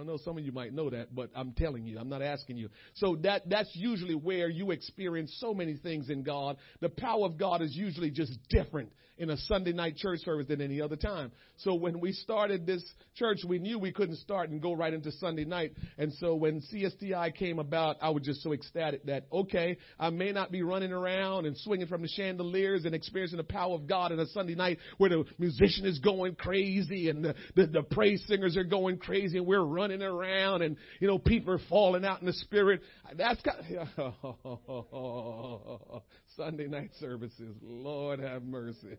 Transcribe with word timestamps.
I 0.00 0.04
know 0.04 0.18
some 0.24 0.38
of 0.38 0.44
you 0.44 0.52
might 0.52 0.72
know 0.72 0.90
that, 0.90 1.14
but 1.14 1.30
I'm 1.34 1.52
telling 1.52 1.84
you, 1.86 1.98
I'm 1.98 2.08
not 2.08 2.22
asking 2.22 2.56
you. 2.56 2.70
So 2.94 3.16
that, 3.22 3.48
that's 3.48 3.70
usually 3.74 4.14
where 4.14 4.48
you 4.48 4.70
experience 4.70 5.36
so 5.40 5.52
many 5.52 5.76
things 5.76 6.08
in 6.08 6.22
God. 6.22 6.56
The 6.80 6.88
power 6.88 7.26
of 7.26 7.36
God 7.36 7.62
is 7.62 7.74
usually 7.74 8.10
just 8.10 8.32
different 8.48 8.90
in 9.20 9.28
a 9.28 9.36
Sunday 9.36 9.72
night 9.72 9.96
church 9.96 10.20
service 10.20 10.46
than 10.46 10.62
any 10.62 10.80
other 10.80 10.96
time. 10.96 11.30
So 11.58 11.74
when 11.74 12.00
we 12.00 12.12
started 12.12 12.66
this 12.66 12.82
church, 13.16 13.40
we 13.46 13.58
knew 13.58 13.78
we 13.78 13.92
couldn't 13.92 14.16
start 14.16 14.48
and 14.48 14.62
go 14.62 14.72
right 14.72 14.94
into 14.94 15.12
Sunday 15.12 15.44
night. 15.44 15.72
And 15.98 16.10
so 16.14 16.34
when 16.34 16.62
CSTI 16.72 17.34
came 17.34 17.58
about, 17.58 17.96
I 18.00 18.08
was 18.08 18.22
just 18.22 18.42
so 18.42 18.54
ecstatic 18.54 19.04
that, 19.04 19.26
okay, 19.30 19.76
I 19.98 20.08
may 20.08 20.32
not 20.32 20.50
be 20.50 20.62
running 20.62 20.90
around 20.90 21.44
and 21.44 21.54
swinging 21.58 21.86
from 21.86 22.00
the 22.00 22.08
chandeliers 22.08 22.86
and 22.86 22.94
experiencing 22.94 23.36
the 23.36 23.44
power 23.44 23.74
of 23.74 23.86
God 23.86 24.10
in 24.10 24.18
a 24.18 24.26
Sunday 24.28 24.54
night 24.54 24.78
where 24.96 25.10
the 25.10 25.24
musician 25.38 25.84
is 25.84 25.98
going 25.98 26.34
crazy 26.34 27.10
and 27.10 27.22
the, 27.22 27.34
the, 27.54 27.66
the 27.66 27.82
praise 27.82 28.24
singers 28.26 28.56
are 28.56 28.64
going 28.64 28.96
crazy 28.96 29.36
and 29.36 29.46
we're 29.46 29.60
running 29.60 29.89
around 29.92 30.62
and, 30.62 30.76
you 31.00 31.08
know, 31.08 31.18
people 31.18 31.54
are 31.54 31.60
falling 31.68 32.04
out 32.04 32.20
in 32.20 32.26
the 32.26 32.32
spirit. 32.32 32.82
That's 33.16 33.40
kind 33.42 33.88
of, 33.98 36.02
Sunday 36.36 36.68
night 36.68 36.90
services. 37.00 37.56
Lord 37.62 38.20
have 38.20 38.42
mercy. 38.42 38.96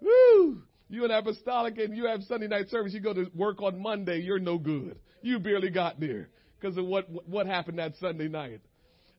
Woo! 0.00 0.62
You 0.88 1.04
an 1.04 1.10
apostolic 1.10 1.78
and 1.78 1.96
you 1.96 2.06
have 2.06 2.22
Sunday 2.24 2.48
night 2.48 2.68
service, 2.68 2.94
you 2.94 3.00
go 3.00 3.14
to 3.14 3.30
work 3.34 3.62
on 3.62 3.80
Monday, 3.80 4.20
you're 4.20 4.38
no 4.38 4.58
good. 4.58 4.98
You 5.22 5.38
barely 5.38 5.70
got 5.70 6.00
there 6.00 6.28
because 6.58 6.76
of 6.78 6.86
what, 6.86 7.08
what 7.28 7.46
happened 7.46 7.78
that 7.78 7.94
Sunday 8.00 8.28
night. 8.28 8.60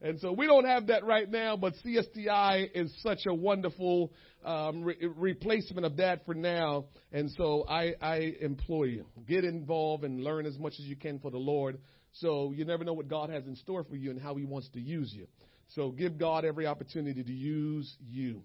And 0.01 0.19
so 0.19 0.31
we 0.31 0.47
don't 0.47 0.65
have 0.65 0.87
that 0.87 1.03
right 1.03 1.29
now, 1.29 1.57
but 1.57 1.73
CSTI 1.85 2.69
is 2.73 2.93
such 3.01 3.19
a 3.27 3.33
wonderful 3.33 4.13
um, 4.45 4.83
re- 4.83 4.95
replacement 5.15 5.85
of 5.85 5.97
that 5.97 6.25
for 6.25 6.33
now. 6.33 6.85
And 7.11 7.29
so 7.37 7.65
I, 7.67 7.93
I 8.01 8.33
implore 8.39 8.87
you, 8.87 9.05
get 9.27 9.43
involved 9.43 10.05
and 10.05 10.23
learn 10.23 10.45
as 10.45 10.57
much 10.57 10.73
as 10.79 10.85
you 10.85 10.95
can 10.95 11.19
for 11.19 11.31
the 11.31 11.37
Lord. 11.37 11.79
So 12.13 12.53
you 12.55 12.63
never 12.63 12.85
know 12.85 12.93
what 12.93 13.09
God 13.09 13.29
has 13.29 13.45
in 13.45 13.55
store 13.57 13.83
for 13.83 13.97
you 13.97 14.09
and 14.11 14.21
how 14.21 14.35
He 14.35 14.45
wants 14.45 14.69
to 14.69 14.79
use 14.79 15.13
you. 15.13 15.27
So 15.69 15.91
give 15.91 16.17
God 16.17 16.45
every 16.45 16.65
opportunity 16.65 17.21
to 17.21 17.33
use 17.33 17.93
you. 18.07 18.41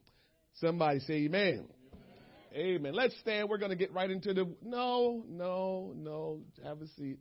Somebody 0.55 1.01
say 1.01 1.25
amen. 1.25 1.67
Amen. 2.55 2.95
Let's 2.95 3.19
stand. 3.20 3.48
We're 3.48 3.59
going 3.59 3.70
to 3.70 3.77
get 3.77 3.92
right 3.92 4.11
into 4.11 4.33
the. 4.33 4.55
No, 4.62 5.25
no, 5.29 5.92
no. 5.97 6.41
Have 6.62 6.81
a 6.83 6.86
seat. 6.97 7.19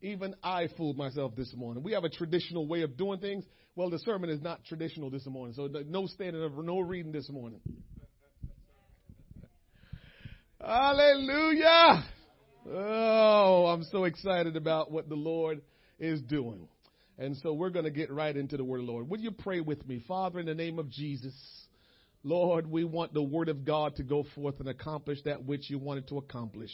Even 0.00 0.34
I 0.42 0.68
fooled 0.78 0.96
myself 0.96 1.36
this 1.36 1.52
morning. 1.54 1.82
We 1.82 1.92
have 1.92 2.04
a 2.04 2.08
traditional 2.08 2.66
way 2.66 2.82
of 2.82 2.96
doing 2.96 3.20
things. 3.20 3.44
Well, 3.80 3.88
the 3.88 3.98
sermon 4.00 4.28
is 4.28 4.42
not 4.42 4.62
traditional 4.66 5.08
this 5.08 5.24
morning, 5.24 5.54
so 5.54 5.66
no 5.88 6.06
standing, 6.06 6.42
of 6.42 6.52
no 6.62 6.80
reading 6.80 7.12
this 7.12 7.30
morning. 7.30 7.62
Hallelujah. 10.60 12.04
Oh, 12.70 13.72
I'm 13.72 13.82
so 13.84 14.04
excited 14.04 14.54
about 14.56 14.90
what 14.90 15.08
the 15.08 15.14
Lord 15.14 15.62
is 15.98 16.20
doing. 16.20 16.68
And 17.16 17.34
so 17.38 17.54
we're 17.54 17.70
going 17.70 17.86
to 17.86 17.90
get 17.90 18.12
right 18.12 18.36
into 18.36 18.58
the 18.58 18.64
word 18.64 18.80
of 18.80 18.86
the 18.86 18.92
Lord. 18.92 19.08
Would 19.08 19.22
you 19.22 19.30
pray 19.30 19.60
with 19.60 19.88
me? 19.88 20.04
Father, 20.06 20.40
in 20.40 20.44
the 20.44 20.54
name 20.54 20.78
of 20.78 20.90
Jesus. 20.90 21.32
Lord, 22.22 22.70
we 22.70 22.84
want 22.84 23.14
the 23.14 23.22
word 23.22 23.48
of 23.48 23.64
God 23.64 23.96
to 23.96 24.02
go 24.02 24.26
forth 24.34 24.60
and 24.60 24.68
accomplish 24.68 25.22
that 25.24 25.46
which 25.46 25.70
you 25.70 25.78
wanted 25.78 26.06
to 26.08 26.18
accomplish. 26.18 26.72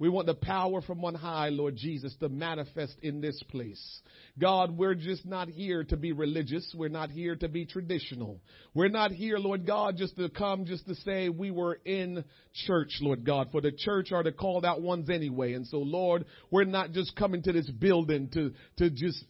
We 0.00 0.08
want 0.08 0.26
the 0.26 0.34
power 0.34 0.80
from 0.80 1.04
on 1.04 1.14
high, 1.14 1.50
Lord 1.50 1.76
Jesus, 1.76 2.16
to 2.20 2.30
manifest 2.30 2.96
in 3.02 3.20
this 3.20 3.40
place. 3.50 4.00
God, 4.38 4.76
we're 4.76 4.94
just 4.94 5.26
not 5.26 5.48
here 5.48 5.84
to 5.84 5.96
be 5.96 6.12
religious. 6.12 6.74
We're 6.74 6.88
not 6.88 7.10
here 7.10 7.36
to 7.36 7.48
be 7.48 7.66
traditional. 7.66 8.40
We're 8.72 8.88
not 8.88 9.10
here, 9.10 9.36
Lord 9.36 9.66
God, 9.66 9.98
just 9.98 10.16
to 10.16 10.30
come 10.30 10.64
just 10.64 10.86
to 10.86 10.94
say 10.94 11.28
we 11.28 11.50
were 11.50 11.78
in 11.84 12.24
church, 12.66 12.98
Lord 13.02 13.26
God, 13.26 13.48
for 13.52 13.60
the 13.60 13.72
church 13.72 14.10
are 14.10 14.22
the 14.22 14.32
called 14.32 14.64
out 14.64 14.80
ones 14.80 15.10
anyway. 15.10 15.52
And 15.52 15.66
so, 15.66 15.78
Lord, 15.78 16.24
we're 16.50 16.64
not 16.64 16.92
just 16.92 17.14
coming 17.14 17.42
to 17.42 17.52
this 17.52 17.68
building 17.70 18.30
to, 18.32 18.54
to 18.78 18.88
just 18.88 19.22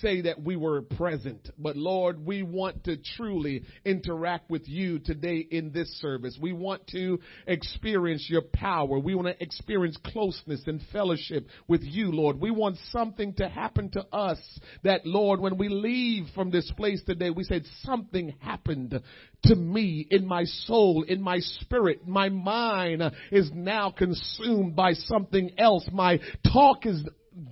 say 0.00 0.22
that 0.22 0.42
we 0.42 0.56
were 0.56 0.80
present, 0.80 1.50
but 1.58 1.76
Lord, 1.76 2.24
we 2.24 2.42
want 2.42 2.84
to 2.84 2.96
truly 3.16 3.64
interact 3.84 4.48
with 4.48 4.66
you 4.66 5.00
today 5.00 5.46
in 5.50 5.70
this 5.72 5.88
service. 6.00 6.38
We 6.40 6.54
want 6.54 6.86
to 6.88 7.20
experience 7.46 8.26
your 8.30 8.42
power. 8.42 8.98
We 8.98 9.14
want 9.14 9.28
to 9.28 9.42
experience 9.42 9.98
closeness 10.14 10.62
and 10.66 10.80
fellowship 10.92 11.48
with 11.66 11.82
you, 11.82 12.12
Lord. 12.12 12.40
We 12.40 12.52
want 12.52 12.78
something 12.90 13.34
to 13.34 13.48
happen 13.48 13.90
to 13.90 14.06
us 14.12 14.38
that, 14.84 15.04
Lord, 15.04 15.40
when 15.40 15.58
we 15.58 15.68
leave 15.68 16.26
from 16.36 16.50
this 16.50 16.70
place 16.76 17.02
today, 17.04 17.30
we 17.30 17.42
said 17.42 17.64
something 17.82 18.34
happened 18.38 19.00
to 19.42 19.54
me 19.56 20.06
in 20.08 20.24
my 20.24 20.44
soul, 20.44 21.02
in 21.02 21.20
my 21.20 21.40
spirit. 21.40 22.06
My 22.06 22.28
mind 22.28 23.02
is 23.32 23.50
now 23.52 23.90
consumed 23.90 24.76
by 24.76 24.92
something 24.92 25.50
else. 25.58 25.84
My 25.92 26.20
talk 26.50 26.86
is 26.86 27.02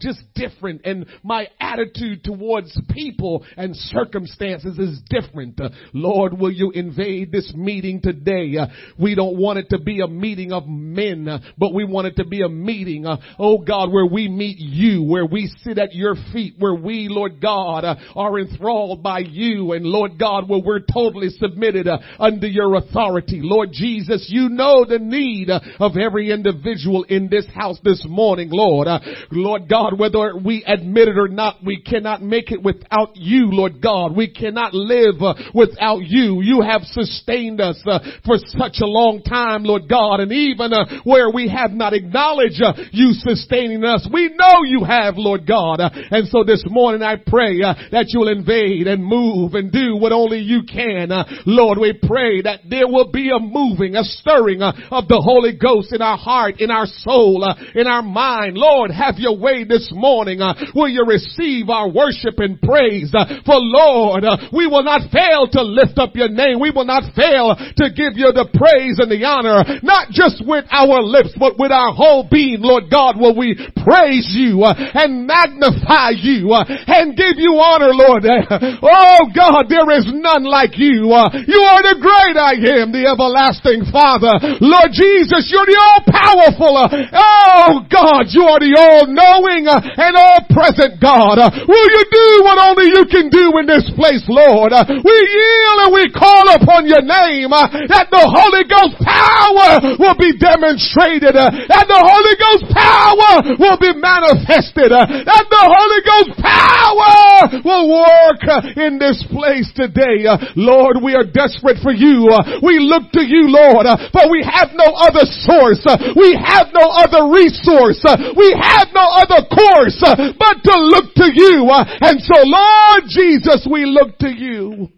just 0.00 0.20
different 0.34 0.82
and 0.84 1.06
my 1.22 1.48
attitude 1.60 2.22
towards 2.25 2.78
people 2.91 3.44
and 3.56 3.75
circumstances 3.75 4.78
is 4.78 5.00
different. 5.09 5.60
Uh, 5.60 5.70
Lord, 5.93 6.38
will 6.38 6.53
you 6.53 6.70
invade 6.70 7.32
this 7.32 7.53
meeting 7.54 8.00
today? 8.00 8.56
Uh, 8.56 8.66
we 8.98 9.15
don't 9.15 9.37
want 9.37 9.59
it 9.59 9.70
to 9.70 9.78
be 9.78 10.00
a 10.00 10.06
meeting 10.06 10.53
of 10.53 10.66
men, 10.66 11.28
uh, 11.28 11.38
but 11.59 11.75
we 11.75 11.84
want 11.84 12.06
it 12.06 12.16
to 12.16 12.25
be 12.25 12.43
a 12.43 12.48
meeting, 12.48 13.06
uh, 13.06 13.16
oh 13.38 13.59
God, 13.59 13.91
where 13.91 14.06
we 14.06 14.28
meet 14.28 14.59
you, 14.59 15.03
where 15.03 15.26
we 15.26 15.53
sit 15.62 15.78
at 15.78 15.94
your 15.94 16.14
feet, 16.32 16.54
where 16.59 16.75
we, 16.75 17.09
Lord 17.09 17.41
God, 17.41 17.84
uh, 17.84 17.97
are 18.14 18.38
enthralled 18.38 19.03
by 19.03 19.20
you 19.20 19.72
and 19.72 19.84
Lord 19.84 20.19
God, 20.19 20.49
where 20.49 20.62
we're 20.64 20.81
totally 20.81 21.31
submitted 21.31 21.88
uh, 21.88 21.99
under 22.19 22.47
your 22.47 22.76
authority. 22.76 23.41
Lord 23.43 23.70
Jesus, 23.72 24.26
you 24.28 24.49
know 24.49 24.84
the 24.84 24.99
need 24.99 25.50
of 25.50 25.97
every 25.97 26.31
individual 26.31 27.04
in 27.04 27.28
this 27.28 27.47
house 27.54 27.78
this 27.82 28.04
morning, 28.09 28.49
Lord. 28.53 28.88
Lord 29.31 29.69
God, 29.72 29.99
whether 29.99 30.37
we 30.37 30.62
admit 30.66 31.09
it 31.09 31.16
or 31.16 31.28
not, 31.28 31.65
we 31.65 31.81
cannot 31.81 32.21
make 32.21 32.53
it 32.53 32.62
without 32.62 33.16
you, 33.16 33.49
Lord 33.50 33.81
God. 33.81 34.15
We 34.15 34.28
cannot 34.28 34.75
live 34.75 35.22
uh, 35.22 35.33
without 35.55 36.00
you. 36.00 36.43
You 36.43 36.60
have 36.60 36.83
sustained 36.83 37.59
us 37.59 37.81
uh, 37.87 38.00
for 38.27 38.37
such 38.37 38.81
a 38.82 38.87
long 38.87 39.22
time, 39.22 39.65
Lord 39.65 39.88
God, 39.88 40.21
and 40.21 40.31
even 40.31 40.75
uh, 40.75 41.00
where 41.05 41.31
we 41.31 41.49
have 41.49 41.71
not 41.71 41.94
acknowledged 41.94 42.62
you 42.93 43.12
sustaining 43.12 43.82
us, 43.82 44.06
we 44.12 44.28
know 44.37 44.61
you 44.66 44.84
have, 44.84 45.15
Lord 45.16 45.47
God. 45.47 45.81
And 45.81 46.28
so 46.28 46.44
this 46.44 46.62
morning 46.66 47.00
I 47.03 47.16
pray 47.16 47.61
that 47.62 48.09
you'll 48.09 48.28
invade 48.28 48.87
and 48.87 49.03
move 49.03 49.55
and 49.55 49.72
do 49.72 49.97
what 49.97 50.12
only 50.12 50.41
you 50.41 50.65
can. 50.71 51.09
Lord, 51.47 51.78
we 51.78 51.94
pray 51.94 52.43
that 52.43 52.61
there 52.69 52.88
will 52.88 53.11
be 53.11 53.31
a 53.31 53.41
moving, 53.41 53.97
a 53.97 54.05
stirring 54.05 54.61
of 54.61 55.09
the 55.09 55.22
Holy 55.25 55.56
Ghost 55.56 55.94
in 55.94 56.03
our 56.03 56.19
heart, 56.19 56.61
in 56.61 56.71
our 56.71 56.84
soul, 56.84 57.50
in 57.75 57.87
our 57.87 58.03
mind. 58.03 58.59
Lord, 58.59 58.91
have 58.91 59.15
your 59.16 59.38
way 59.38 59.62
this 59.69 59.91
morning. 59.93 60.41
Uh, 60.41 60.55
will 60.75 60.89
you 60.89 61.05
receive 61.06 61.69
our 61.69 61.89
worship 61.89 62.39
and 62.39 62.61
praise? 62.61 63.12
Uh, 63.15 63.43
for 63.45 63.59
Lord, 63.59 64.25
uh, 64.25 64.37
we 64.53 64.67
will 64.67 64.83
not 64.83 65.11
fail 65.12 65.47
to 65.53 65.62
lift 65.62 65.99
up 65.99 66.15
your 66.15 66.28
name. 66.28 66.61
We 66.61 66.71
will 66.71 66.89
not 66.89 67.15
fail 67.15 67.55
to 67.55 67.87
give 67.93 68.17
you 68.17 68.33
the 68.33 68.49
praise 68.55 68.99
and 68.99 69.11
the 69.11 69.23
honor, 69.28 69.62
not 69.83 70.11
just 70.11 70.43
with 70.47 70.65
our 70.71 71.03
lips, 71.03 71.34
but 71.39 71.59
with 71.59 71.71
our 71.71 71.93
whole 71.93 72.27
being. 72.31 72.62
Lord 72.62 72.89
God, 72.91 73.21
will 73.21 73.37
we 73.37 73.55
praise 73.84 74.33
you 74.33 74.65
and 74.65 75.27
magnify 75.27 76.17
you 76.17 76.55
and 76.56 77.12
give 77.19 77.37
you 77.37 77.59
honor, 77.61 77.93
Lord. 77.93 78.25
oh 78.83 79.23
God, 79.34 79.69
there 79.69 79.91
is 79.93 80.09
none 80.09 80.49
like 80.49 80.79
you. 80.79 81.12
You 81.12 81.61
are 81.69 81.83
the 81.84 81.99
great 82.00 82.37
I 82.39 82.56
am, 82.81 82.94
the 82.94 83.05
everlasting 83.05 83.91
Father. 83.93 84.33
Lord 84.65 84.91
Jesus, 84.94 85.50
you're 85.53 85.69
the 85.69 85.77
all 85.77 86.03
powerful. 86.09 86.73
oh 87.12 87.84
God, 87.91 88.33
you 88.33 88.49
are 88.49 88.62
the 88.62 88.73
all 88.73 89.05
knowing 89.11 89.51
knowing 89.52 89.68
uh, 89.68 89.80
and 89.80 90.16
all 90.16 90.40
present 90.48 91.00
God. 91.00 91.36
Uh, 91.36 91.50
will 91.68 91.88
you 91.88 92.04
do 92.08 92.28
what 92.44 92.56
only 92.56 92.88
you 92.88 93.04
can 93.08 93.28
do 93.28 93.52
in 93.60 93.66
this 93.68 93.84
place, 93.96 94.24
Lord? 94.28 94.72
Uh, 94.72 94.84
we 94.88 95.16
yield 95.16 95.78
and 95.84 95.92
we 95.92 96.08
call 96.12 96.48
upon 96.56 96.88
your 96.88 97.02
name 97.02 97.52
uh, 97.52 97.68
that 97.88 98.08
the 98.08 98.24
Holy 98.24 98.64
Ghost 98.64 98.96
power 99.04 99.96
will 100.00 100.16
be 100.16 100.32
demonstrated, 100.36 101.36
uh, 101.36 101.50
that 101.68 101.86
the 101.88 102.00
Holy 102.00 102.36
Ghost 102.40 102.64
power 102.72 103.32
will 103.60 103.78
be 103.80 103.92
manifested, 103.96 104.92
uh, 104.92 105.04
that 105.04 105.46
the 105.48 105.64
Holy 105.64 106.00
Ghost 106.05 106.32
power 106.40 107.60
will 107.64 107.87
work 107.93 108.43
in 108.76 108.98
this 108.98 109.20
place 109.28 109.69
today. 109.76 110.25
Lord, 110.56 111.02
we 111.02 111.14
are 111.14 111.26
desperate 111.26 111.81
for 111.82 111.93
you. 111.93 112.28
We 112.62 112.78
look 112.81 113.12
to 113.12 113.22
you, 113.22 113.50
Lord, 113.50 113.87
but 114.12 114.31
we 114.31 114.44
have 114.44 114.72
no 114.75 114.94
other 114.96 115.25
source. 115.44 115.82
We 116.16 116.37
have 116.38 116.72
no 116.72 116.87
other 117.02 117.28
resource. 117.28 118.00
We 118.37 118.55
have 118.56 118.88
no 118.94 119.02
other 119.02 119.42
course 119.49 120.03
uh, 120.05 120.33
but 120.39 120.62
to 120.65 120.79
look 120.79 121.15
to 121.17 121.31
you. 121.33 121.69
Uh, 121.71 121.85
and 122.00 122.21
so 122.21 122.35
Lord 122.43 123.05
Jesus, 123.09 123.67
we 123.71 123.85
look 123.87 124.19
to 124.19 124.29
you. 124.29 124.89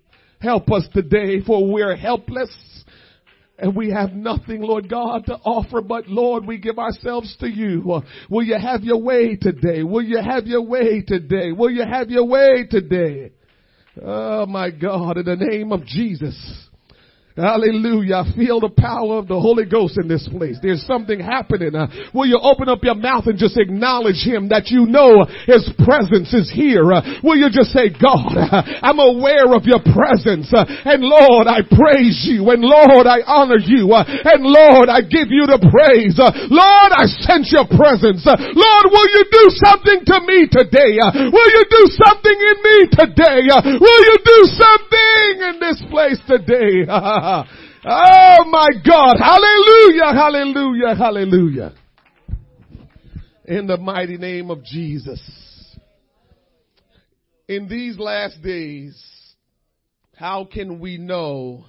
Help 0.41 0.71
us 0.73 0.87
today 0.93 1.41
for 1.41 1.71
we're 1.71 1.97
helpless. 1.97 2.51
And 3.57 3.77
we 3.77 3.91
have 3.91 4.13
nothing, 4.13 4.63
Lord 4.63 4.91
God, 4.91 5.27
to 5.27 5.35
offer, 5.45 5.81
but 5.81 6.09
Lord, 6.09 6.45
we 6.45 6.59
give 6.59 6.79
ourselves 6.79 7.37
to 7.39 7.49
you. 7.49 8.03
Will 8.29 8.43
you 8.43 8.59
have 8.59 8.83
your 8.83 9.01
way 9.01 9.37
today? 9.37 9.85
Will 9.85 10.03
you 10.03 10.21
have 10.21 10.47
your 10.47 10.63
way 10.63 11.03
today? 11.07 11.53
Will 11.53 11.71
you 11.71 11.85
have 11.85 12.11
your 12.11 12.27
way 12.27 12.67
today? 12.69 13.31
Oh 14.03 14.45
my 14.47 14.71
God, 14.71 15.19
in 15.19 15.25
the 15.25 15.37
name 15.37 15.71
of 15.71 15.87
Jesus. 15.87 16.64
Hallelujah. 17.35 18.23
I 18.23 18.31
feel 18.39 18.63
the 18.63 18.71
power 18.71 19.19
of 19.19 19.27
the 19.27 19.35
Holy 19.35 19.67
Ghost 19.67 19.99
in 19.99 20.07
this 20.07 20.23
place. 20.31 20.55
There's 20.63 20.87
something 20.87 21.19
happening. 21.19 21.75
Uh, 21.75 21.91
will 22.15 22.31
you 22.31 22.39
open 22.39 22.71
up 22.71 22.79
your 22.87 22.95
mouth 22.95 23.27
and 23.27 23.35
just 23.35 23.59
acknowledge 23.59 24.23
Him 24.23 24.55
that 24.55 24.71
you 24.71 24.87
know 24.87 25.27
His 25.43 25.67
presence 25.83 26.31
is 26.31 26.47
here? 26.47 26.87
Uh, 26.95 27.03
will 27.27 27.35
you 27.35 27.51
just 27.51 27.75
say, 27.75 27.91
God, 27.91 28.39
uh, 28.39 28.63
I'm 28.87 29.03
aware 29.03 29.51
of 29.51 29.67
your 29.67 29.83
presence. 29.83 30.47
Uh, 30.55 30.63
and 30.87 31.03
Lord, 31.03 31.51
I 31.51 31.67
praise 31.67 32.23
you. 32.23 32.47
And 32.55 32.63
Lord, 32.63 33.11
I 33.11 33.27
honor 33.27 33.59
you. 33.59 33.91
Uh, 33.91 34.07
and 34.07 34.47
Lord, 34.47 34.87
I 34.87 35.03
give 35.03 35.35
you 35.35 35.51
the 35.51 35.59
praise. 35.59 36.15
Uh, 36.15 36.31
Lord, 36.55 36.91
I 36.95 37.11
sense 37.27 37.51
your 37.51 37.67
presence. 37.67 38.23
Lord, 38.31 38.85
will 38.95 39.11
you 39.11 39.27
do 39.27 39.45
something 39.59 40.07
to 40.07 40.17
me 40.23 40.47
today? 40.47 41.03
will 41.03 41.51
you 41.51 41.65
do 41.67 41.83
something 41.99 42.39
in 42.39 42.57
me 42.63 42.79
today? 42.95 43.43
will 43.83 44.03
you 44.07 44.17
do 44.23 44.39
something 44.55 45.35
in 45.51 45.55
this 45.59 45.83
place 45.91 46.23
today? 46.31 46.87
oh 47.87 48.45
my 48.51 48.69
God. 48.87 49.17
Hallelujah. 49.19 50.13
Hallelujah. 50.15 50.95
Hallelujah. 50.95 51.73
In 53.47 53.67
the 53.67 53.79
mighty 53.79 54.19
name 54.19 54.51
of 54.51 54.63
Jesus. 54.63 55.21
In 57.49 57.67
these 57.69 57.99
last 57.99 58.43
days, 58.43 59.03
how 60.17 60.47
can 60.51 60.81
we 60.81 60.99
know 60.99 61.65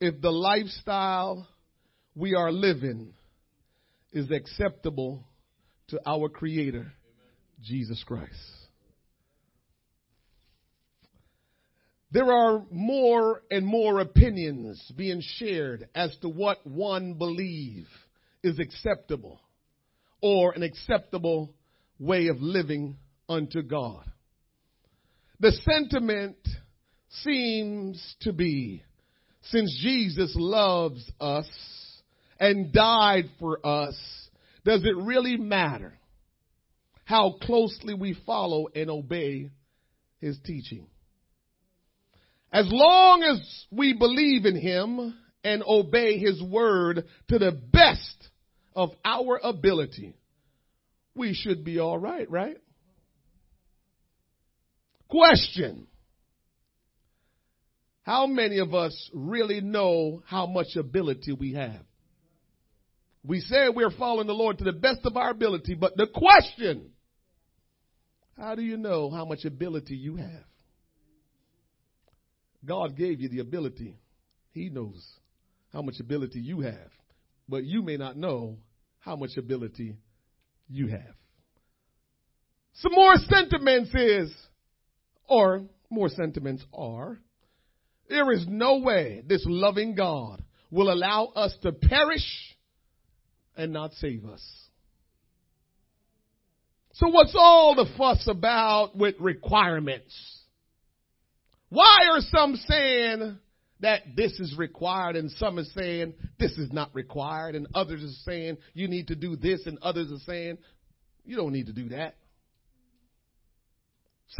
if 0.00 0.20
the 0.20 0.30
lifestyle 0.30 1.48
we 2.14 2.34
are 2.34 2.52
living 2.52 3.14
is 4.12 4.30
acceptable 4.30 5.24
to 5.88 6.00
our 6.06 6.28
Creator, 6.28 6.92
Jesus 7.62 8.04
Christ? 8.06 8.57
There 12.10 12.32
are 12.32 12.64
more 12.70 13.42
and 13.50 13.66
more 13.66 14.00
opinions 14.00 14.80
being 14.96 15.20
shared 15.20 15.88
as 15.94 16.16
to 16.22 16.28
what 16.28 16.66
one 16.66 17.14
believe 17.14 17.86
is 18.42 18.58
acceptable 18.58 19.40
or 20.22 20.52
an 20.52 20.62
acceptable 20.62 21.54
way 21.98 22.28
of 22.28 22.40
living 22.40 22.96
unto 23.28 23.62
God. 23.62 24.10
The 25.40 25.52
sentiment 25.52 26.36
seems 27.10 28.16
to 28.20 28.32
be 28.32 28.82
since 29.42 29.78
Jesus 29.82 30.32
loves 30.36 31.10
us 31.20 31.48
and 32.40 32.72
died 32.72 33.24
for 33.38 33.64
us, 33.66 33.96
does 34.64 34.84
it 34.84 34.96
really 34.96 35.36
matter 35.36 35.98
how 37.04 37.36
closely 37.42 37.94
we 37.94 38.16
follow 38.26 38.66
and 38.74 38.90
obey 38.90 39.50
his 40.20 40.38
teaching? 40.44 40.86
As 42.52 42.66
long 42.70 43.22
as 43.22 43.66
we 43.70 43.92
believe 43.92 44.46
in 44.46 44.56
Him 44.56 45.14
and 45.44 45.62
obey 45.66 46.18
His 46.18 46.42
word 46.42 47.04
to 47.28 47.38
the 47.38 47.52
best 47.52 48.28
of 48.74 48.90
our 49.04 49.38
ability, 49.42 50.14
we 51.14 51.34
should 51.34 51.64
be 51.64 51.78
all 51.78 51.98
right, 51.98 52.30
right? 52.30 52.56
Question. 55.08 55.86
How 58.02 58.26
many 58.26 58.58
of 58.58 58.74
us 58.74 59.10
really 59.12 59.60
know 59.60 60.22
how 60.24 60.46
much 60.46 60.76
ability 60.76 61.32
we 61.32 61.52
have? 61.54 61.82
We 63.22 63.40
say 63.40 63.68
we're 63.68 63.90
following 63.90 64.26
the 64.26 64.32
Lord 64.32 64.58
to 64.58 64.64
the 64.64 64.72
best 64.72 65.00
of 65.04 65.16
our 65.16 65.30
ability, 65.30 65.74
but 65.74 65.96
the 65.96 66.06
question, 66.06 66.92
how 68.38 68.54
do 68.54 68.62
you 68.62 68.78
know 68.78 69.10
how 69.10 69.26
much 69.26 69.44
ability 69.44 69.96
you 69.96 70.16
have? 70.16 70.44
God 72.64 72.96
gave 72.96 73.20
you 73.20 73.28
the 73.28 73.40
ability. 73.40 73.96
He 74.52 74.68
knows 74.68 75.04
how 75.72 75.82
much 75.82 76.00
ability 76.00 76.40
you 76.40 76.60
have. 76.60 76.90
But 77.48 77.64
you 77.64 77.82
may 77.82 77.96
not 77.96 78.16
know 78.16 78.58
how 79.00 79.16
much 79.16 79.36
ability 79.36 79.96
you 80.68 80.88
have. 80.88 81.14
Some 82.74 82.92
more 82.92 83.16
sentiments 83.16 83.90
is, 83.94 84.32
or 85.28 85.62
more 85.90 86.08
sentiments 86.08 86.64
are, 86.72 87.18
there 88.08 88.30
is 88.32 88.44
no 88.48 88.78
way 88.78 89.22
this 89.26 89.44
loving 89.46 89.94
God 89.94 90.42
will 90.70 90.92
allow 90.92 91.26
us 91.34 91.54
to 91.62 91.72
perish 91.72 92.56
and 93.56 93.72
not 93.72 93.92
save 93.94 94.24
us. 94.24 94.42
So 96.94 97.08
what's 97.08 97.34
all 97.36 97.74
the 97.74 97.86
fuss 97.96 98.26
about 98.28 98.96
with 98.96 99.14
requirements? 99.20 100.14
Why 101.68 102.08
are 102.12 102.20
some 102.20 102.56
saying 102.56 103.38
that 103.80 104.02
this 104.16 104.32
is 104.40 104.56
required 104.56 105.16
and 105.16 105.30
some 105.32 105.58
are 105.58 105.64
saying 105.64 106.14
this 106.38 106.52
is 106.52 106.72
not 106.72 106.94
required 106.94 107.54
and 107.54 107.66
others 107.74 108.02
are 108.02 108.30
saying 108.30 108.58
you 108.74 108.88
need 108.88 109.08
to 109.08 109.14
do 109.14 109.36
this 109.36 109.66
and 109.66 109.78
others 109.82 110.10
are 110.10 110.24
saying 110.24 110.58
you 111.24 111.36
don't 111.36 111.52
need 111.52 111.66
to 111.66 111.72
do 111.72 111.90
that. 111.90 112.16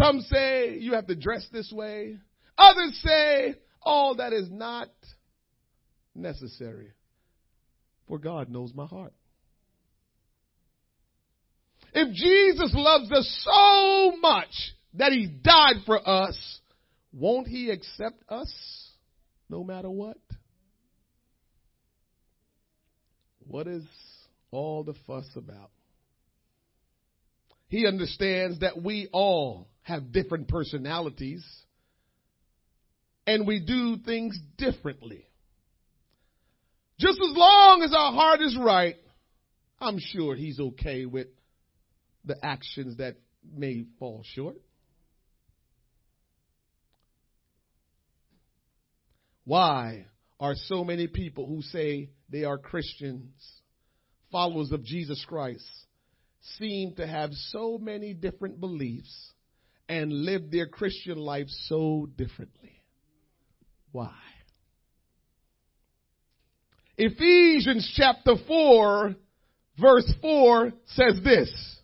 Some 0.00 0.20
say 0.22 0.78
you 0.78 0.94
have 0.94 1.06
to 1.06 1.14
dress 1.14 1.46
this 1.52 1.72
way. 1.72 2.18
Others 2.56 3.00
say, 3.04 3.54
all 3.80 4.16
that 4.16 4.32
is 4.32 4.50
not 4.50 4.88
necessary. 6.14 6.92
For 8.06 8.18
God 8.18 8.50
knows 8.50 8.72
my 8.74 8.86
heart. 8.86 9.12
If 11.94 12.14
Jesus 12.14 12.72
loves 12.74 13.10
us 13.12 13.44
so 13.44 14.16
much 14.20 14.50
that 14.94 15.12
he 15.12 15.26
died 15.26 15.82
for 15.86 16.06
us, 16.06 16.36
won't 17.18 17.48
he 17.48 17.70
accept 17.70 18.22
us 18.28 18.52
no 19.48 19.64
matter 19.64 19.90
what? 19.90 20.18
What 23.40 23.66
is 23.66 23.84
all 24.50 24.84
the 24.84 24.94
fuss 25.06 25.28
about? 25.34 25.70
He 27.68 27.86
understands 27.86 28.60
that 28.60 28.82
we 28.82 29.08
all 29.12 29.68
have 29.82 30.12
different 30.12 30.48
personalities 30.48 31.44
and 33.26 33.46
we 33.46 33.60
do 33.60 33.96
things 34.04 34.38
differently. 34.56 35.24
Just 36.98 37.18
as 37.20 37.36
long 37.36 37.82
as 37.82 37.92
our 37.92 38.12
heart 38.12 38.40
is 38.42 38.56
right, 38.56 38.96
I'm 39.80 39.98
sure 39.98 40.34
he's 40.34 40.58
okay 40.58 41.04
with 41.04 41.28
the 42.24 42.36
actions 42.44 42.98
that 42.98 43.16
may 43.54 43.84
fall 43.98 44.22
short. 44.34 44.56
Why 49.48 50.04
are 50.38 50.54
so 50.54 50.84
many 50.84 51.06
people 51.06 51.46
who 51.46 51.62
say 51.62 52.10
they 52.28 52.44
are 52.44 52.58
Christians, 52.58 53.32
followers 54.30 54.72
of 54.72 54.84
Jesus 54.84 55.24
Christ, 55.26 55.64
seem 56.58 56.94
to 56.96 57.06
have 57.06 57.30
so 57.32 57.78
many 57.78 58.12
different 58.12 58.60
beliefs 58.60 59.32
and 59.88 60.12
live 60.12 60.50
their 60.50 60.66
Christian 60.66 61.16
life 61.16 61.46
so 61.48 62.06
differently? 62.14 62.82
Why? 63.90 64.12
Ephesians 66.98 67.90
chapter 67.96 68.34
4 68.46 69.14
verse 69.80 70.12
4 70.20 70.72
says 70.88 71.20
this. 71.24 71.80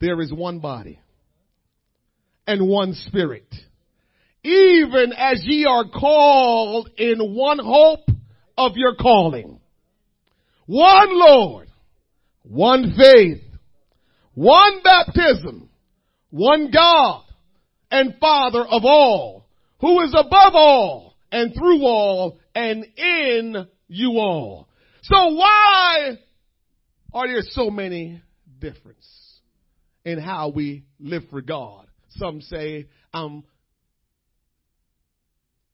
There 0.00 0.20
is 0.20 0.32
one 0.32 0.60
body 0.60 1.00
and 2.46 2.68
one 2.68 2.94
spirit 2.94 3.52
even 4.46 5.12
as 5.12 5.42
ye 5.44 5.66
are 5.66 5.88
called 5.88 6.88
in 6.96 7.18
one 7.34 7.58
hope 7.58 8.08
of 8.56 8.72
your 8.76 8.94
calling. 8.94 9.60
One 10.66 11.08
Lord, 11.10 11.68
one 12.42 12.94
faith, 12.96 13.42
one 14.34 14.82
baptism, 14.84 15.68
one 16.30 16.70
God 16.70 17.24
and 17.90 18.14
Father 18.20 18.60
of 18.60 18.84
all, 18.84 19.48
who 19.80 20.00
is 20.02 20.14
above 20.16 20.54
all 20.54 21.16
and 21.32 21.52
through 21.52 21.82
all 21.82 22.38
and 22.54 22.84
in 22.96 23.66
you 23.88 24.10
all. 24.12 24.68
So 25.02 25.34
why 25.34 26.18
are 27.12 27.26
there 27.26 27.42
so 27.42 27.68
many 27.70 28.22
differences 28.60 29.40
in 30.04 30.20
how 30.20 30.50
we 30.50 30.84
live 31.00 31.24
for 31.30 31.40
God? 31.40 31.86
Some 32.10 32.40
say, 32.40 32.86
I'm 33.12 33.44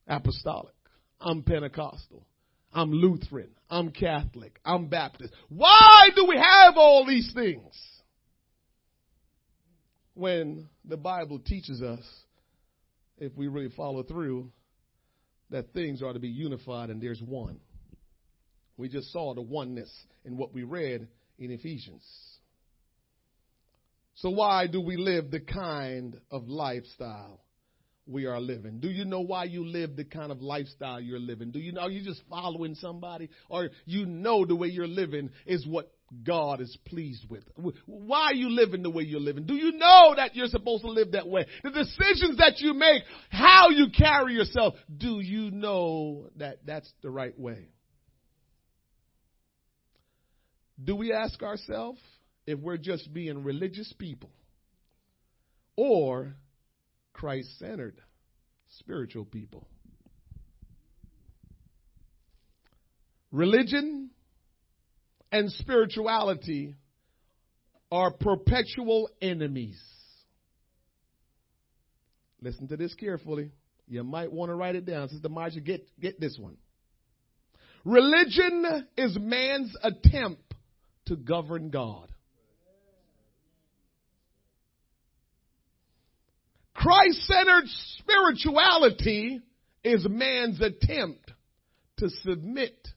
apostolic. 0.07 0.75
I'm 1.21 1.43
Pentecostal. 1.43 2.27
I'm 2.73 2.91
Lutheran. 2.91 3.51
I'm 3.71 3.91
Catholic. 3.91 4.59
I'm 4.65 4.89
Baptist. 4.89 5.33
Why 5.49 6.09
do 6.15 6.27
we 6.27 6.37
have 6.37 6.77
all 6.77 7.07
these 7.07 7.33
things? 7.35 7.75
When 10.15 10.69
the 10.85 10.97
Bible 10.97 11.39
teaches 11.39 11.83
us, 11.83 12.05
if 13.19 13.37
we 13.37 13.49
really 13.49 13.71
follow 13.77 14.03
through, 14.03 14.51
that 15.51 15.73
things 15.73 16.03
are 16.03 16.13
to 16.13 16.19
be 16.19 16.29
unified 16.29 16.91
and 16.91 17.01
there's 17.01 17.23
one. 17.23 17.61
We 18.77 18.89
just 18.89 19.13
saw 19.13 19.35
the 19.35 19.43
oneness 19.43 19.91
in 20.25 20.37
what 20.37 20.53
we 20.53 20.63
read 20.63 21.09
in 21.39 21.51
Ephesians. 21.51 22.03
So 24.15 24.31
why 24.31 24.67
do 24.67 24.81
we 24.81 24.97
live 24.97 25.31
the 25.31 25.41
kind 25.41 26.19
of 26.31 26.49
lifestyle 26.49 27.41
we 28.07 28.27
are 28.27 28.41
living? 28.41 28.81
Do 28.81 28.89
you 28.89 29.05
know 29.05 29.21
why 29.21 29.45
you 29.45 29.65
live 29.65 29.97
the 29.97 30.05
kind 30.05 30.33
of 30.33 30.43
lifestyle 30.43 31.01
you're 31.01 31.21
living? 31.21 31.51
Do 31.51 31.59
you 31.59 31.73
know 31.73 31.87
you're 31.87 32.05
just 32.05 32.23
following 32.29 32.75
somebody 32.75 33.31
or 33.49 33.71
you 33.85 34.07
know 34.07 34.45
the 34.45 34.57
way 34.57 34.69
you're 34.69 34.89
living 34.89 35.31
is 35.47 35.67
what 35.67 35.91
God 36.25 36.61
is 36.61 36.77
pleased 36.87 37.25
with? 37.29 37.45
Why 37.87 38.27
are 38.27 38.35
you 38.35 38.51
living 38.51 38.83
the 38.83 38.91
way 38.91 39.05
you're 39.05 39.21
living? 39.21 39.47
Do 39.47 39.55
you 39.55 39.73
know 39.73 40.15
that 40.17 40.35
you're 40.35 40.49
supposed 40.49 40.83
to 40.83 40.91
live 40.91 41.13
that 41.13 41.29
way? 41.29 41.47
The 41.63 41.71
decisions 41.71 42.39
that 42.39 42.59
you 42.59 42.75
make, 42.75 43.03
how 43.31 43.71
you 43.71 43.87
carry 43.97 44.35
yourself, 44.35 44.75
do 44.95 45.21
you 45.21 45.51
know 45.51 46.29
that 46.37 46.59
that's 46.67 46.93
the 47.03 47.11
right 47.11 47.39
way? 47.39 47.69
Do 50.83 50.97
we 50.97 51.13
ask 51.13 51.41
ourselves 51.43 52.01
if 52.47 52.59
we're 52.59 52.77
just 52.77 53.13
being 53.13 53.45
religious 53.45 53.93
people 53.99 54.31
or 55.77 56.35
Christ 57.13 57.59
centered 57.59 58.01
spiritual 58.79 59.25
people? 59.25 59.67
Religion 63.31 64.11
and 65.31 65.51
spirituality 65.53 66.75
are 67.91 68.11
perpetual 68.13 69.09
enemies. 69.21 69.81
Listen 72.43 72.69
to 72.69 72.77
this 72.77 72.95
carefully. 72.95 73.53
You 73.89 74.05
might 74.05 74.31
want 74.33 74.51
to 74.51 74.55
write 74.55 74.77
it 74.77 74.85
down. 74.85 75.09
Sister 75.09 75.29
Marcia, 75.29 75.61
get, 75.61 75.89
get 75.99 76.21
this 76.21 76.37
one. 76.39 76.57
Religion 77.85 78.87
is 78.97 79.17
man's 79.19 79.75
attempt 79.83 80.55
to 81.07 81.17
govern 81.17 81.71
God. 81.71 82.12
Christ 86.83 87.27
centered 87.29 87.65
spirituality 87.99 89.41
is 89.85 90.05
man's 90.09 90.61
attempt 90.61 91.31
to 91.99 92.09
submit 92.25 92.89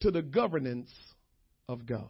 to 0.00 0.10
the 0.10 0.22
governance 0.22 0.90
of 1.68 1.84
God. 1.84 2.08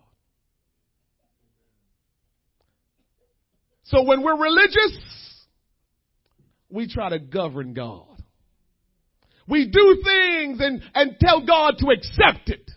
So 3.84 4.04
when 4.04 4.22
we're 4.22 4.40
religious, 4.40 5.46
we 6.70 6.86
try 6.88 7.08
to 7.10 7.18
govern 7.18 7.74
God. 7.74 8.06
We 9.48 9.68
do 9.68 10.02
things 10.04 10.60
and, 10.60 10.82
and 10.94 11.16
tell 11.20 11.44
God 11.44 11.74
to 11.78 11.88
accept 11.88 12.48
it. 12.48 12.70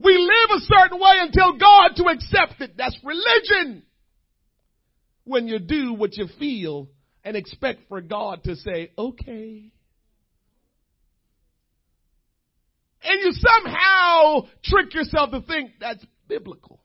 We 0.00 0.16
live 0.16 0.56
a 0.56 0.60
certain 0.60 0.98
way 0.98 1.16
and 1.20 1.32
tell 1.34 1.58
God 1.58 1.96
to 1.96 2.04
accept 2.04 2.62
it. 2.62 2.76
That's 2.78 2.96
religion. 3.04 3.82
When 5.28 5.46
you 5.46 5.58
do 5.58 5.92
what 5.92 6.16
you 6.16 6.26
feel 6.38 6.88
and 7.22 7.36
expect 7.36 7.88
for 7.88 8.00
God 8.00 8.44
to 8.44 8.56
say, 8.56 8.92
okay. 8.96 9.72
and 13.08 13.20
you 13.22 13.32
somehow 13.32 14.48
trick 14.64 14.94
yourself 14.94 15.30
to 15.30 15.40
think 15.42 15.72
that's 15.80 16.04
biblical. 16.28 16.80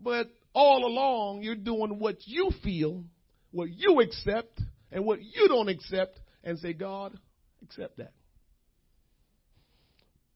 But 0.00 0.28
all 0.52 0.86
along, 0.86 1.42
you're 1.42 1.54
doing 1.54 1.98
what 1.98 2.16
you 2.24 2.50
feel, 2.62 3.04
what 3.50 3.68
you 3.70 4.00
accept, 4.00 4.60
and 4.92 5.04
what 5.04 5.20
you 5.20 5.48
don't 5.48 5.68
accept, 5.68 6.20
and 6.44 6.58
say, 6.58 6.72
God, 6.72 7.18
accept 7.62 7.98
that. 7.98 8.12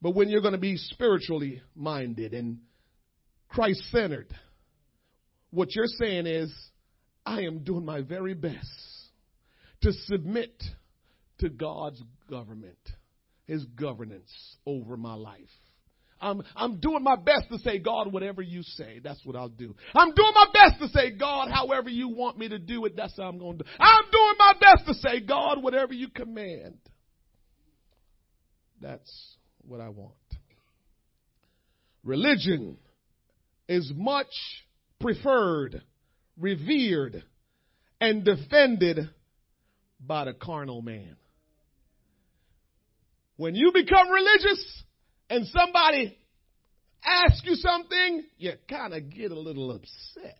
But 0.02 0.14
when 0.14 0.28
you're 0.28 0.40
going 0.40 0.52
to 0.52 0.58
be 0.58 0.76
spiritually 0.76 1.62
minded 1.76 2.34
and 2.34 2.58
Christ 3.48 3.82
centered, 3.92 4.34
what 5.50 5.74
you're 5.74 5.86
saying 5.86 6.26
is, 6.26 6.52
I 7.24 7.42
am 7.42 7.60
doing 7.60 7.84
my 7.84 8.00
very 8.00 8.34
best 8.34 8.56
to 9.82 9.92
submit 9.92 10.62
to 11.38 11.48
God's 11.48 12.02
government 12.28 12.76
his 13.50 13.64
governance 13.64 14.30
over 14.64 14.96
my 14.96 15.14
life. 15.14 15.40
I'm, 16.20 16.42
I'm 16.54 16.78
doing 16.78 17.02
my 17.02 17.16
best 17.16 17.48
to 17.50 17.58
say, 17.58 17.78
God, 17.78 18.12
whatever 18.12 18.42
you 18.42 18.62
say, 18.62 19.00
that's 19.02 19.20
what 19.24 19.34
I'll 19.34 19.48
do. 19.48 19.74
I'm 19.92 20.14
doing 20.14 20.32
my 20.34 20.46
best 20.52 20.80
to 20.80 20.88
say, 20.88 21.10
God, 21.10 21.48
however 21.50 21.88
you 21.88 22.10
want 22.10 22.38
me 22.38 22.48
to 22.48 22.58
do 22.60 22.84
it, 22.84 22.94
that's 22.94 23.16
how 23.16 23.24
I'm 23.24 23.38
going 23.38 23.58
to 23.58 23.64
do. 23.64 23.70
I'm 23.80 24.04
doing 24.12 24.34
my 24.38 24.52
best 24.60 24.86
to 24.86 24.94
say, 24.94 25.20
God, 25.20 25.62
whatever 25.62 25.92
you 25.92 26.08
command. 26.08 26.76
That's 28.80 29.36
what 29.66 29.80
I 29.80 29.88
want. 29.88 30.12
Religion 32.04 32.76
is 33.68 33.90
much 33.96 34.26
preferred, 35.00 35.82
revered, 36.38 37.24
and 38.00 38.24
defended 38.24 39.10
by 40.00 40.24
the 40.24 40.32
carnal 40.32 40.82
man. 40.82 41.16
When 43.36 43.54
you 43.54 43.72
become 43.72 44.10
religious 44.10 44.82
and 45.30 45.46
somebody 45.46 46.16
asks 47.04 47.42
you 47.44 47.54
something, 47.54 48.24
you 48.36 48.52
kind 48.68 48.94
of 48.94 49.10
get 49.10 49.30
a 49.30 49.38
little 49.38 49.70
upset. 49.70 50.36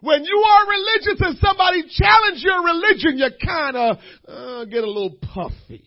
When 0.00 0.22
you 0.22 0.44
are 0.46 0.68
religious 0.68 1.20
and 1.20 1.38
somebody 1.38 1.82
challenges 1.90 2.44
your 2.44 2.62
religion, 2.62 3.18
you 3.18 3.28
kind 3.44 3.76
of 3.76 3.96
uh, 4.28 4.64
get 4.66 4.84
a 4.84 4.86
little 4.86 5.16
puffy. 5.34 5.84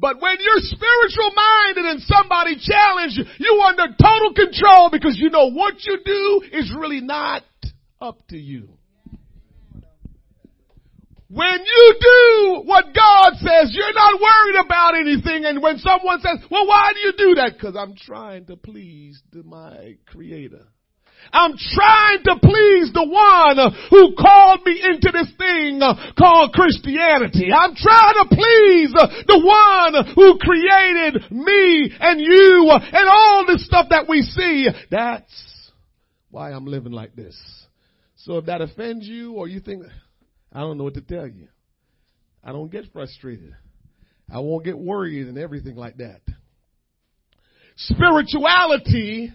But 0.00 0.16
when 0.18 0.38
you're 0.40 0.60
spiritual 0.60 1.30
minded 1.36 1.84
and 1.84 2.00
somebody 2.00 2.56
challenges 2.58 3.18
you, 3.18 3.24
you're 3.38 3.60
under 3.60 3.94
total 4.00 4.32
control 4.32 4.88
because 4.90 5.18
you 5.18 5.28
know 5.28 5.50
what 5.50 5.74
you 5.84 5.98
do 6.02 6.42
is 6.52 6.72
really 6.74 7.02
not 7.02 7.42
up 8.00 8.26
to 8.28 8.38
you. 8.38 8.70
When 11.28 11.60
you 11.64 11.94
do 12.00 12.62
what 12.64 12.86
God 12.94 13.34
says, 13.34 13.70
you're 13.72 13.92
not 13.92 14.20
worried 14.20 14.64
about 14.64 14.94
anything. 14.96 15.44
And 15.44 15.62
when 15.62 15.78
someone 15.78 16.20
says, 16.20 16.38
well, 16.50 16.66
why 16.66 16.92
do 16.94 17.00
you 17.00 17.12
do 17.16 17.34
that? 17.36 17.52
Because 17.52 17.76
I'm 17.76 17.94
trying 17.94 18.46
to 18.46 18.56
please 18.56 19.22
my 19.44 19.96
creator. 20.06 20.66
I'm 21.32 21.54
trying 21.56 22.22
to 22.24 22.36
please 22.42 22.92
the 22.92 23.06
one 23.06 23.72
who 23.90 24.14
called 24.18 24.60
me 24.66 24.82
into 24.82 25.10
this 25.12 25.30
thing 25.38 25.80
called 26.18 26.52
Christianity. 26.52 27.50
I'm 27.52 27.74
trying 27.74 28.14
to 28.14 28.26
please 28.28 28.92
the 28.92 29.40
one 29.40 30.14
who 30.14 30.38
created 30.38 31.30
me 31.30 31.92
and 32.00 32.20
you 32.20 32.70
and 32.70 33.08
all 33.08 33.46
this 33.46 33.64
stuff 33.64 33.86
that 33.90 34.08
we 34.08 34.22
see. 34.22 34.68
That's 34.90 35.70
why 36.30 36.52
I'm 36.52 36.66
living 36.66 36.92
like 36.92 37.14
this. 37.14 37.36
So 38.16 38.38
if 38.38 38.46
that 38.46 38.60
offends 38.60 39.06
you 39.06 39.32
or 39.34 39.48
you 39.48 39.60
think, 39.60 39.84
I 40.52 40.60
don't 40.60 40.78
know 40.78 40.84
what 40.84 40.94
to 40.94 41.00
tell 41.00 41.26
you. 41.26 41.48
I 42.42 42.52
don't 42.52 42.70
get 42.70 42.92
frustrated. 42.92 43.54
I 44.32 44.40
won't 44.40 44.64
get 44.64 44.78
worried 44.78 45.26
and 45.26 45.38
everything 45.38 45.76
like 45.76 45.96
that. 45.98 46.20
Spirituality 47.76 49.32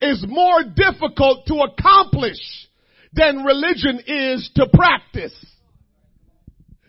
is 0.00 0.24
more 0.28 0.62
difficult 0.62 1.46
to 1.46 1.54
accomplish 1.60 2.38
than 3.12 3.44
religion 3.44 4.00
is 4.06 4.50
to 4.54 4.66
practice. 4.72 5.34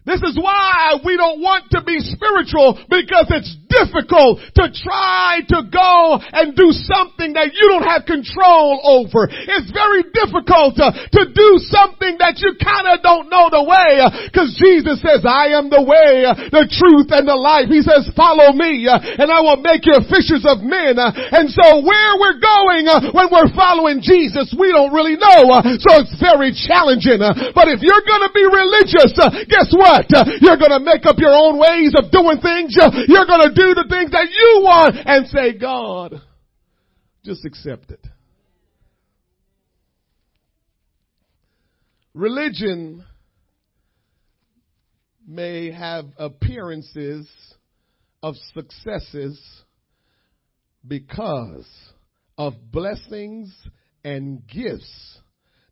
This 0.06 0.22
is 0.22 0.40
why 0.42 0.96
we 1.04 1.18
don't 1.18 1.42
want 1.42 1.72
to 1.72 1.84
be 1.84 2.00
spiritual 2.00 2.80
because 2.90 3.28
it's 3.30 3.56
difficult 3.78 4.42
to 4.58 4.66
try 4.74 5.46
to 5.54 5.60
go 5.70 6.18
and 6.18 6.58
do 6.58 6.74
something 6.74 7.38
that 7.38 7.54
you 7.54 7.66
don't 7.70 7.86
have 7.86 8.10
control 8.10 8.82
over. 8.82 9.30
It's 9.30 9.70
very 9.70 10.04
difficult 10.10 10.82
to, 10.82 10.88
to 10.90 11.22
do 11.30 11.50
something 11.70 12.18
that 12.18 12.42
you 12.42 12.58
kind 12.58 12.90
of 12.90 13.06
don't 13.06 13.30
know 13.30 13.54
the 13.54 13.62
way 13.62 14.02
because 14.26 14.58
Jesus 14.58 15.00
says, 15.06 15.24
I 15.24 15.54
am 15.54 15.70
the 15.70 15.84
way, 15.84 16.26
the 16.50 16.66
truth, 16.66 17.14
and 17.14 17.30
the 17.30 17.38
life. 17.38 17.70
He 17.70 17.86
says, 17.86 18.10
follow 18.18 18.54
me 18.54 18.90
and 18.90 19.30
I 19.30 19.40
will 19.46 19.62
make 19.62 19.86
you 19.86 19.98
fishers 20.10 20.44
of 20.48 20.66
men. 20.66 20.98
And 20.98 21.50
so 21.54 21.86
where 21.86 22.14
we're 22.18 22.42
going 22.42 22.90
when 23.14 23.28
we're 23.30 23.52
following 23.54 24.02
Jesus, 24.02 24.54
we 24.56 24.72
don't 24.72 24.94
really 24.94 25.20
know. 25.20 25.60
So 25.82 26.02
it's 26.02 26.16
very 26.18 26.54
challenging. 26.54 27.20
But 27.22 27.68
if 27.70 27.84
you're 27.84 28.06
going 28.06 28.24
to 28.26 28.34
be 28.34 28.46
religious, 28.46 29.14
guess 29.50 29.70
what? 29.74 30.08
You're 30.42 30.60
going 30.60 30.74
to 30.74 30.84
make 30.84 31.06
up 31.06 31.20
your 31.20 31.34
own 31.34 31.60
ways 31.60 31.94
of 31.98 32.10
doing 32.14 32.40
things. 32.40 32.78
You're 32.78 33.28
going 33.28 33.44
to 33.46 33.54
do 33.54 33.67
the 33.74 33.86
things 33.90 34.12
that 34.12 34.30
you 34.30 34.62
want 34.64 34.96
and 35.06 35.28
say, 35.28 35.58
God, 35.58 36.22
just 37.24 37.46
accept 37.46 37.92
it. 37.92 38.06
Religion 42.14 43.04
may 45.28 45.72
have 45.72 46.06
appearances 46.18 47.28
of 48.24 48.36
successes 48.54 49.40
because 50.88 51.68
of 52.38 52.54
blessings 52.72 53.54
and 54.04 54.48
gifts 54.48 55.20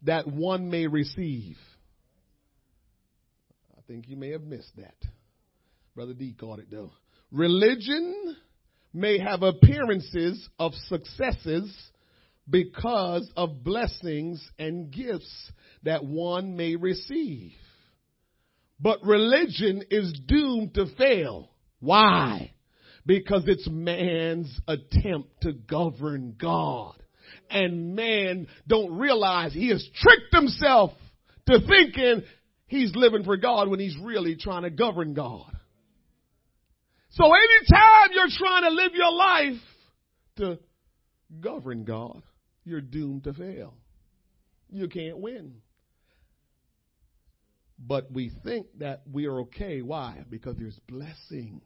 that 0.03 0.27
one 0.27 0.69
may 0.69 0.87
receive 0.87 1.57
I 3.85 3.91
think 3.91 4.09
you 4.09 4.17
may 4.17 4.31
have 4.31 4.41
missed 4.41 4.75
that. 4.77 4.95
Brother 5.93 6.13
D 6.13 6.35
caught 6.39 6.57
it 6.57 6.71
though. 6.71 6.91
Religion 7.35 8.37
may 8.93 9.19
have 9.19 9.43
appearances 9.43 10.47
of 10.57 10.73
successes 10.87 11.69
because 12.49 13.29
of 13.35 13.61
blessings 13.61 14.41
and 14.57 14.89
gifts 14.89 15.51
that 15.83 16.05
one 16.05 16.55
may 16.55 16.77
receive. 16.77 17.51
But 18.79 19.03
religion 19.03 19.83
is 19.91 20.17
doomed 20.25 20.75
to 20.75 20.85
fail. 20.97 21.49
Why? 21.81 22.53
Because 23.05 23.43
it's 23.47 23.67
man's 23.69 24.57
attempt 24.65 25.41
to 25.41 25.51
govern 25.51 26.35
God. 26.39 26.95
And 27.49 27.97
man 27.97 28.47
don't 28.65 28.97
realize 28.97 29.51
he 29.51 29.71
has 29.71 29.85
tricked 29.93 30.33
himself 30.33 30.91
to 31.47 31.59
thinking 31.67 32.23
he's 32.67 32.95
living 32.95 33.25
for 33.25 33.35
God 33.35 33.67
when 33.67 33.81
he's 33.81 33.97
really 34.01 34.37
trying 34.37 34.63
to 34.63 34.69
govern 34.69 35.13
God. 35.13 35.54
So 37.15 37.23
anytime 37.23 38.09
you're 38.13 38.37
trying 38.37 38.63
to 38.63 38.69
live 38.69 38.91
your 38.93 39.11
life 39.11 39.61
to 40.37 40.59
govern 41.39 41.85
God, 41.85 42.21
you're 42.65 42.81
doomed 42.81 43.23
to 43.23 43.33
fail. 43.33 43.73
You 44.69 44.89
can't 44.89 45.19
win. 45.19 45.55
But 47.79 48.11
we 48.11 48.31
think 48.43 48.67
that 48.79 49.03
we 49.09 49.27
are 49.27 49.41
okay. 49.41 49.81
Why? 49.81 50.25
Because 50.29 50.57
there's 50.57 50.77
blessings 50.89 51.63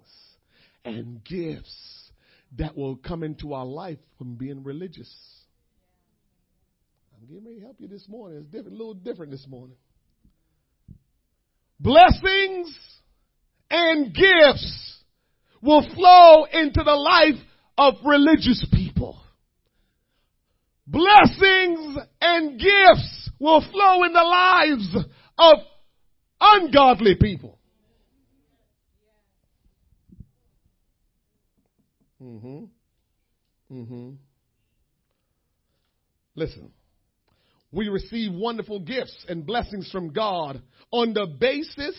and 0.85 1.23
gifts 1.23 2.11
that 2.57 2.77
will 2.77 2.95
come 2.97 3.23
into 3.23 3.53
our 3.53 3.65
life 3.65 3.99
from 4.19 4.35
being 4.35 4.63
religious. 4.63 5.11
I'm 7.19 7.27
getting 7.27 7.45
ready 7.45 7.59
to 7.59 7.65
help 7.65 7.77
you 7.79 7.87
this 7.87 8.07
morning. 8.07 8.39
It's 8.39 8.47
different, 8.47 8.75
a 8.75 8.77
little 8.77 8.93
different 8.93 9.31
this 9.31 9.47
morning. 9.47 9.77
Blessings 11.79 12.77
and 13.71 14.13
gifts 14.13 14.78
will 15.61 15.87
flow 15.93 16.45
into 16.45 16.83
the 16.83 16.95
life 16.95 17.41
of 17.77 17.95
religious 18.05 18.65
people. 18.71 19.21
Blessings 20.87 21.97
and 22.21 22.59
gifts 22.59 23.29
will 23.39 23.61
flow 23.61 24.03
in 24.03 24.13
the 24.13 24.23
lives 24.23 24.97
of 25.37 25.59
ungodly 26.41 27.15
people. 27.15 27.59
Mm-hmm. 32.21 32.65
Mm-hmm. 33.71 34.09
Listen, 36.35 36.71
we 37.71 37.87
receive 37.87 38.33
wonderful 38.33 38.79
gifts 38.79 39.25
and 39.27 39.45
blessings 39.45 39.89
from 39.91 40.11
God 40.11 40.61
on 40.91 41.13
the 41.13 41.27
basis 41.27 41.95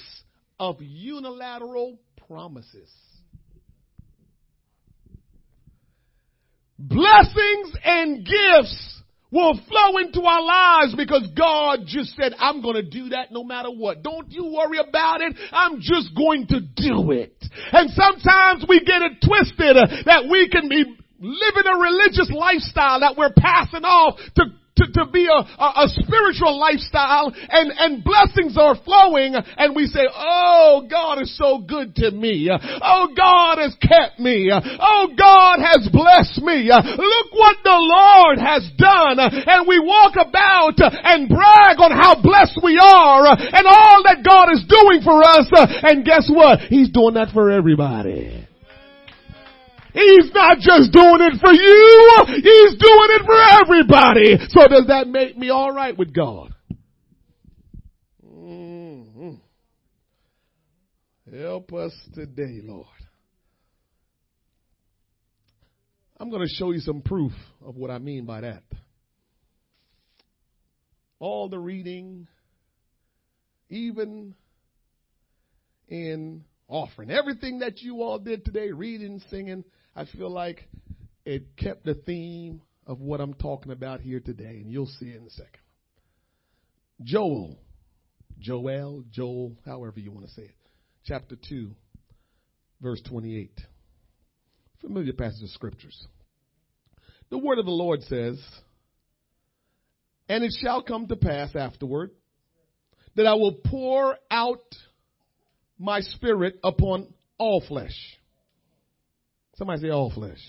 of 0.58 0.76
unilateral 0.80 1.98
promises. 2.26 2.90
Blessings 6.82 7.76
and 7.84 8.24
gifts 8.24 9.02
will 9.30 9.54
flow 9.68 9.98
into 9.98 10.22
our 10.22 10.42
lives 10.42 10.94
because 10.96 11.28
God 11.36 11.80
just 11.86 12.16
said, 12.16 12.32
I'm 12.38 12.62
going 12.62 12.76
to 12.76 12.82
do 12.82 13.10
that 13.10 13.30
no 13.30 13.44
matter 13.44 13.68
what. 13.70 14.02
Don't 14.02 14.30
you 14.30 14.46
worry 14.46 14.78
about 14.78 15.20
it. 15.20 15.36
I'm 15.52 15.80
just 15.80 16.16
going 16.16 16.46
to 16.48 16.60
do 16.60 17.10
it. 17.12 17.36
And 17.72 17.90
sometimes 17.90 18.64
we 18.66 18.80
get 18.80 19.02
it 19.02 19.12
twisted 19.24 19.76
uh, 19.76 19.86
that 20.06 20.24
we 20.30 20.48
can 20.48 20.68
be 20.68 20.84
living 21.20 21.66
a 21.66 21.78
religious 21.78 22.30
lifestyle 22.34 23.00
that 23.00 23.14
we're 23.16 23.32
passing 23.36 23.84
off 23.84 24.18
to 24.36 24.44
to, 24.80 24.92
to 24.92 25.10
be 25.10 25.28
a, 25.28 25.40
a, 25.40 25.84
a 25.84 25.86
spiritual 26.00 26.58
lifestyle 26.58 27.32
and, 27.34 27.72
and 27.76 28.04
blessings 28.04 28.56
are 28.58 28.76
flowing 28.84 29.34
and 29.36 29.76
we 29.76 29.86
say, 29.86 30.08
oh, 30.08 30.86
God 30.90 31.20
is 31.20 31.36
so 31.36 31.60
good 31.60 31.94
to 31.96 32.10
me. 32.10 32.50
Oh, 32.50 33.08
God 33.16 33.58
has 33.58 33.76
kept 33.80 34.18
me. 34.18 34.50
Oh, 34.52 35.08
God 35.16 35.60
has 35.60 35.88
blessed 35.92 36.40
me. 36.42 36.70
Look 36.72 37.28
what 37.32 37.56
the 37.62 37.76
Lord 37.76 38.38
has 38.38 38.64
done. 38.76 39.18
And 39.20 39.68
we 39.68 39.78
walk 39.78 40.14
about 40.16 40.80
and 40.80 41.28
brag 41.28 41.78
on 41.80 41.92
how 41.92 42.20
blessed 42.20 42.58
we 42.62 42.78
are 42.78 43.26
and 43.28 43.66
all 43.66 44.02
that 44.04 44.24
God 44.24 44.52
is 44.52 44.64
doing 44.68 45.02
for 45.02 45.22
us. 45.22 45.48
And 45.82 46.04
guess 46.04 46.28
what? 46.32 46.60
He's 46.60 46.90
doing 46.90 47.14
that 47.14 47.28
for 47.32 47.50
everybody. 47.50 48.39
He's 49.92 50.32
not 50.32 50.58
just 50.58 50.92
doing 50.92 51.20
it 51.20 51.40
for 51.40 51.52
you, 51.52 52.24
He's 52.36 52.78
doing 52.78 53.10
it 53.10 53.22
for 53.26 53.40
everybody. 53.62 54.36
So 54.48 54.66
does 54.68 54.86
that 54.88 55.08
make 55.08 55.36
me 55.36 55.50
alright 55.50 55.96
with 55.96 56.14
God? 56.14 56.54
Mm-hmm. 58.24 59.34
Help 61.36 61.72
us 61.72 61.92
today, 62.14 62.60
Lord. 62.62 62.86
I'm 66.18 66.28
going 66.28 66.46
to 66.46 66.54
show 66.54 66.70
you 66.72 66.80
some 66.80 67.00
proof 67.00 67.32
of 67.64 67.76
what 67.76 67.90
I 67.90 67.98
mean 67.98 68.26
by 68.26 68.42
that. 68.42 68.62
All 71.18 71.48
the 71.48 71.58
reading, 71.58 72.26
even 73.70 74.34
in 75.88 76.44
offering, 76.68 77.10
everything 77.10 77.60
that 77.60 77.80
you 77.80 78.02
all 78.02 78.18
did 78.18 78.44
today, 78.44 78.70
reading, 78.70 79.22
singing, 79.30 79.64
I 79.94 80.04
feel 80.04 80.30
like 80.30 80.68
it 81.24 81.56
kept 81.56 81.84
the 81.84 81.94
theme 81.94 82.62
of 82.86 83.00
what 83.00 83.20
I'm 83.20 83.34
talking 83.34 83.72
about 83.72 84.00
here 84.00 84.20
today, 84.20 84.60
and 84.62 84.70
you'll 84.70 84.86
see 84.86 85.06
it 85.06 85.16
in 85.16 85.26
a 85.26 85.30
second. 85.30 85.60
Joel, 87.02 87.58
Joel, 88.38 89.04
Joel, 89.10 89.56
however 89.64 90.00
you 90.00 90.10
want 90.10 90.26
to 90.26 90.32
say 90.32 90.42
it, 90.42 90.56
chapter 91.04 91.36
2, 91.48 91.70
verse 92.80 93.00
28. 93.08 93.50
Familiar 94.80 95.12
passage 95.12 95.42
of 95.42 95.50
scriptures. 95.50 96.06
The 97.30 97.38
word 97.38 97.58
of 97.58 97.64
the 97.64 97.70
Lord 97.70 98.02
says, 98.02 98.42
And 100.28 100.42
it 100.42 100.52
shall 100.60 100.82
come 100.82 101.06
to 101.08 101.16
pass 101.16 101.54
afterward 101.54 102.10
that 103.16 103.26
I 103.26 103.34
will 103.34 103.54
pour 103.64 104.16
out 104.30 104.74
my 105.78 106.00
spirit 106.00 106.58
upon 106.62 107.12
all 107.38 107.62
flesh. 107.66 107.94
Somebody 109.60 109.82
say 109.82 109.90
all 109.90 110.10
flesh. 110.10 110.40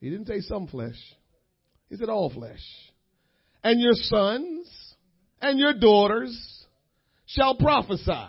He 0.00 0.08
didn't 0.08 0.28
say 0.28 0.38
some 0.38 0.68
flesh. 0.68 0.94
He 1.88 1.96
said 1.96 2.08
all 2.08 2.30
flesh. 2.30 2.62
And 3.64 3.80
your 3.80 3.94
sons 3.94 4.70
and 5.42 5.58
your 5.58 5.74
daughters 5.74 6.64
shall 7.26 7.56
prophesy. 7.56 8.24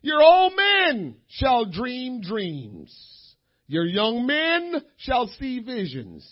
Your 0.00 0.22
old 0.22 0.52
men 0.54 1.16
shall 1.26 1.64
dream 1.64 2.20
dreams. 2.20 2.96
Your 3.66 3.84
young 3.84 4.24
men 4.24 4.80
shall 4.98 5.26
see 5.40 5.58
visions. 5.58 6.24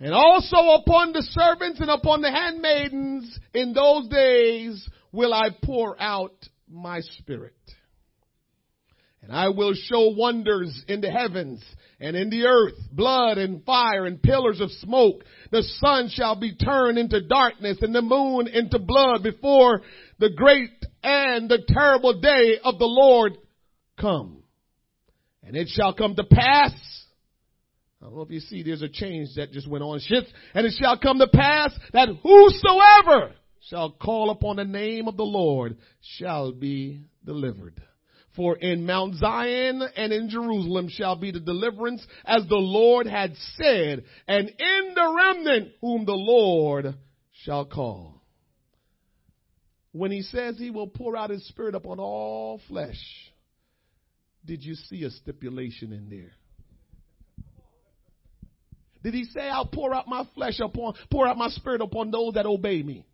And 0.00 0.12
also 0.12 0.56
upon 0.82 1.12
the 1.12 1.22
servants 1.22 1.78
and 1.78 1.90
upon 1.90 2.22
the 2.22 2.32
handmaidens 2.32 3.38
in 3.54 3.72
those 3.72 4.08
days 4.08 4.84
will 5.12 5.32
I 5.32 5.50
pour 5.62 5.94
out 6.02 6.34
my 6.68 7.02
spirit. 7.20 7.54
And 9.22 9.32
I 9.32 9.50
will 9.50 9.74
show 9.74 10.14
wonders 10.16 10.84
in 10.88 11.00
the 11.00 11.10
heavens 11.10 11.62
and 12.00 12.16
in 12.16 12.30
the 12.30 12.46
earth, 12.46 12.78
blood 12.90 13.36
and 13.36 13.62
fire 13.64 14.06
and 14.06 14.22
pillars 14.22 14.60
of 14.60 14.70
smoke. 14.72 15.24
The 15.50 15.62
sun 15.62 16.08
shall 16.10 16.36
be 16.36 16.56
turned 16.56 16.96
into 16.96 17.26
darkness 17.26 17.78
and 17.82 17.94
the 17.94 18.00
moon 18.00 18.48
into 18.48 18.78
blood 18.78 19.22
before 19.22 19.82
the 20.18 20.30
great 20.30 20.70
and 21.02 21.50
the 21.50 21.62
terrible 21.68 22.20
day 22.20 22.58
of 22.64 22.78
the 22.78 22.86
Lord 22.86 23.36
come. 24.00 24.42
And 25.42 25.54
it 25.54 25.68
shall 25.68 25.92
come 25.92 26.16
to 26.16 26.24
pass. 26.24 26.72
I 28.00 28.06
don't 28.06 28.16
know 28.16 28.22
if 28.22 28.30
you 28.30 28.40
see 28.40 28.62
there's 28.62 28.82
a 28.82 28.88
change 28.88 29.34
that 29.36 29.52
just 29.52 29.68
went 29.68 29.84
on. 29.84 30.00
Shift. 30.00 30.28
And 30.54 30.66
it 30.66 30.72
shall 30.80 30.98
come 30.98 31.18
to 31.18 31.28
pass 31.28 31.78
that 31.92 32.08
whosoever 32.22 33.34
shall 33.68 33.90
call 33.90 34.30
upon 34.30 34.56
the 34.56 34.64
name 34.64 35.06
of 35.06 35.18
the 35.18 35.24
Lord 35.24 35.76
shall 36.00 36.52
be 36.52 37.02
delivered. 37.26 37.82
For 38.40 38.56
in 38.56 38.86
Mount 38.86 39.16
Zion 39.16 39.82
and 39.96 40.14
in 40.14 40.30
Jerusalem 40.30 40.88
shall 40.88 41.14
be 41.14 41.30
the 41.30 41.40
deliverance 41.40 42.02
as 42.24 42.48
the 42.48 42.56
Lord 42.56 43.06
had 43.06 43.34
said, 43.56 44.04
and 44.26 44.48
in 44.48 44.94
the 44.94 45.14
remnant 45.14 45.72
whom 45.82 46.06
the 46.06 46.14
Lord 46.14 46.94
shall 47.44 47.66
call. 47.66 48.22
When 49.92 50.10
he 50.10 50.22
says 50.22 50.56
he 50.56 50.70
will 50.70 50.86
pour 50.86 51.18
out 51.18 51.28
his 51.28 51.46
spirit 51.48 51.74
upon 51.74 52.00
all 52.00 52.62
flesh, 52.66 52.96
did 54.46 54.64
you 54.64 54.74
see 54.74 55.04
a 55.04 55.10
stipulation 55.10 55.92
in 55.92 56.08
there? 56.08 56.32
Did 59.02 59.12
he 59.12 59.24
say, 59.24 59.50
I'll 59.50 59.66
pour 59.66 59.94
out 59.94 60.08
my 60.08 60.26
flesh 60.34 60.60
upon, 60.60 60.94
pour 61.10 61.26
out 61.26 61.36
my 61.36 61.50
spirit 61.50 61.82
upon 61.82 62.10
those 62.10 62.32
that 62.34 62.46
obey 62.46 62.82
me? 62.82 63.04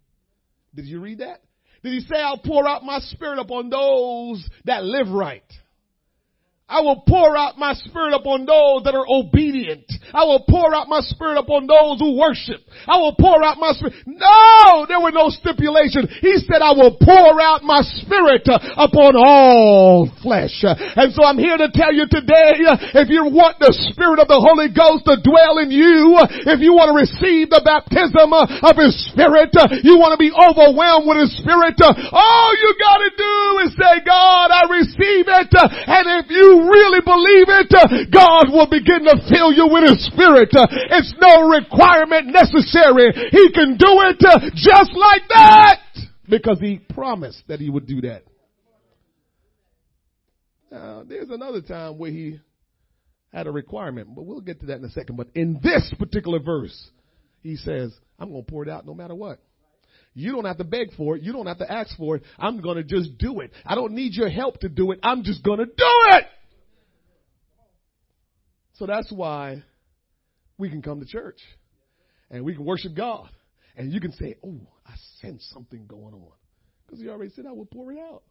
Did 0.73 0.85
you 0.85 1.01
read 1.01 1.19
that? 1.19 1.43
Did 1.87 1.95
he 1.95 2.01
say, 2.01 2.17
I'll 2.17 2.37
pour 2.37 2.67
out 2.67 2.83
my 2.83 2.99
spirit 2.99 3.39
upon 3.39 3.71
those 3.71 4.45
that 4.65 4.83
live 4.83 5.09
right? 5.09 5.45
I 6.67 6.83
will 6.83 7.07
pour 7.07 7.39
out 7.39 7.63
my 7.63 7.79
spirit 7.79 8.11
upon 8.11 8.43
those 8.43 8.83
that 8.83 8.99
are 8.99 9.07
obedient. 9.07 9.87
I 10.11 10.27
will 10.27 10.43
pour 10.51 10.75
out 10.75 10.91
my 10.91 10.99
spirit 10.99 11.39
upon 11.39 11.71
those 11.71 12.03
who 12.03 12.19
worship. 12.19 12.59
I 12.91 12.99
will 12.99 13.15
pour 13.15 13.39
out 13.39 13.63
my 13.63 13.71
spirit. 13.71 13.95
No, 14.03 14.83
there 14.91 14.99
were 14.99 15.15
no 15.15 15.31
stipulation. 15.31 16.11
He 16.19 16.43
said, 16.43 16.67
I 16.67 16.75
will 16.75 16.99
pour 16.99 17.39
out 17.39 17.63
my 17.63 17.87
spirit 18.03 18.51
upon 18.51 19.15
all 19.15 20.11
flesh. 20.27 20.59
And 20.67 21.15
so 21.15 21.23
I'm 21.23 21.39
here 21.39 21.55
to 21.55 21.71
tell 21.71 21.95
you 21.95 22.11
today, 22.11 22.59
if 22.99 23.15
you 23.15 23.31
want 23.31 23.63
the 23.63 23.71
spirit 23.95 24.19
of 24.19 24.27
the 24.27 24.43
Holy 24.43 24.67
Ghost 24.67 25.07
to 25.07 25.23
dwell 25.23 25.63
in 25.63 25.71
you, 25.71 26.19
if 26.51 26.59
you 26.59 26.75
want 26.75 26.91
to 26.91 26.99
receive 26.99 27.47
the 27.47 27.63
baptism 27.63 28.35
of 28.35 28.75
His 28.75 28.91
Spirit, 29.15 29.55
you 29.87 30.03
want 30.03 30.19
to 30.19 30.21
be 30.21 30.35
overwhelmed 30.35 31.07
with 31.07 31.31
His 31.31 31.33
Spirit, 31.39 31.79
all 32.11 32.51
you 32.59 32.71
gotta 32.75 33.11
do 33.15 33.37
is 33.63 33.71
say, 33.79 34.03
God, 34.03 34.51
I 34.51 34.67
receive 34.67 35.31
it. 35.31 35.55
And 35.55 36.27
if 36.27 36.27
you 36.27 36.56
really 36.61 37.01
believe 37.01 37.49
it, 37.49 37.71
uh, 37.75 37.87
God 38.13 38.53
will 38.53 38.69
begin 38.69 39.05
to 39.05 39.17
fill 39.29 39.53
you 39.53 39.69
with 39.69 39.91
His 39.91 40.07
Spirit. 40.07 40.51
Uh, 40.55 40.67
it's 40.91 41.15
no 41.21 41.49
requirement 41.49 42.29
necessary. 42.29 43.13
He 43.31 43.53
can 43.53 43.77
do 43.77 43.93
it 44.09 44.23
uh, 44.25 44.41
just 44.55 44.93
like 44.95 45.23
that 45.29 45.81
because 46.29 46.59
He 46.61 46.79
promised 46.79 47.43
that 47.49 47.61
He 47.61 47.71
would 47.71 47.87
do 47.87 48.01
that. 48.03 48.25
Now, 50.71 51.05
there's 51.07 51.31
another 51.31 51.61
time 51.61 51.99
where 51.99 52.11
He 52.11 52.41
had 53.33 53.47
a 53.47 53.53
requirement, 53.53 54.09
but 54.15 54.25
we'll 54.25 54.41
get 54.41 54.61
to 54.61 54.67
that 54.67 54.79
in 54.79 54.85
a 54.85 54.91
second. 54.91 55.17
But 55.17 55.29
in 55.35 55.61
this 55.63 55.93
particular 55.99 56.39
verse, 56.39 56.91
He 57.43 57.57
says, 57.57 57.93
I'm 58.19 58.31
going 58.31 58.45
to 58.45 58.51
pour 58.51 58.63
it 58.63 58.69
out 58.69 58.87
no 58.87 58.95
matter 58.95 59.15
what. 59.15 59.41
You 60.19 60.33
don't 60.33 60.47
have 60.47 60.57
to 60.57 60.65
beg 60.65 60.95
for 60.97 61.15
it. 61.17 61.23
You 61.23 61.35
don't 61.35 61.45
have 61.45 61.59
to 61.59 61.71
ask 61.71 61.95
for 61.99 62.17
it. 62.17 62.23
I'm 62.39 62.63
going 62.63 62.79
to 62.79 62.83
just 62.83 63.19
do 63.19 63.41
it. 63.41 63.53
I 63.67 63.75
don't 63.75 63.93
need 63.93 64.15
your 64.15 64.31
help 64.31 64.61
to 64.61 64.69
do 64.71 64.93
it. 64.93 64.99
I'm 65.03 65.25
just 65.25 65.43
going 65.43 65.59
to 65.59 65.67
do 65.67 65.73
it. 65.77 66.25
So 68.79 68.87
that's 68.87 69.11
why 69.11 69.63
we 70.59 70.69
can 70.69 70.83
come 70.83 71.01
to 71.01 71.07
church 71.07 71.39
and 72.31 72.45
we 72.45 72.55
can 72.55 72.65
worship 72.65 72.95
God. 72.95 73.29
And 73.77 73.93
you 73.93 74.01
can 74.01 74.13
say, 74.13 74.37
Oh, 74.45 74.61
I 74.87 74.95
sense 75.21 75.49
something 75.53 75.87
going 75.87 76.15
on. 76.15 76.33
Because 76.87 77.01
he 77.01 77.09
already 77.09 77.33
said, 77.35 77.47
I 77.47 77.53
will 77.53 77.67
pour 77.67 77.93
it 77.93 77.99
out. 77.99 78.23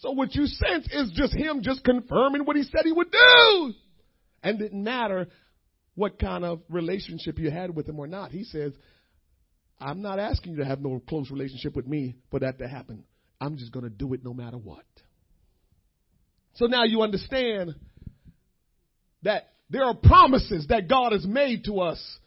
So 0.00 0.12
what 0.12 0.34
you 0.34 0.46
sense 0.46 0.88
is 0.90 1.12
just 1.14 1.34
him 1.34 1.60
just 1.62 1.84
confirming 1.84 2.44
what 2.44 2.56
he 2.56 2.62
said 2.62 2.82
he 2.84 2.92
would 2.92 3.10
do. 3.10 3.72
And 4.42 4.60
it 4.60 4.64
didn't 4.64 4.82
matter 4.82 5.28
what 5.94 6.18
kind 6.18 6.44
of 6.44 6.60
relationship 6.68 7.38
you 7.38 7.50
had 7.50 7.74
with 7.74 7.88
him 7.88 7.98
or 7.98 8.06
not. 8.06 8.30
He 8.30 8.44
says, 8.44 8.72
I'm 9.78 10.00
not 10.02 10.18
asking 10.18 10.52
you 10.52 10.58
to 10.58 10.64
have 10.64 10.80
no 10.80 11.00
close 11.08 11.30
relationship 11.30 11.76
with 11.76 11.86
me 11.86 12.16
for 12.30 12.40
that 12.40 12.58
to 12.58 12.68
happen. 12.68 13.04
I'm 13.40 13.56
just 13.56 13.72
going 13.72 13.84
to 13.84 13.90
do 13.90 14.12
it 14.14 14.24
no 14.24 14.32
matter 14.32 14.56
what. 14.56 14.84
So 16.54 16.66
now 16.66 16.84
you 16.84 17.02
understand 17.02 17.74
that 19.22 19.50
there 19.70 19.84
are 19.84 19.94
promises 19.94 20.66
that 20.68 20.88
God 20.88 21.12
has 21.12 21.24
made 21.24 21.64
to 21.64 21.80
us 21.80 22.18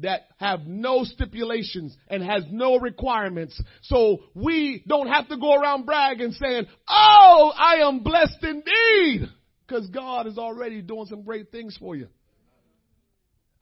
that 0.00 0.22
have 0.38 0.66
no 0.66 1.04
stipulations 1.04 1.96
and 2.08 2.22
has 2.22 2.44
no 2.50 2.78
requirements. 2.78 3.60
So 3.82 4.18
we 4.34 4.82
don't 4.86 5.08
have 5.08 5.28
to 5.28 5.36
go 5.36 5.54
around 5.54 5.86
bragging 5.86 6.32
saying, 6.32 6.66
Oh, 6.88 7.52
I 7.56 7.76
am 7.86 8.00
blessed 8.00 8.42
indeed. 8.42 9.28
Because 9.66 9.88
God 9.88 10.26
is 10.26 10.36
already 10.36 10.82
doing 10.82 11.06
some 11.06 11.22
great 11.22 11.50
things 11.50 11.76
for 11.78 11.96
you. 11.96 12.08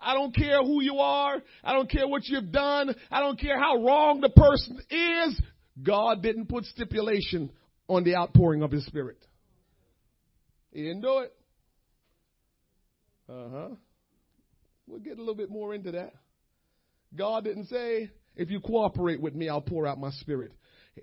I 0.00 0.14
don't 0.14 0.34
care 0.34 0.58
who 0.62 0.82
you 0.82 0.98
are. 0.98 1.40
I 1.62 1.72
don't 1.72 1.88
care 1.88 2.08
what 2.08 2.26
you've 2.26 2.50
done. 2.50 2.94
I 3.10 3.20
don't 3.20 3.38
care 3.38 3.58
how 3.58 3.84
wrong 3.84 4.20
the 4.20 4.30
person 4.30 4.80
is. 4.90 5.40
God 5.80 6.22
didn't 6.22 6.48
put 6.48 6.64
stipulation 6.64 7.50
on 7.88 8.02
the 8.02 8.16
outpouring 8.16 8.62
of 8.62 8.72
His 8.72 8.84
Spirit. 8.86 9.18
He 10.72 10.82
didn't 10.82 11.02
do 11.02 11.18
it. 11.18 11.32
Uh 13.28 13.48
huh. 13.50 13.68
We'll 14.87 15.00
get 15.00 15.16
a 15.16 15.20
little 15.20 15.35
bit 15.35 15.50
more 15.50 15.74
into 15.74 15.92
that. 15.92 16.12
God 17.14 17.44
didn't 17.44 17.66
say, 17.66 18.11
if 18.37 18.50
you 18.50 18.61
cooperate 18.61 19.20
with 19.20 19.35
me, 19.35 19.48
I'll 19.48 19.61
pour 19.61 19.87
out 19.87 19.98
my 19.98 20.11
spirit. 20.11 20.52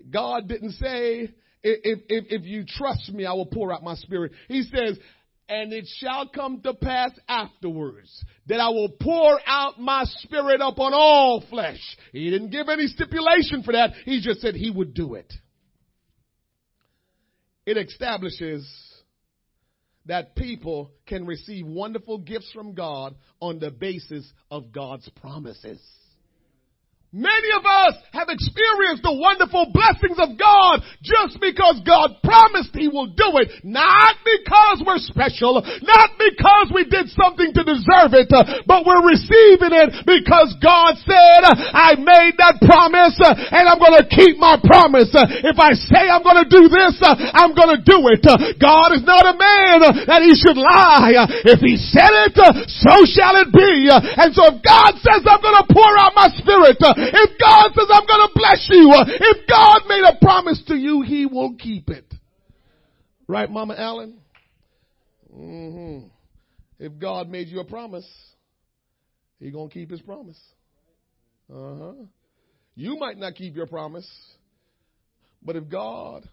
God 0.10 0.48
didn't 0.48 0.74
say, 0.74 1.30
if, 1.64 2.00
if, 2.08 2.26
if 2.30 2.46
you 2.46 2.66
trust 2.68 3.12
me, 3.12 3.26
I 3.26 3.34
will 3.34 3.46
pour 3.46 3.72
out 3.74 3.84
my 3.84 3.96
spirit. 3.96 4.32
He 4.48 4.64
says, 4.64 4.98
and 5.48 5.74
it 5.74 5.88
shall 5.98 6.28
come 6.28 6.62
to 6.62 6.74
pass 6.76 7.12
afterwards 7.28 8.24
that 8.48 8.60
I 8.60 8.70
will 8.70 8.90
pour 8.90 9.40
out 9.48 9.80
my 9.80 10.04
spirit 10.20 10.62
upon 10.62 10.94
all 10.94 11.44
flesh. 11.50 11.80
He 12.12 12.30
didn't 12.30 12.52
give 12.52 12.70
any 12.70 12.88
stipulation 12.88 13.64
for 13.64 13.74
that. 13.74 13.92
He 14.06 14.22
just 14.22 14.42
said 14.42 14.56
he 14.56 14.70
would 14.70 14.94
do 14.94 15.16
it. 15.16 15.32
It 17.66 17.78
establishes 17.78 18.68
that 20.06 20.36
people 20.36 20.92
can 21.08 21.26
receive 21.26 21.66
wonderful 21.66 22.18
gifts 22.18 22.52
from 22.54 22.74
God 22.74 23.16
on 23.42 23.60
the 23.60 23.72
basis 23.72 24.32
of 24.50 24.72
God's 24.72 25.08
promises. 25.22 25.80
Many 27.10 27.50
of 27.58 27.66
us 27.66 27.98
have 28.14 28.30
experienced 28.30 29.02
the 29.02 29.18
wonderful 29.18 29.74
blessings 29.74 30.22
of 30.22 30.38
God 30.38 30.86
just 31.02 31.42
because 31.42 31.82
God 31.82 32.22
promised 32.22 32.70
He 32.78 32.86
will 32.86 33.10
do 33.10 33.42
it. 33.42 33.50
Not 33.66 34.22
because 34.22 34.86
we're 34.86 35.02
special, 35.02 35.58
not 35.58 36.10
because 36.22 36.70
we 36.70 36.86
did 36.86 37.10
something 37.18 37.50
to 37.58 37.66
deserve 37.66 38.14
it, 38.14 38.30
but 38.30 38.86
we're 38.86 39.02
receiving 39.10 39.74
it 39.74 40.06
because 40.06 40.54
God 40.62 41.02
said, 41.02 41.42
I 41.50 41.98
made 41.98 42.38
that 42.38 42.62
promise 42.62 43.18
and 43.18 43.66
I'm 43.66 43.82
to 43.82 44.06
keep 44.06 44.38
my 44.38 44.62
promise. 44.62 45.10
If 45.10 45.58
I 45.58 45.74
say 45.74 46.14
I'm 46.14 46.22
to 46.22 46.46
do 46.46 46.70
this, 46.70 46.94
I'm 47.02 47.58
to 47.58 47.82
do 47.90 48.06
it. 48.14 48.22
God 48.62 48.94
is 48.94 49.02
not 49.02 49.26
a 49.26 49.34
man 49.34 49.82
that 50.06 50.22
He 50.22 50.38
should 50.38 50.62
lie. 50.62 51.26
If 51.42 51.58
He 51.58 51.74
said 51.74 52.30
it, 52.30 52.38
so 52.38 52.94
shall 53.10 53.34
it 53.42 53.50
be. 53.50 53.90
And 53.90 54.30
so 54.38 54.54
if 54.54 54.62
God 54.62 54.94
says 55.02 55.26
I'm 55.26 55.42
to 55.42 55.66
pour 55.74 55.94
out 55.98 56.14
my 56.14 56.30
spirit, 56.38 56.78
if 57.02 57.40
God 57.40 57.72
says, 57.76 57.88
I'm 57.90 58.06
going 58.06 58.28
to 58.28 58.34
bless 58.36 58.68
you, 58.70 58.92
if 59.08 59.48
God 59.48 59.82
made 59.88 60.04
a 60.04 60.18
promise 60.20 60.62
to 60.68 60.76
you, 60.76 61.02
He 61.02 61.26
will 61.26 61.56
keep 61.56 61.90
it. 61.90 62.06
Right, 63.28 63.50
Mama 63.50 63.76
Allen? 63.78 64.18
Mm-hmm. 65.34 66.08
If 66.80 66.98
God 66.98 67.30
made 67.30 67.48
you 67.48 67.60
a 67.60 67.66
promise, 67.66 68.08
He 69.40 69.52
to 69.52 69.70
keep 69.70 69.92
His 69.92 70.02
promise. 70.02 70.40
Uh 71.54 71.76
huh. 71.78 71.94
You 72.76 72.98
might 72.98 73.18
not 73.18 73.36
keep 73.36 73.56
your 73.56 73.68
promise, 73.68 74.10
but 75.42 75.56
if 75.56 75.68
God, 75.68 76.28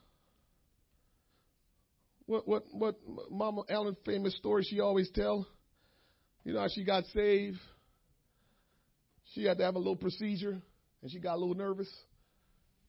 what 2.27 2.47
what 2.47 2.65
what 2.73 2.97
Mama 3.31 3.63
Allen 3.69 3.97
famous 4.05 4.37
story 4.37 4.63
she 4.63 4.81
always 4.81 5.11
tell, 5.11 5.47
you 6.45 6.53
know 6.53 6.61
how 6.61 6.69
she 6.69 6.85
got 6.85 7.05
saved 7.15 7.59
she 9.37 9.45
had 9.45 9.59
to 9.59 9.65
have 9.65 9.75
a 9.75 9.79
little 9.79 9.97
procedure, 9.97 10.59
and 11.03 11.11
she 11.11 11.21
got 11.21 11.35
a 11.35 11.39
little 11.39 11.55
nervous. 11.55 11.91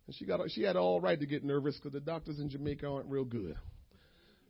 And 0.07 0.15
she 0.15 0.25
got 0.25 0.39
she 0.51 0.63
had 0.63 0.77
all 0.77 1.01
right 1.01 1.19
to 1.19 1.25
get 1.25 1.43
nervous 1.43 1.75
because 1.75 1.91
the 1.91 1.99
doctors 1.99 2.39
in 2.39 2.49
Jamaica 2.49 2.87
aren't 2.87 3.09
real 3.09 3.25
good. 3.25 3.57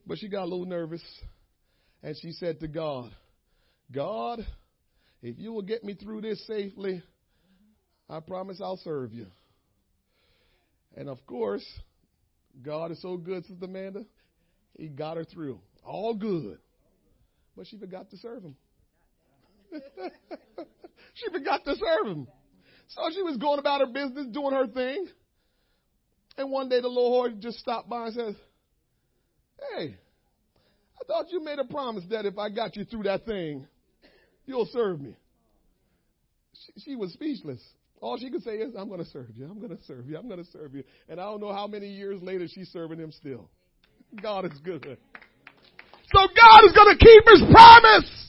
But 0.06 0.20
she 0.20 0.30
got 0.30 0.44
a 0.44 0.50
little 0.50 0.68
nervous, 0.68 1.02
and 2.04 2.16
she 2.22 2.32
said 2.34 2.60
to 2.60 2.68
God, 2.68 3.12
God, 3.92 4.46
if 5.24 5.40
you 5.40 5.52
will 5.52 5.64
get 5.64 5.84
me 5.84 5.96
through 5.96 6.22
this 6.22 6.46
safely, 6.46 7.02
I 8.08 8.20
promise 8.20 8.62
I'll 8.62 8.80
serve 8.84 9.12
you. 9.12 9.26
And 10.96 11.10
of 11.10 11.26
course, 11.26 11.66
God 12.62 12.92
is 12.92 13.02
so 13.02 13.18
good, 13.18 13.44
Sister 13.46 13.66
Amanda. 13.66 14.06
He 14.78 14.88
got 14.88 15.18
her 15.18 15.26
through. 15.26 15.60
All 15.84 16.14
good. 16.14 16.60
But 17.56 17.66
she 17.66 17.78
forgot 17.80 18.12
to 18.12 18.18
serve 18.18 18.44
him. 18.44 18.56
she 21.14 21.30
forgot 21.32 21.64
to 21.66 21.76
serve 21.76 22.08
him. 22.08 22.28
So 22.90 23.02
she 23.14 23.22
was 23.22 23.38
going 23.38 23.60
about 23.60 23.82
her 23.82 23.88
business, 23.88 24.28
doing 24.32 24.54
her 24.54 24.68
thing. 24.68 25.08
And 26.38 26.52
one 26.52 26.70
day 26.70 26.82
the 26.82 26.88
Lord 26.88 27.42
just 27.42 27.60
stopped 27.60 27.90
by 27.90 28.06
and 28.06 28.14
says, 28.14 28.36
Hey, 29.76 29.98
I 31.00 31.06
thought 31.06 31.32
you 31.32 31.44
made 31.44 31.60
a 31.60 31.66
promise 31.66 32.04
that 32.10 32.26
if 32.26 32.38
I 32.38 32.50
got 32.50 32.76
you 32.76 32.86
through 32.86 33.04
that 33.04 33.26
thing, 33.26 33.68
you'll 34.46 34.70
serve 34.72 35.02
me. 35.02 35.16
She, 36.54 36.82
she 36.82 36.96
was 36.96 37.12
speechless. 37.14 37.62
All 38.00 38.18
she 38.18 38.30
could 38.30 38.44
say 38.44 38.58
is, 38.58 38.76
I'm 38.78 38.88
going 38.88 39.04
to 39.04 39.10
serve 39.10 39.36
you. 39.36 39.46
I'm 39.50 39.60
going 39.60 39.76
to 39.76 39.84
serve 39.86 40.08
you. 40.08 40.18
I'm 40.18 40.28
going 40.28 40.44
to 40.44 40.52
serve 40.52 40.76
you. 40.76 40.84
And 41.10 41.20
I 41.20 41.24
don't 41.24 41.42
know 41.42 41.52
how 41.52 41.66
many 41.66 41.88
years 41.88 42.22
later 42.22 42.48
she's 42.48 42.70
serving 42.70 43.00
him 43.00 43.12
still. 43.12 43.50
God 44.22 44.46
is 44.46 44.58
good. 44.64 44.84
So 44.84 46.20
God 46.20 46.62
is 46.66 46.74
going 46.74 46.96
to 46.96 47.04
keep 47.04 47.24
his 47.26 47.44
promise. 47.52 48.27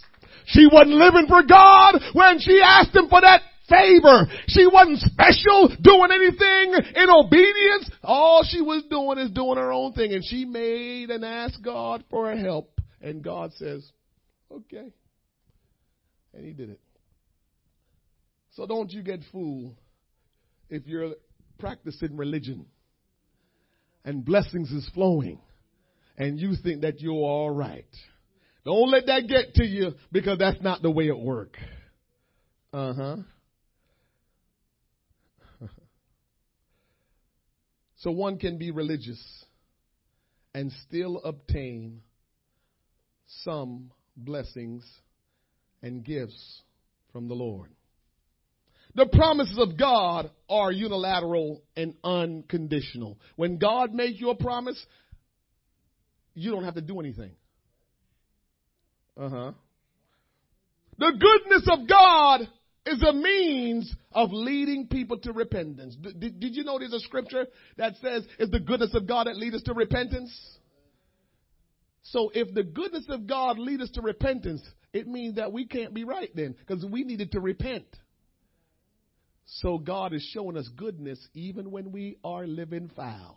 She 0.48 0.66
wasn't 0.70 0.96
living 0.96 1.26
for 1.28 1.42
God 1.42 2.00
when 2.14 2.38
she 2.40 2.60
asked 2.64 2.94
him 2.94 3.08
for 3.08 3.20
that 3.20 3.42
favor. 3.68 4.26
She 4.46 4.66
wasn't 4.66 4.98
special 5.00 5.68
doing 5.80 6.10
anything 6.10 6.74
in 6.96 7.10
obedience. 7.10 7.90
All 8.02 8.44
she 8.48 8.62
was 8.62 8.82
doing 8.90 9.18
is 9.18 9.30
doing 9.30 9.58
her 9.58 9.72
own 9.72 9.92
thing 9.92 10.12
and 10.12 10.24
she 10.24 10.44
made 10.46 11.10
and 11.10 11.24
asked 11.24 11.62
God 11.62 12.02
for 12.10 12.34
help. 12.34 12.80
And 13.02 13.22
God 13.22 13.52
says, 13.54 13.90
okay. 14.50 14.92
And 16.32 16.44
he 16.44 16.52
did 16.52 16.70
it. 16.70 16.80
So 18.52 18.66
don't 18.66 18.90
you 18.90 19.02
get 19.02 19.20
fooled 19.30 19.76
if 20.70 20.86
you're 20.86 21.14
practicing 21.58 22.16
religion 22.16 22.66
and 24.04 24.24
blessings 24.24 24.70
is 24.70 24.88
flowing 24.94 25.40
and 26.16 26.40
you 26.40 26.54
think 26.62 26.80
that 26.82 27.00
you're 27.00 27.12
all 27.12 27.50
right 27.50 27.86
Don't 28.68 28.90
let 28.90 29.06
that 29.06 29.26
get 29.26 29.54
to 29.54 29.64
you 29.64 29.94
because 30.12 30.36
that's 30.36 30.60
not 30.60 30.82
the 30.82 30.90
way 30.90 31.06
it 31.06 31.18
works. 31.18 31.58
Uh 32.70 32.92
huh. 32.92 33.16
So 38.00 38.10
one 38.10 38.36
can 38.38 38.58
be 38.58 38.70
religious 38.70 39.18
and 40.54 40.70
still 40.86 41.16
obtain 41.24 42.02
some 43.44 43.90
blessings 44.14 44.84
and 45.82 46.04
gifts 46.04 46.60
from 47.10 47.26
the 47.26 47.34
Lord. 47.34 47.70
The 48.94 49.06
promises 49.06 49.58
of 49.58 49.78
God 49.78 50.30
are 50.50 50.70
unilateral 50.70 51.62
and 51.74 51.94
unconditional. 52.04 53.18
When 53.36 53.56
God 53.56 53.94
makes 53.94 54.20
you 54.20 54.28
a 54.28 54.36
promise, 54.36 54.78
you 56.34 56.50
don't 56.50 56.64
have 56.64 56.74
to 56.74 56.82
do 56.82 57.00
anything. 57.00 57.32
Uh 59.18 59.28
huh. 59.28 59.52
The 60.98 61.12
goodness 61.18 61.68
of 61.70 61.88
God 61.88 62.48
is 62.86 63.02
a 63.02 63.12
means 63.12 63.94
of 64.12 64.30
leading 64.32 64.86
people 64.86 65.18
to 65.20 65.32
repentance. 65.32 65.96
Did, 65.96 66.40
did, 66.40 66.56
you 66.56 66.64
know 66.64 66.78
there's 66.78 66.92
a 66.92 67.00
scripture 67.00 67.46
that 67.76 67.94
says 68.00 68.26
it's 68.38 68.50
the 68.50 68.60
goodness 68.60 68.94
of 68.94 69.06
God 69.06 69.26
that 69.26 69.36
leads 69.36 69.56
us 69.56 69.62
to 69.62 69.74
repentance? 69.74 70.32
So 72.02 72.30
if 72.34 72.54
the 72.54 72.62
goodness 72.62 73.04
of 73.08 73.26
God 73.26 73.58
leads 73.58 73.82
us 73.82 73.90
to 73.90 74.00
repentance, 74.00 74.62
it 74.92 75.06
means 75.06 75.36
that 75.36 75.52
we 75.52 75.66
can't 75.66 75.92
be 75.92 76.04
right 76.04 76.30
then 76.34 76.54
because 76.58 76.84
we 76.84 77.04
needed 77.04 77.32
to 77.32 77.40
repent. 77.40 77.86
So 79.44 79.78
God 79.78 80.14
is 80.14 80.22
showing 80.32 80.56
us 80.56 80.68
goodness 80.76 81.18
even 81.34 81.70
when 81.70 81.92
we 81.92 82.16
are 82.24 82.46
living 82.46 82.90
foul. 82.94 83.36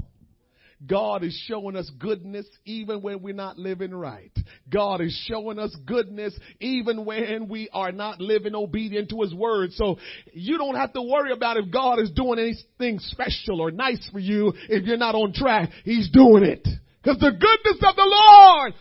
God 0.85 1.23
is 1.23 1.39
showing 1.47 1.75
us 1.75 1.89
goodness 1.99 2.45
even 2.65 3.01
when 3.01 3.21
we're 3.21 3.35
not 3.35 3.57
living 3.57 3.93
right. 3.93 4.31
God 4.69 5.01
is 5.01 5.13
showing 5.27 5.59
us 5.59 5.75
goodness 5.85 6.37
even 6.59 7.05
when 7.05 7.47
we 7.47 7.69
are 7.71 7.91
not 7.91 8.19
living 8.19 8.55
obedient 8.55 9.09
to 9.09 9.21
His 9.21 9.33
word. 9.33 9.71
So 9.73 9.97
you 10.33 10.57
don't 10.57 10.75
have 10.75 10.93
to 10.93 11.01
worry 11.01 11.33
about 11.33 11.57
if 11.57 11.71
God 11.71 11.99
is 11.99 12.11
doing 12.11 12.39
anything 12.39 12.99
special 12.99 13.61
or 13.61 13.69
nice 13.69 14.07
for 14.11 14.19
you 14.19 14.53
if 14.69 14.85
you're 14.85 14.97
not 14.97 15.15
on 15.15 15.33
track. 15.33 15.69
He's 15.83 16.09
doing 16.09 16.43
it. 16.43 16.67
Because 17.01 17.19
the 17.19 17.31
goodness 17.31 17.83
of 17.87 17.95
the 17.95 18.05
Lord 18.05 18.73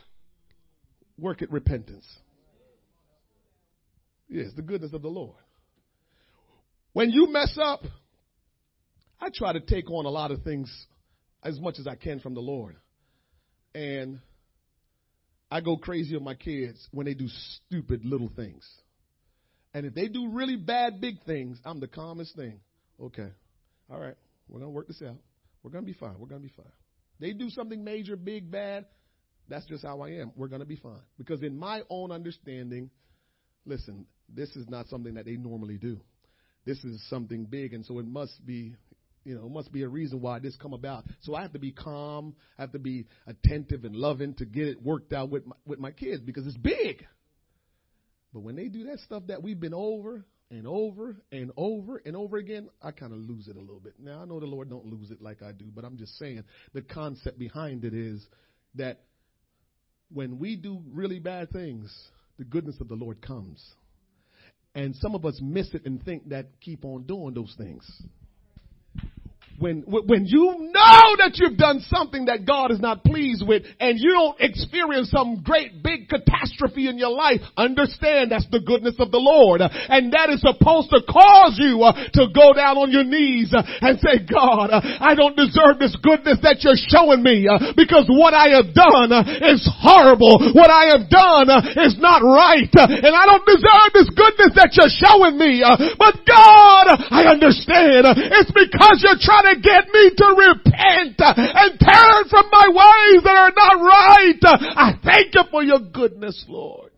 work 1.18 1.42
at 1.42 1.50
repentance. 1.50 2.06
Yes, 4.28 4.50
the 4.56 4.62
goodness 4.62 4.94
of 4.94 5.02
the 5.02 5.08
Lord. 5.08 5.36
When 6.92 7.10
you 7.10 7.30
mess 7.30 7.58
up, 7.60 7.82
I 9.20 9.28
try 9.34 9.52
to 9.52 9.60
take 9.60 9.90
on 9.90 10.06
a 10.06 10.10
lot 10.10 10.30
of 10.30 10.42
things 10.42 10.70
as 11.42 11.59
much 11.61 11.79
as 11.79 11.87
I 11.87 11.94
can 11.94 12.20
from 12.20 12.35
the 12.35 12.40
Lord. 12.40 12.76
And 13.74 14.20
I 15.50 15.61
go 15.61 15.76
crazy 15.76 16.14
with 16.14 16.22
my 16.22 16.35
kids 16.35 16.79
when 16.92 17.07
they 17.07 17.14
do 17.14 17.29
stupid 17.29 18.05
little 18.05 18.31
things. 18.35 18.68
And 19.72 19.87
if 19.87 19.94
they 19.94 20.09
do 20.09 20.31
really 20.31 20.57
bad 20.57 21.00
big 21.00 21.22
things, 21.24 21.59
I'm 21.64 21.81
the 21.81 21.88
calmest 21.88 22.35
thing. 22.37 22.61
Okay. 23.00 23.29
All 23.90 24.00
right. 24.00 24.16
We're 24.48 24.61
going 24.61 24.72
to 24.72 24.74
work 24.74 24.88
this 24.88 25.03
out. 25.03 25.16
We're 25.62 25.70
going 25.70 25.85
to 25.85 25.92
be 25.92 25.98
fine. 25.98 26.14
We're 26.18 26.26
going 26.26 26.42
to 26.42 26.48
be 26.48 26.55
fine. 26.55 26.72
They 27.20 27.33
do 27.33 27.50
something 27.50 27.85
major, 27.85 28.16
big, 28.16 28.50
bad. 28.50 28.87
That's 29.48 29.66
just 29.66 29.85
how 29.85 30.00
I 30.00 30.11
am. 30.11 30.33
We're 30.37 30.48
going 30.48 30.61
to 30.61 30.66
be 30.66 30.76
fine. 30.76 31.03
Because 31.18 31.42
in 31.42 31.59
my 31.59 31.83
own 31.90 32.11
understanding, 32.11 32.90
listen, 33.66 34.07
this 34.29 34.55
is 34.57 34.68
not 34.68 34.88
something 34.88 35.14
that 35.14 35.26
they 35.26 35.37
normally 35.37 35.76
do. 35.76 36.00
This 36.64 36.83
is 36.85 37.03
something 37.09 37.44
big, 37.44 37.72
and 37.72 37.85
so 37.85 37.98
it 37.98 38.07
must 38.07 38.44
be 38.44 38.76
you 39.24 39.35
know, 39.35 39.46
it 39.46 39.50
must 39.50 39.72
be 39.72 39.83
a 39.83 39.88
reason 39.88 40.20
why 40.20 40.38
this 40.38 40.56
come 40.56 40.72
about. 40.72 41.04
So 41.20 41.35
I 41.35 41.42
have 41.42 41.52
to 41.52 41.59
be 41.59 41.72
calm, 41.72 42.35
I 42.59 42.62
have 42.62 42.72
to 42.72 42.78
be 42.78 43.06
attentive 43.26 43.85
and 43.85 43.94
loving 43.94 44.35
to 44.35 44.46
get 44.46 44.66
it 44.66 44.83
worked 44.83 45.12
out 45.12 45.30
with 45.30 45.46
my, 45.46 45.56
with 45.66 45.78
my 45.78 45.90
kids 45.90 46.22
because 46.22 46.46
it's 46.46 46.56
big. 46.56 47.04
But 48.33 48.40
when 48.40 48.56
they 48.56 48.68
do 48.68 48.85
that 48.85 49.00
stuff 49.00 49.24
that 49.26 49.42
we've 49.42 49.61
been 49.61 49.74
over 49.74 50.24
and 50.50 50.66
over 50.66 51.16
and 51.30 51.52
over 51.56 51.98
and 52.04 52.16
over 52.16 52.38
again, 52.38 52.68
I 52.83 52.92
kind 52.92 53.12
of 53.12 53.18
lose 53.18 53.48
it 53.48 53.56
a 53.56 53.61
little 53.61 53.80
bit. 53.80 53.94
Now 53.98 54.22
I 54.22 54.24
know 54.24 54.40
the 54.40 54.46
Lord 54.46 54.70
don't 54.70 54.87
lose 54.87 55.11
it 55.11 55.20
like 55.20 55.42
I 55.42 55.52
do, 55.52 55.66
but 55.74 55.85
I'm 55.85 55.96
just 55.96 56.16
saying 56.18 56.44
the 56.72 56.83
concept 56.83 57.38
behind 57.38 57.85
it 57.85 57.94
is 57.94 58.24
that 58.76 59.00
when 60.12 60.38
we 60.38 60.56
do 60.56 60.80
really 60.92 61.18
bad 61.18 61.50
things, 61.50 61.92
the 62.38 62.44
goodness 62.44 62.76
of 62.80 62.88
the 62.88 62.94
Lord 62.94 63.20
comes. 63.20 63.62
And 64.74 64.94
some 64.96 65.14
of 65.14 65.24
us 65.24 65.38
miss 65.42 65.74
it 65.74 65.85
and 65.85 66.02
think 66.04 66.28
that 66.30 66.61
keep 66.61 66.85
on 66.85 67.02
doing 67.02 67.35
those 67.35 67.54
things 67.59 67.85
when, 69.60 69.84
when 69.84 70.24
you 70.24 70.72
know 70.72 71.04
that 71.20 71.36
you've 71.36 71.60
done 71.60 71.84
something 71.92 72.24
that 72.32 72.48
God 72.48 72.72
is 72.72 72.80
not 72.80 73.04
pleased 73.04 73.44
with 73.46 73.62
and 73.78 74.00
you 74.00 74.16
don't 74.16 74.40
experience 74.40 75.12
some 75.12 75.44
great 75.44 75.84
big 75.84 76.08
catastrophe 76.08 76.88
in 76.88 76.96
your 76.96 77.12
life, 77.12 77.44
understand 77.60 78.32
that's 78.32 78.48
the 78.48 78.64
goodness 78.64 78.96
of 78.96 79.12
the 79.12 79.20
Lord. 79.20 79.60
And 79.60 80.16
that 80.16 80.32
is 80.32 80.40
supposed 80.40 80.88
to 80.96 81.04
cause 81.04 81.60
you 81.60 81.84
uh, 81.84 81.92
to 81.92 82.32
go 82.32 82.56
down 82.56 82.80
on 82.80 82.88
your 82.88 83.04
knees 83.04 83.52
uh, 83.52 83.60
and 83.84 84.00
say, 84.00 84.24
God, 84.24 84.72
uh, 84.72 84.80
I 84.80 85.12
don't 85.12 85.36
deserve 85.36 85.76
this 85.76 85.92
goodness 86.00 86.40
that 86.40 86.64
you're 86.64 86.80
showing 86.80 87.20
me 87.20 87.44
because 87.76 88.08
what 88.08 88.32
I 88.32 88.56
have 88.56 88.72
done 88.72 89.12
is 89.44 89.60
horrible. 89.68 90.40
What 90.56 90.72
I 90.72 90.96
have 90.96 91.12
done 91.12 91.52
is 91.84 92.00
not 92.00 92.24
right. 92.24 92.72
and 92.72 93.12
I 93.12 93.24
don't 93.28 93.44
deserve 93.44 93.92
this 93.92 94.08
goodness 94.16 94.56
that 94.56 94.72
you're 94.72 94.88
showing 94.88 95.36
me. 95.36 95.60
but 96.00 96.16
God, 96.24 96.96
I 97.12 97.28
understand. 97.28 98.08
it's 98.08 98.52
because 98.56 99.04
you're 99.04 99.20
trying 99.20 99.49
to 99.49 99.49
to 99.54 99.60
get 99.60 99.88
me 99.92 100.10
to 100.16 100.26
repent 100.36 101.16
and 101.18 101.80
turn 101.80 102.28
from 102.28 102.46
my 102.50 102.68
ways 102.68 103.22
that 103.24 103.36
are 103.36 103.52
not 103.54 103.80
right. 103.80 104.38
I 104.76 104.92
thank 105.02 105.34
you 105.34 105.42
for 105.50 105.62
your 105.62 105.80
goodness, 105.80 106.44
Lord. 106.48 106.90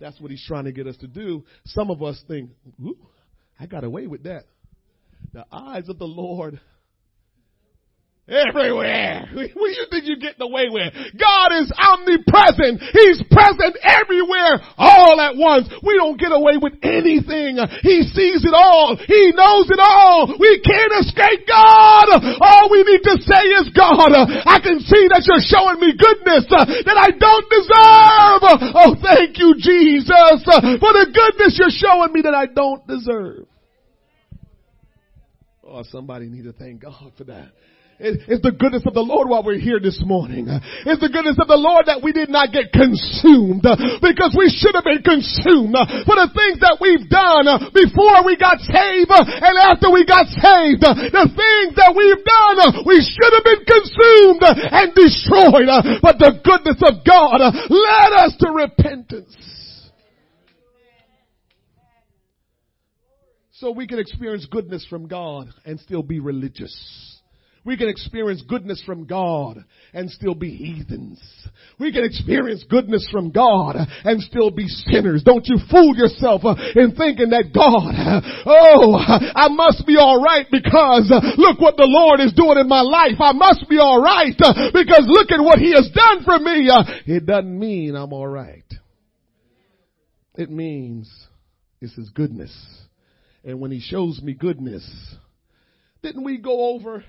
That's 0.00 0.20
what 0.20 0.30
he's 0.30 0.44
trying 0.46 0.64
to 0.64 0.72
get 0.72 0.86
us 0.86 0.96
to 0.98 1.06
do. 1.06 1.44
Some 1.66 1.90
of 1.90 2.02
us 2.02 2.22
think, 2.26 2.50
I 3.58 3.66
got 3.66 3.84
away 3.84 4.06
with 4.06 4.24
that. 4.24 4.44
The 5.32 5.46
eyes 5.50 5.88
of 5.88 5.98
the 5.98 6.06
Lord 6.06 6.60
Everywhere. 8.24 9.28
What 9.54 9.68
do 9.68 9.76
you 9.76 9.86
think 9.92 10.08
you're 10.08 10.22
getting 10.22 10.40
away 10.40 10.72
with? 10.72 10.88
God 11.20 11.52
is 11.60 11.68
omnipresent. 11.76 12.80
He's 12.80 13.20
present 13.28 13.76
everywhere 13.84 14.64
all 14.80 15.20
at 15.20 15.36
once. 15.36 15.68
We 15.84 15.96
don't 16.00 16.16
get 16.16 16.32
away 16.32 16.56
with 16.56 16.80
anything. 16.80 17.60
He 17.84 18.00
sees 18.08 18.40
it 18.40 18.56
all. 18.56 18.96
He 18.96 19.32
knows 19.36 19.68
it 19.68 19.80
all. 19.80 20.32
We 20.40 20.64
can't 20.64 20.94
escape 21.04 21.44
God. 21.44 22.16
All 22.40 22.72
we 22.72 22.84
need 22.88 23.04
to 23.04 23.16
say 23.20 23.44
is, 23.60 23.68
God, 23.76 24.08
I 24.16 24.56
can 24.64 24.80
see 24.80 25.04
that 25.12 25.28
you're 25.28 25.44
showing 25.44 25.80
me 25.80 25.92
goodness 25.92 26.48
that 26.48 26.96
I 26.96 27.12
don't 27.12 27.48
deserve. 27.52 28.40
Oh, 28.72 28.92
thank 29.04 29.36
you, 29.36 29.54
Jesus, 29.60 30.40
for 30.80 30.92
the 30.96 31.06
goodness 31.12 31.60
you're 31.60 31.76
showing 31.76 32.12
me 32.12 32.22
that 32.22 32.34
I 32.34 32.46
don't 32.46 32.86
deserve. 32.86 33.46
Oh, 35.62 35.82
somebody 35.90 36.28
need 36.28 36.44
to 36.44 36.52
thank 36.52 36.82
God 36.82 37.12
for 37.16 37.24
that. 37.24 37.52
It's 37.98 38.42
the 38.42 38.50
goodness 38.50 38.82
of 38.86 38.94
the 38.94 39.06
Lord 39.06 39.30
while 39.30 39.46
we're 39.46 39.62
here 39.62 39.78
this 39.78 40.02
morning. 40.02 40.50
It's 40.50 41.00
the 41.00 41.08
goodness 41.08 41.38
of 41.38 41.46
the 41.46 41.56
Lord 41.60 41.86
that 41.86 42.02
we 42.02 42.10
did 42.10 42.26
not 42.26 42.50
get 42.50 42.74
consumed 42.74 43.62
because 44.02 44.34
we 44.34 44.50
should 44.50 44.74
have 44.74 44.82
been 44.82 45.06
consumed 45.06 45.78
for 46.02 46.16
the 46.18 46.26
things 46.34 46.58
that 46.58 46.82
we've 46.82 47.06
done 47.06 47.46
before 47.70 48.26
we 48.26 48.34
got 48.34 48.58
saved 48.66 49.14
and 49.14 49.54
after 49.62 49.94
we 49.94 50.02
got 50.02 50.26
saved. 50.26 50.82
The 50.82 51.28
things 51.30 51.72
that 51.78 51.94
we've 51.94 52.24
done, 52.26 52.82
we 52.82 52.98
should 52.98 53.32
have 53.32 53.46
been 53.46 53.62
consumed 53.62 54.42
and 54.42 54.88
destroyed. 54.98 55.70
But 56.02 56.18
the 56.18 56.42
goodness 56.42 56.82
of 56.82 57.06
God 57.06 57.38
led 57.70 58.10
us 58.26 58.34
to 58.42 58.48
repentance. 58.50 59.30
So 63.52 63.70
we 63.70 63.86
can 63.86 64.00
experience 64.00 64.46
goodness 64.50 64.84
from 64.90 65.06
God 65.06 65.48
and 65.64 65.78
still 65.78 66.02
be 66.02 66.18
religious. 66.18 66.74
We 67.64 67.78
can 67.78 67.88
experience 67.88 68.42
goodness 68.46 68.82
from 68.84 69.06
God 69.06 69.64
and 69.94 70.10
still 70.10 70.34
be 70.34 70.50
heathens. 70.50 71.18
We 71.78 71.92
can 71.92 72.04
experience 72.04 72.62
goodness 72.68 73.08
from 73.10 73.30
God 73.30 73.76
and 74.04 74.20
still 74.20 74.50
be 74.50 74.68
sinners. 74.68 75.22
Don't 75.22 75.46
you 75.46 75.56
fool 75.70 75.96
yourself 75.96 76.42
uh, 76.44 76.56
in 76.76 76.94
thinking 76.94 77.30
that 77.30 77.52
God, 77.54 78.22
oh, 78.44 78.96
I 78.98 79.48
must 79.48 79.86
be 79.86 79.96
alright 79.96 80.46
because 80.50 81.10
uh, 81.10 81.20
look 81.38 81.58
what 81.58 81.76
the 81.76 81.88
Lord 81.88 82.20
is 82.20 82.34
doing 82.34 82.58
in 82.58 82.68
my 82.68 82.82
life. 82.82 83.16
I 83.18 83.32
must 83.32 83.66
be 83.68 83.78
alright 83.78 84.36
uh, 84.42 84.70
because 84.74 85.04
look 85.06 85.32
at 85.32 85.42
what 85.42 85.58
He 85.58 85.72
has 85.72 85.90
done 85.94 86.22
for 86.22 86.38
me. 86.38 86.68
It 87.06 87.24
doesn't 87.24 87.58
mean 87.58 87.94
I'm 87.96 88.12
alright. 88.12 88.70
It 90.34 90.50
means 90.50 91.10
it's 91.80 91.94
His 91.94 92.10
goodness. 92.10 92.54
And 93.42 93.58
when 93.58 93.70
He 93.70 93.80
shows 93.80 94.20
me 94.22 94.34
goodness, 94.34 94.84
didn't 96.02 96.24
we 96.24 96.36
go 96.36 96.74
over 96.74 97.02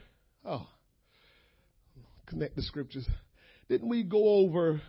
Oh, 0.45 0.67
connect 2.27 2.55
the 2.55 2.62
scriptures. 2.62 3.08
Didn't 3.67 3.89
we 3.89 4.03
go 4.03 4.27
over 4.45 4.81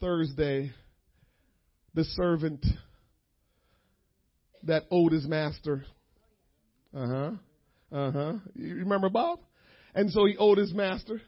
Thursday 0.00 0.72
the 1.94 2.04
servant 2.04 2.64
that 4.64 4.84
owed 4.90 5.12
his 5.12 5.26
master? 5.26 5.84
Uh 6.94 7.06
huh. 7.06 7.30
Uh 7.90 8.10
huh. 8.12 8.32
You 8.54 8.76
remember 8.76 9.08
Bob? 9.08 9.40
And 9.94 10.10
so 10.10 10.26
he 10.26 10.36
owed 10.36 10.58
his 10.58 10.72
master. 10.74 11.20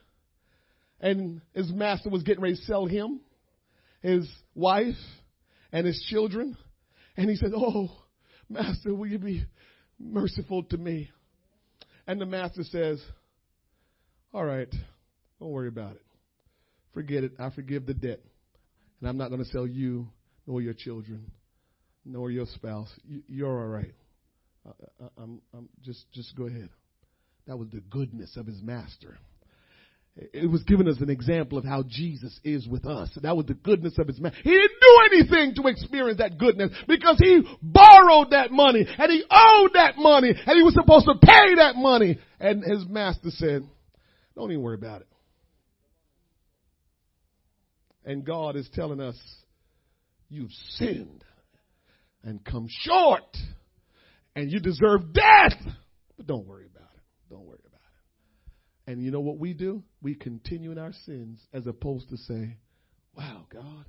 And 1.00 1.40
his 1.54 1.70
master 1.72 2.10
was 2.10 2.22
getting 2.22 2.42
ready 2.42 2.56
to 2.56 2.62
sell 2.62 2.86
him. 2.86 3.20
his 4.02 4.28
wife 4.54 4.94
and 5.72 5.86
his 5.86 6.04
children. 6.10 6.56
And 7.16 7.30
he 7.30 7.36
said, 7.36 7.52
Oh, 7.56 7.88
master, 8.48 8.94
will 8.94 9.06
you 9.06 9.18
be 9.18 9.44
merciful 9.98 10.62
to 10.64 10.76
me? 10.76 11.10
And 12.06 12.20
the 12.20 12.26
master 12.26 12.62
says, 12.64 13.02
All 14.32 14.44
right, 14.44 14.70
don't 15.40 15.50
worry 15.50 15.68
about 15.68 15.96
it. 15.96 16.02
Forget 16.92 17.24
it. 17.24 17.32
I 17.38 17.50
forgive 17.50 17.86
the 17.86 17.94
debt. 17.94 18.20
And 19.00 19.08
I'm 19.08 19.16
not 19.16 19.30
going 19.30 19.42
to 19.42 19.50
sell 19.50 19.66
you 19.66 20.08
nor 20.46 20.60
your 20.60 20.74
children 20.74 21.30
nor 22.04 22.30
your 22.30 22.46
spouse. 22.46 22.90
You're 23.28 23.62
all 23.62 23.68
right. 23.68 23.94
I, 24.66 25.04
I'm, 25.22 25.40
I'm 25.54 25.68
just, 25.82 26.04
just 26.12 26.36
go 26.36 26.46
ahead. 26.46 26.68
That 27.46 27.56
was 27.56 27.68
the 27.70 27.80
goodness 27.80 28.36
of 28.36 28.46
his 28.46 28.62
master. 28.62 29.18
It 30.16 30.48
was 30.48 30.62
giving 30.62 30.86
us 30.86 31.00
an 31.00 31.10
example 31.10 31.58
of 31.58 31.64
how 31.64 31.82
Jesus 31.82 32.38
is 32.44 32.68
with 32.68 32.86
us. 32.86 33.10
That 33.20 33.36
was 33.36 33.46
the 33.46 33.54
goodness 33.54 33.98
of 33.98 34.06
his 34.06 34.20
man. 34.20 34.32
He 34.44 34.50
didn't 34.50 34.80
do 34.80 35.00
anything 35.12 35.54
to 35.56 35.68
experience 35.68 36.18
that 36.18 36.38
goodness 36.38 36.70
because 36.86 37.18
he 37.18 37.42
borrowed 37.60 38.30
that 38.30 38.52
money 38.52 38.86
and 38.86 39.10
he 39.10 39.24
owed 39.28 39.72
that 39.74 39.94
money 39.96 40.28
and 40.28 40.56
he 40.56 40.62
was 40.62 40.74
supposed 40.74 41.06
to 41.06 41.14
pay 41.20 41.56
that 41.56 41.74
money. 41.74 42.20
And 42.38 42.62
his 42.62 42.86
master 42.88 43.30
said, 43.30 43.66
don't 44.36 44.52
even 44.52 44.62
worry 44.62 44.76
about 44.76 45.00
it. 45.00 45.08
And 48.04 48.24
God 48.24 48.54
is 48.54 48.68
telling 48.72 49.00
us, 49.00 49.16
you've 50.28 50.52
sinned 50.76 51.24
and 52.22 52.44
come 52.44 52.68
short 52.68 53.36
and 54.36 54.52
you 54.52 54.60
deserve 54.60 55.12
death. 55.12 55.58
But 56.16 56.26
don't 56.28 56.46
worry 56.46 56.66
about 56.66 56.90
it. 56.94 57.02
Don't 57.30 57.46
worry 57.46 57.58
about 57.58 57.72
it. 57.72 57.73
And 58.86 59.02
you 59.02 59.10
know 59.10 59.20
what 59.20 59.38
we 59.38 59.54
do? 59.54 59.82
We 60.02 60.14
continue 60.14 60.70
in 60.70 60.78
our 60.78 60.92
sins 61.06 61.40
as 61.52 61.66
opposed 61.66 62.10
to 62.10 62.16
say, 62.16 62.58
wow, 63.16 63.46
God, 63.50 63.86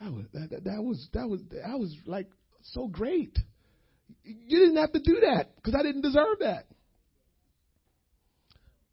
that 0.00 0.12
was, 0.12 0.26
that, 0.32 0.64
that, 0.64 0.82
was, 0.82 1.08
that 1.12 1.28
was, 1.28 1.40
that 1.50 1.78
was 1.78 1.96
like 2.06 2.28
so 2.72 2.86
great. 2.86 3.36
You 4.22 4.58
didn't 4.58 4.76
have 4.76 4.92
to 4.92 5.00
do 5.00 5.20
that 5.22 5.56
because 5.56 5.74
I 5.74 5.82
didn't 5.82 6.02
deserve 6.02 6.38
that. 6.40 6.66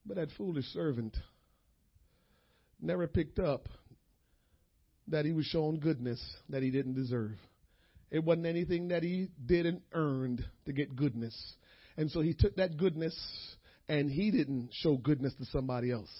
But 0.05 0.17
that 0.17 0.29
foolish 0.37 0.65
servant 0.73 1.15
never 2.81 3.07
picked 3.07 3.39
up 3.39 3.69
that 5.07 5.25
he 5.25 5.31
was 5.31 5.45
shown 5.45 5.79
goodness 5.79 6.21
that 6.49 6.63
he 6.63 6.71
didn't 6.71 6.95
deserve. 6.95 7.37
It 8.09 8.23
wasn't 8.23 8.45
anything 8.45 8.89
that 8.89 9.03
he 9.03 9.29
did 9.45 9.65
and 9.65 9.81
earned 9.91 10.45
to 10.65 10.73
get 10.73 10.95
goodness. 10.95 11.35
And 11.97 12.09
so 12.11 12.21
he 12.21 12.33
took 12.33 12.55
that 12.55 12.77
goodness 12.77 13.17
and 13.87 14.09
he 14.09 14.31
didn't 14.31 14.69
show 14.71 14.97
goodness 14.97 15.33
to 15.35 15.45
somebody 15.45 15.91
else. 15.91 16.11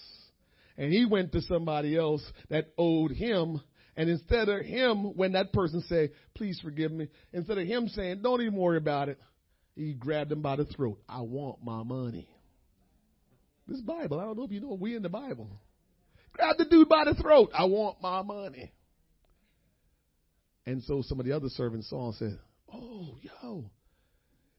And 0.76 0.92
he 0.92 1.06
went 1.06 1.32
to 1.32 1.40
somebody 1.42 1.96
else 1.96 2.22
that 2.50 2.66
owed 2.76 3.12
him. 3.12 3.60
And 3.96 4.10
instead 4.10 4.48
of 4.48 4.62
him, 4.62 5.16
when 5.16 5.32
that 5.32 5.52
person 5.52 5.82
said, 5.88 6.10
please 6.34 6.58
forgive 6.62 6.90
me, 6.90 7.08
instead 7.32 7.58
of 7.58 7.66
him 7.66 7.88
saying, 7.88 8.22
don't 8.22 8.40
even 8.40 8.56
worry 8.56 8.78
about 8.78 9.08
it, 9.08 9.20
he 9.76 9.92
grabbed 9.92 10.32
him 10.32 10.42
by 10.42 10.56
the 10.56 10.64
throat. 10.64 11.00
I 11.08 11.20
want 11.22 11.58
my 11.62 11.82
money. 11.82 12.28
This 13.66 13.80
Bible, 13.80 14.20
I 14.20 14.24
don't 14.24 14.36
know 14.36 14.44
if 14.44 14.50
you 14.50 14.60
know, 14.60 14.74
we 14.74 14.94
in 14.94 15.02
the 15.02 15.08
Bible. 15.08 15.48
Grab 16.32 16.56
the 16.58 16.64
dude 16.64 16.88
by 16.88 17.04
the 17.04 17.14
throat. 17.14 17.50
I 17.54 17.64
want 17.64 18.02
my 18.02 18.22
money. 18.22 18.72
And 20.66 20.82
so 20.82 21.02
some 21.02 21.20
of 21.20 21.26
the 21.26 21.32
other 21.32 21.48
servants 21.50 21.88
saw 21.88 22.06
and 22.06 22.14
said, 22.16 22.38
Oh, 22.72 23.16
yo, 23.22 23.70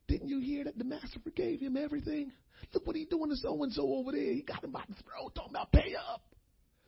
didn't 0.07 0.29
you 0.29 0.39
hear 0.39 0.63
that 0.65 0.77
the 0.77 0.83
master 0.83 1.19
forgave 1.23 1.59
him 1.59 1.77
everything? 1.77 2.31
Look 2.73 2.85
what 2.85 2.95
he 2.95 3.05
doing 3.05 3.29
to 3.29 3.37
so 3.37 3.63
and 3.63 3.73
so 3.73 3.83
over 3.83 4.11
there. 4.11 4.33
He 4.33 4.41
got 4.41 4.63
him 4.63 4.71
by 4.71 4.83
the 4.87 4.95
throat, 4.95 5.33
talking 5.35 5.51
about 5.51 5.71
pay 5.71 5.95
up. 5.95 6.23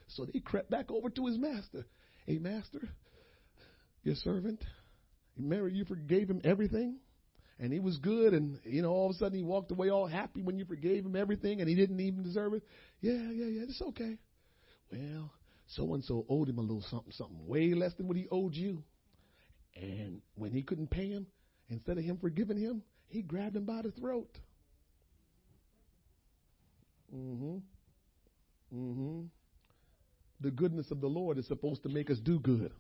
So 0.08 0.26
they 0.26 0.40
crept 0.40 0.70
back 0.70 0.90
over 0.92 1.10
to 1.10 1.26
his 1.26 1.38
master. 1.38 1.86
Hey, 2.26 2.38
master, 2.38 2.90
your 4.04 4.16
servant, 4.16 4.64
remember 5.38 5.68
you 5.68 5.86
forgave 5.86 6.30
him 6.30 6.42
everything? 6.44 6.98
And 7.60 7.74
he 7.74 7.80
was 7.80 7.98
good, 7.98 8.34
and 8.34 8.60
you 8.66 8.84
know, 8.84 8.92
all 8.92 9.10
of 9.10 9.16
a 9.16 9.18
sudden 9.18 9.38
he 9.38 9.44
walked 9.44 9.72
away 9.72 9.90
all 9.90 10.06
happy 10.06 10.42
when 10.44 10.60
you 10.60 10.66
forgave 10.66 11.06
him 11.06 11.16
everything, 11.16 11.60
and 11.60 11.68
he 11.68 11.76
didn't 11.76 12.00
even 12.00 12.22
deserve 12.22 12.54
it. 12.54 12.64
Yeah, 13.02 13.14
yeah, 13.14 13.46
yeah, 13.46 13.64
it's 13.64 13.82
okay. 13.82 14.18
Well, 14.92 15.32
so 15.68 15.94
and 15.96 16.04
so 16.04 16.26
owed 16.30 16.50
him 16.50 16.60
a 16.60 16.62
little 16.62 16.84
something, 16.90 17.12
something, 17.14 17.48
way 17.48 17.74
less 17.74 17.94
than 17.96 18.08
what 18.08 18.16
he 18.16 18.28
owed 18.30 18.54
you. 18.54 18.84
And 19.76 20.22
when 20.36 20.52
he 20.52 20.62
couldn't 20.62 20.92
pay 20.92 21.10
him, 21.10 21.28
instead 21.70 21.98
of 21.98 22.04
him 22.04 22.18
forgiving 22.18 22.58
him, 22.58 22.84
he 23.08 23.22
grabbed 23.22 23.56
him 23.56 23.66
by 23.66 23.82
the 23.82 23.92
throat. 23.92 24.40
Mm-hmm. 27.16 27.58
Mm-hmm. 28.76 29.22
The 30.42 30.52
goodness 30.52 30.92
of 30.92 31.02
the 31.02 31.08
Lord 31.08 31.38
is 31.38 31.48
supposed 31.48 31.84
to 31.84 31.90
make 31.90 32.10
us 32.10 32.20
do 32.20 32.40
good. 32.40 32.72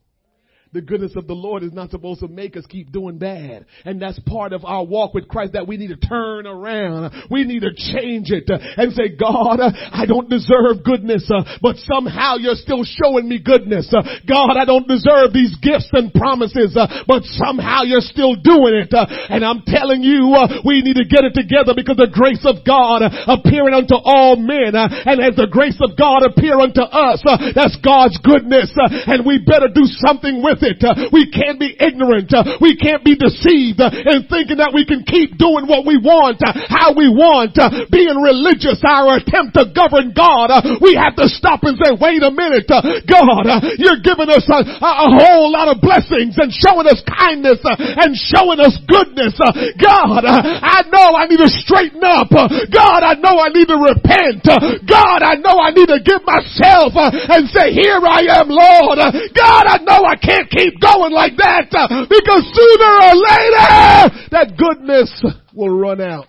The 0.74 0.82
goodness 0.82 1.14
of 1.16 1.28
the 1.28 1.34
Lord 1.34 1.64
is 1.64 1.74
not 1.74 1.92
supposed 1.92 2.20
to 2.20 2.28
make 2.28 2.58
us 2.58 2.66
keep 2.68 2.92
doing 2.92 3.18
bad. 3.18 3.66
And 3.86 4.02
that's 4.02 4.20
part 4.28 4.54
of 4.54 4.66
our 4.66 4.84
walk 4.84 5.14
with 5.14 5.28
Christ 5.28 5.54
that 5.54 5.68
we 5.68 5.78
need 5.78 5.90
to 5.90 5.98
turn 5.98 6.46
around. 6.46 7.14
We 7.32 7.44
need 7.46 7.62
to 7.62 7.72
change 7.74 8.32
it 8.32 8.50
and 8.50 8.94
say, 8.94 9.16
God, 9.16 9.60
I 9.60 10.06
don't 10.06 10.30
deserve 10.30 10.84
goodness, 10.84 11.30
but 11.62 11.78
somehow 11.78 12.36
you're 12.36 12.60
still 12.60 12.84
showing 12.84 13.30
me 13.30 13.40
goodness. 13.40 13.94
God, 14.28 14.58
I 14.58 14.66
don't 14.66 14.88
deserve 14.88 15.34
these 15.34 15.56
gifts 15.62 15.90
and 15.94 16.14
promises, 16.14 16.78
but 17.08 17.24
somehow 17.24 17.84
you're 17.84 18.04
still 18.04 18.36
doing 18.36 18.84
it. 18.84 18.94
And 18.94 19.46
I'm 19.46 19.64
telling 19.66 20.04
you, 20.04 20.36
we 20.66 20.82
need 20.82 21.00
to 21.00 21.08
get 21.08 21.24
it 21.24 21.34
together 21.34 21.74
because 21.76 21.98
the 21.98 22.12
grace 22.12 22.44
of 22.44 22.66
God 22.68 23.04
appearing 23.04 23.74
unto 23.74 23.96
all 23.96 24.36
men 24.36 24.76
and 24.76 25.22
as 25.22 25.36
the 25.36 25.48
grace 25.50 25.80
of 25.80 25.98
God 25.98 26.28
appear 26.28 26.60
unto 26.60 26.82
us, 26.82 27.24
that's 27.56 27.78
God's 27.80 28.18
goodness 28.20 28.74
and 29.08 29.26
we 29.26 29.40
better 29.40 29.68
do 29.68 29.86
something 30.04 30.42
with 30.44 30.57
with 30.58 30.66
it. 30.66 30.82
Uh, 30.82 31.10
we 31.14 31.30
can't 31.30 31.60
be 31.62 31.78
ignorant. 31.78 32.34
Uh, 32.34 32.58
we 32.62 32.78
can't 32.78 33.06
be 33.06 33.14
deceived 33.14 33.78
uh, 33.78 33.94
in 33.94 34.26
thinking 34.26 34.58
that 34.58 34.74
we 34.74 34.86
can 34.86 35.06
keep 35.06 35.38
doing 35.38 35.70
what 35.70 35.86
we 35.86 35.98
want, 36.02 36.42
uh, 36.42 36.54
how 36.70 36.98
we 36.98 37.10
want, 37.10 37.54
uh, 37.62 37.86
being 37.94 38.18
religious, 38.18 38.82
our 38.82 39.22
attempt 39.22 39.54
to 39.58 39.70
govern 39.70 40.14
God. 40.14 40.50
Uh, 40.50 40.82
we 40.82 40.98
have 40.98 41.14
to 41.18 41.30
stop 41.30 41.62
and 41.64 41.78
say, 41.78 41.94
wait 41.94 42.26
a 42.26 42.34
minute, 42.34 42.66
God, 42.70 43.46
you're 43.78 44.02
giving 44.02 44.30
us 44.34 44.46
a, 44.50 44.60
a 44.82 45.08
whole 45.22 45.54
lot 45.54 45.70
of 45.70 45.78
blessings 45.82 46.38
and 46.42 46.50
showing 46.50 46.90
us 46.90 47.02
kindness 47.06 47.62
and 47.64 48.18
showing 48.18 48.60
us 48.60 48.74
goodness. 48.90 49.38
God, 49.78 50.24
I 50.26 50.88
know 50.90 51.14
I 51.14 51.30
need 51.30 51.42
to 51.42 51.52
straighten 51.62 52.02
up. 52.02 52.32
God, 52.32 53.02
I 53.06 53.16
know 53.20 53.38
I 53.38 53.50
need 53.54 53.70
to 53.70 53.78
repent. 53.78 54.46
God, 54.88 55.20
I 55.22 55.36
know 55.38 55.60
I 55.60 55.72
need 55.72 55.90
to 55.92 56.00
give 56.02 56.24
myself 56.26 56.94
and 56.96 57.50
say, 57.52 57.74
here 57.74 58.02
I 58.02 58.42
am, 58.42 58.50
Lord. 58.50 58.98
God, 59.36 59.64
I 59.68 59.78
know 59.84 60.02
I 60.06 60.16
can't 60.16 60.47
keep 60.50 60.80
going 60.82 61.14
like 61.14 61.38
that 61.38 61.68
uh, 61.72 62.06
because 62.10 62.44
sooner 62.52 62.94
or 63.06 63.14
later 63.16 64.28
that 64.32 64.56
goodness 64.58 65.12
will 65.54 65.70
run 65.70 66.02
out. 66.02 66.28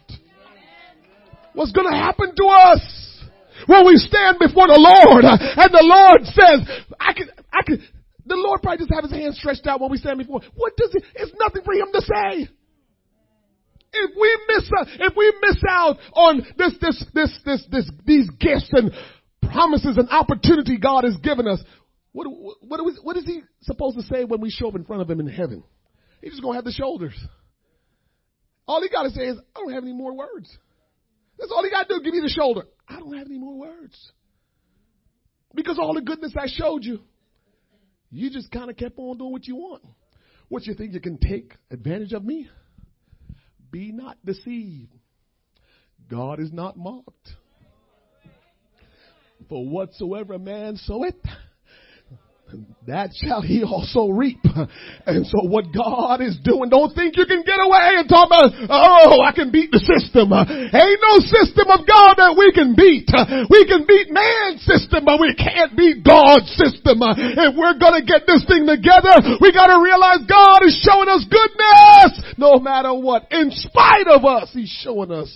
What's 1.54 1.72
going 1.72 1.90
to 1.90 1.96
happen 1.96 2.34
to 2.36 2.46
us 2.46 2.82
when 3.66 3.86
we 3.86 3.96
stand 3.96 4.38
before 4.38 4.68
the 4.68 4.78
Lord 4.78 5.24
uh, 5.24 5.34
and 5.34 5.70
the 5.74 5.82
Lord 5.82 6.22
says, 6.24 6.58
I 7.00 7.12
can, 7.12 7.28
I 7.52 7.62
can, 7.66 7.82
the 8.26 8.36
Lord 8.36 8.62
probably 8.62 8.78
just 8.78 8.94
have 8.94 9.04
his 9.04 9.12
hand 9.12 9.34
stretched 9.34 9.66
out 9.66 9.80
when 9.80 9.90
we 9.90 9.98
stand 9.98 10.18
before. 10.18 10.40
What 10.54 10.76
does 10.76 10.94
it, 10.94 11.02
it's 11.14 11.32
nothing 11.40 11.62
for 11.64 11.74
him 11.74 11.88
to 11.92 12.00
say. 12.00 12.48
If 13.90 14.10
we 14.20 14.30
miss, 14.48 14.70
uh, 14.70 14.84
if 15.08 15.16
we 15.16 15.32
miss 15.40 15.56
out 15.68 15.96
on 16.12 16.46
this, 16.56 16.74
this, 16.80 17.04
this, 17.14 17.32
this, 17.44 17.66
this, 17.70 17.90
these 18.06 18.28
gifts 18.38 18.68
and 18.72 18.92
promises 19.50 19.96
and 19.96 20.08
opportunity 20.10 20.78
God 20.78 21.04
has 21.04 21.16
given 21.16 21.48
us, 21.48 21.60
what, 22.26 22.56
what, 22.60 22.80
what 23.02 23.16
is 23.16 23.24
he 23.24 23.42
supposed 23.62 23.96
to 23.96 24.02
say 24.02 24.24
when 24.24 24.40
we 24.40 24.50
show 24.50 24.68
up 24.68 24.74
in 24.74 24.84
front 24.84 25.02
of 25.02 25.10
him 25.10 25.20
in 25.20 25.28
heaven? 25.28 25.62
He's 26.20 26.32
just 26.32 26.42
going 26.42 26.54
to 26.54 26.56
have 26.56 26.64
the 26.64 26.72
shoulders. 26.72 27.14
All 28.66 28.82
he 28.82 28.88
got 28.88 29.04
to 29.04 29.10
say 29.10 29.22
is, 29.22 29.38
I 29.54 29.60
don't 29.60 29.72
have 29.72 29.84
any 29.84 29.92
more 29.92 30.16
words. 30.16 30.48
That's 31.38 31.52
all 31.54 31.62
he 31.62 31.70
got 31.70 31.88
to 31.88 31.94
do. 31.94 32.02
Give 32.02 32.12
me 32.12 32.20
the 32.20 32.28
shoulder. 32.28 32.62
I 32.88 32.98
don't 32.98 33.16
have 33.16 33.28
any 33.28 33.38
more 33.38 33.56
words. 33.56 34.12
Because 35.54 35.78
all 35.78 35.94
the 35.94 36.02
goodness 36.02 36.34
I 36.36 36.46
showed 36.48 36.84
you, 36.84 37.00
you 38.10 38.30
just 38.30 38.50
kind 38.50 38.68
of 38.68 38.76
kept 38.76 38.98
on 38.98 39.16
doing 39.18 39.30
what 39.30 39.46
you 39.46 39.56
want. 39.56 39.84
What 40.48 40.66
you 40.66 40.74
think 40.74 40.94
you 40.94 41.00
can 41.00 41.18
take 41.18 41.54
advantage 41.70 42.12
of 42.12 42.24
me? 42.24 42.48
Be 43.70 43.92
not 43.92 44.16
deceived. 44.24 44.92
God 46.10 46.40
is 46.40 46.52
not 46.52 46.76
mocked. 46.76 47.28
For 49.48 49.64
whatsoever 49.64 50.38
man 50.38 50.76
soweth, 50.76 51.14
that 52.88 53.12
shall 53.12 53.42
he 53.44 53.62
also 53.62 54.08
reap. 54.08 54.40
And 55.08 55.24
so 55.24 55.40
what 55.48 55.72
God 55.72 56.20
is 56.20 56.36
doing, 56.44 56.68
don't 56.68 56.92
think 56.92 57.16
you 57.16 57.24
can 57.24 57.40
get 57.40 57.56
away 57.56 57.96
and 57.96 58.04
talk 58.08 58.28
about, 58.28 58.52
oh, 58.68 59.24
I 59.24 59.32
can 59.32 59.48
beat 59.48 59.72
the 59.72 59.80
system. 59.80 60.28
Ain't 60.36 61.00
no 61.00 61.14
system 61.24 61.64
of 61.72 61.88
God 61.88 62.20
that 62.20 62.36
we 62.36 62.52
can 62.52 62.76
beat. 62.76 63.08
We 63.48 63.64
can 63.64 63.88
beat 63.88 64.12
man's 64.12 64.60
system, 64.68 65.08
but 65.08 65.16
we 65.16 65.32
can't 65.32 65.72
beat 65.72 66.04
God's 66.04 66.52
system. 66.60 67.00
If 67.00 67.56
we're 67.56 67.80
gonna 67.80 68.04
get 68.04 68.28
this 68.28 68.44
thing 68.44 68.68
together, 68.68 69.40
we 69.40 69.48
gotta 69.48 69.80
realize 69.80 70.28
God 70.28 70.60
is 70.68 70.76
showing 70.84 71.08
us 71.08 71.24
goodness 71.24 72.36
no 72.36 72.60
matter 72.60 72.92
what. 72.92 73.32
In 73.32 73.48
spite 73.48 74.12
of 74.12 74.28
us, 74.28 74.52
He's 74.52 74.72
showing 74.84 75.08
us 75.08 75.32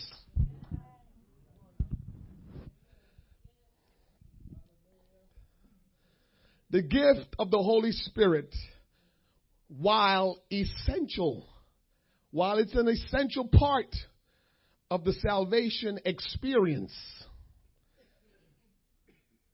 The 6.72 6.82
gift 6.82 7.36
of 7.38 7.50
the 7.50 7.62
Holy 7.62 7.92
Spirit, 7.92 8.52
while 9.68 10.42
essential, 10.50 11.46
while 12.30 12.56
it's 12.58 12.74
an 12.74 12.88
essential 12.88 13.46
part 13.46 13.94
of 14.90 15.04
the 15.04 15.12
salvation 15.12 16.00
experience, 16.06 16.92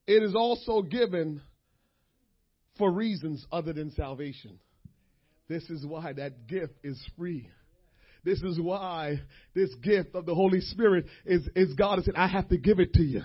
it 0.06 0.22
is 0.22 0.36
also 0.36 0.82
given 0.82 1.42
for 2.78 2.90
reasons 2.92 3.44
other 3.50 3.72
than 3.72 3.90
salvation. 3.90 4.60
This 5.48 5.68
is 5.70 5.84
why 5.84 6.12
that 6.12 6.46
gift 6.46 6.74
is 6.84 7.04
free. 7.18 7.50
This 8.22 8.42
is 8.42 8.60
why 8.60 9.20
this 9.54 9.74
gift 9.82 10.14
of 10.14 10.24
the 10.24 10.36
Holy 10.36 10.60
Spirit 10.60 11.06
is, 11.26 11.48
is 11.56 11.74
God 11.74 11.96
has 11.96 12.04
said, 12.04 12.14
I 12.16 12.28
have 12.28 12.48
to 12.50 12.58
give 12.58 12.78
it 12.78 12.92
to 12.92 13.02
you. 13.02 13.22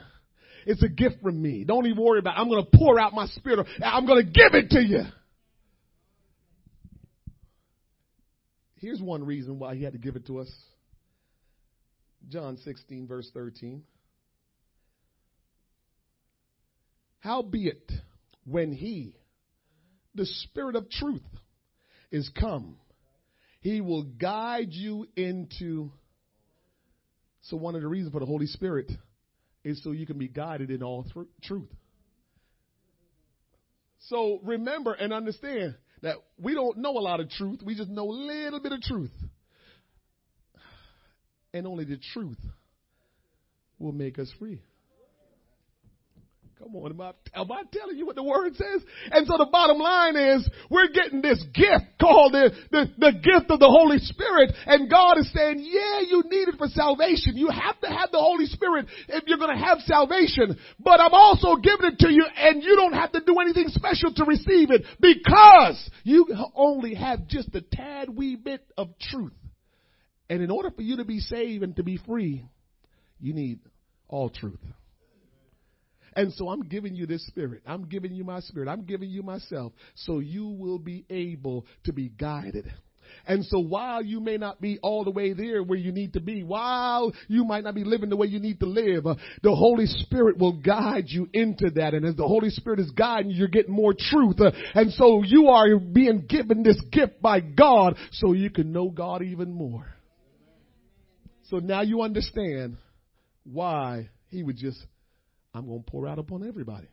It's 0.66 0.84
a 0.84 0.89
gift 0.89 1.22
from 1.22 1.41
me. 1.41 1.64
Don't 1.64 1.86
even 1.86 2.03
worry 2.03 2.20
about 2.20 2.38
it. 2.38 2.39
I'm 2.39 2.49
going 2.49 2.64
to 2.64 2.78
pour 2.78 2.99
out 2.99 3.14
my 3.14 3.28
spirit. 3.28 3.68
I'm 3.84 4.05
going 4.05 4.26
to 4.26 4.32
give 4.32 4.53
it 4.53 4.70
to 4.72 4.82
you. 4.82 5.03
Here's 8.76 9.01
one 9.01 9.26
reason 9.26 9.59
why 9.59 9.76
he 9.76 9.84
had 9.84 9.93
to 9.93 9.99
give 9.99 10.16
it 10.16 10.28
to 10.28 10.39
us. 10.39 10.51
John 12.30 12.57
16 12.57 13.07
verse 13.07 13.30
13. 13.34 13.84
Howbeit, 17.20 17.89
when 18.45 18.74
he, 18.74 19.16
the 20.14 20.26
spirit 20.26 20.76
of 20.76 20.89
truth, 20.89 21.22
is 22.11 22.30
come, 22.38 22.76
he 23.61 23.80
will 23.80 24.03
guide 24.03 24.72
you 24.72 25.07
into. 25.16 25.89
So, 27.43 27.55
one 27.55 27.76
of 27.76 27.82
the 27.82 27.88
reasons 27.88 28.11
for 28.11 28.20
the 28.20 28.26
Holy 28.26 28.47
Spirit 28.47 28.91
is 29.64 29.82
so 29.84 29.91
you 29.91 30.05
can 30.05 30.18
be 30.18 30.28
guided 30.28 30.70
in 30.70 30.84
all 30.84 31.03
th- 31.03 31.28
truth. 31.43 31.70
So, 34.09 34.39
remember 34.43 34.93
and 34.93 35.14
understand 35.14 35.76
that 36.01 36.18
we 36.38 36.53
don't 36.53 36.78
know 36.78 36.97
a 36.97 36.99
lot 36.99 37.22
of 37.22 37.30
truth, 37.30 37.61
we 37.64 37.76
just 37.76 37.89
know 37.89 38.09
a 38.09 38.11
little 38.11 38.59
bit 38.59 38.74
of 38.74 38.82
truth. 38.82 39.14
And 41.53 41.66
only 41.66 41.86
the 41.86 41.99
truth 42.14 42.39
will 43.80 43.93
make 43.93 44.20
us 44.20 44.30
free. 44.39 44.61
Come 46.64 46.78
on, 46.78 46.91
am 46.91 47.01
I, 47.01 47.11
am 47.36 47.51
I 47.51 47.64
telling 47.74 47.97
you 47.97 48.05
what 48.05 48.16
the 48.16 48.24
word 48.24 48.55
says? 48.55 48.82
And 49.11 49.28
so 49.28 49.36
the 49.38 49.49
bottom 49.51 49.80
line 49.80 50.16
is, 50.16 50.49
we're 50.70 50.88
getting 50.88 51.22
this 51.22 51.43
gift 51.53 51.99
called 51.99 52.32
the, 52.32 52.51
the, 52.72 52.86
the 52.97 53.11
gift 53.11 53.51
of 53.51 53.59
the 53.59 53.68
Holy 53.68 53.97
Spirit, 53.97 54.55
and 54.66 54.89
God 54.89 55.18
is 55.18 55.30
saying, 55.34 55.59
yeah, 55.59 56.07
you 56.07 56.24
need 56.26 56.47
it 56.47 56.55
for 56.57 56.68
salvation. 56.68 57.36
You 57.36 57.49
have 57.49 57.78
to 57.82 57.88
have 57.89 58.11
the 58.11 58.20
Holy 58.20 58.45
Spirit 58.45 58.86
if 59.09 59.26
you're 59.28 59.39
gonna 59.39 59.59
have 59.59 59.80
salvation. 59.80 60.57
But 60.80 61.01
I'm 61.01 61.14
also 61.14 61.57
giving 61.57 61.91
it 61.91 61.99
to 61.99 62.09
you, 62.09 62.26
and 62.38 62.64
you 62.64 62.78
don't 62.78 62.93
have 62.93 63.11
to 63.11 63.20
do 63.20 63.36
anything 63.41 63.68
special 63.68 64.14
to 64.14 64.24
receive 64.24 64.72
it, 64.72 64.86
because 65.01 65.89
you 66.05 66.28
only 66.55 66.93
have 66.93 67.28
just 67.28 67.53
a 67.55 67.61
tad 67.61 68.09
wee 68.09 68.38
bit 68.38 68.64
of 68.78 68.97
truth. 69.11 69.34
And 70.30 70.41
in 70.41 70.49
order 70.49 70.72
for 70.72 70.82
you 70.82 70.95
to 70.97 71.03
be 71.03 71.20
saved 71.20 71.61
and 71.61 71.76
to 71.76 71.84
be 71.84 71.99
free, 72.07 72.45
you 73.20 73.34
need 73.34 73.59
all 74.07 74.30
truth. 74.30 74.59
And 76.16 76.34
so 76.34 76.49
I'm 76.49 76.64
giving 76.64 76.95
you 76.95 77.05
this 77.05 77.26
spirit. 77.28 77.64
I'm 77.66 77.86
giving 77.86 78.14
you 78.14 78.24
my 78.24 78.39
spirit. 78.39 78.70
I'm 78.70 78.86
giving 78.86 79.09
you 79.09 79.24
myself 79.24 79.74
so 79.95 80.20
you 80.20 80.47
will 80.47 80.80
be 80.80 81.05
able 81.09 81.66
to 81.86 81.93
be 81.93 82.09
guided. 82.09 82.72
And 83.26 83.45
so 83.45 83.59
while 83.59 84.03
you 84.03 84.20
may 84.20 84.38
not 84.38 84.59
be 84.59 84.80
all 84.82 85.03
the 85.03 85.11
way 85.11 85.34
there 85.34 85.64
where 85.64 85.78
you 85.78 85.91
need 85.91 86.14
to 86.14 86.20
be, 86.20 86.43
while 86.43 87.14
you 87.28 87.45
might 87.45 87.64
not 87.64 87.76
be 87.76 87.84
living 87.84 88.09
the 88.09 88.18
way 88.18 88.28
you 88.28 88.39
need 88.39 88.59
to 88.59 88.66
live, 88.66 89.03
the 89.03 89.55
Holy 89.55 89.86
Spirit 89.86 90.38
will 90.38 90.53
guide 90.53 91.05
you 91.07 91.30
into 91.32 91.70
that. 91.76 91.93
And 91.93 92.05
as 92.05 92.16
the 92.16 92.28
Holy 92.28 92.49
Spirit 92.49 92.80
is 92.80 92.91
guiding 92.91 93.32
you, 93.32 93.38
you're 93.38 93.47
getting 93.47 93.74
more 93.74 93.93
truth. 93.97 94.38
And 94.74 94.91
so 94.93 95.24
you 95.24 95.49
are 95.49 95.78
being 95.78 96.26
given 96.28 96.64
this 96.64 96.82
gift 96.91 97.22
by 97.22 97.39
God 97.39 97.97
so 98.11 98.34
you 98.34 98.49
can 98.49 98.72
know 98.72 98.89
God 98.89 99.22
even 99.22 99.53
more. 99.53 99.86
So 101.49 101.57
now 101.57 101.82
you 101.82 102.01
understand 102.01 102.78
why 103.43 104.09
he 104.30 104.43
would 104.43 104.57
just 104.57 104.80
I'm 105.54 105.68
going 105.68 105.84
to 105.84 105.91
pour 105.91 106.08
out 106.08 106.20
upon 106.20 106.47
everybody. 106.47 106.88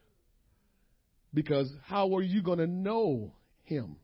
Because 1.32 1.72
how 1.86 2.16
are 2.16 2.22
you 2.22 2.42
going 2.42 2.58
to 2.58 2.66
know 2.66 3.32
him? 3.62 3.96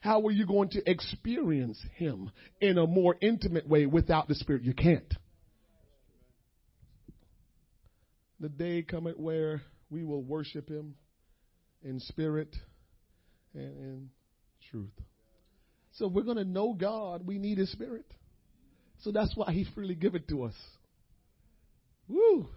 How 0.00 0.26
are 0.26 0.30
you 0.30 0.46
going 0.46 0.70
to 0.70 0.90
experience 0.90 1.78
him 1.96 2.30
in 2.60 2.78
a 2.78 2.86
more 2.86 3.16
intimate 3.20 3.68
way 3.68 3.86
without 3.86 4.28
the 4.28 4.34
Spirit? 4.34 4.62
You 4.62 4.72
can't. 4.72 5.12
The 8.40 8.48
day 8.48 8.82
cometh 8.82 9.18
where 9.18 9.60
we 9.90 10.02
will 10.02 10.22
worship 10.22 10.68
him 10.68 10.94
in 11.82 12.00
spirit 12.00 12.56
and 13.54 13.62
in 13.62 14.10
truth. 14.70 14.92
So 15.92 16.08
we're 16.08 16.22
going 16.22 16.38
to 16.38 16.44
know 16.44 16.72
God. 16.72 17.26
We 17.26 17.38
need 17.38 17.58
his 17.58 17.70
spirit. 17.72 18.06
So 19.00 19.12
that's 19.12 19.34
why 19.34 19.52
he 19.52 19.66
freely 19.74 19.94
give 19.94 20.14
it 20.14 20.28
to 20.28 20.44
us. 20.44 20.54
Woo! 22.08 22.48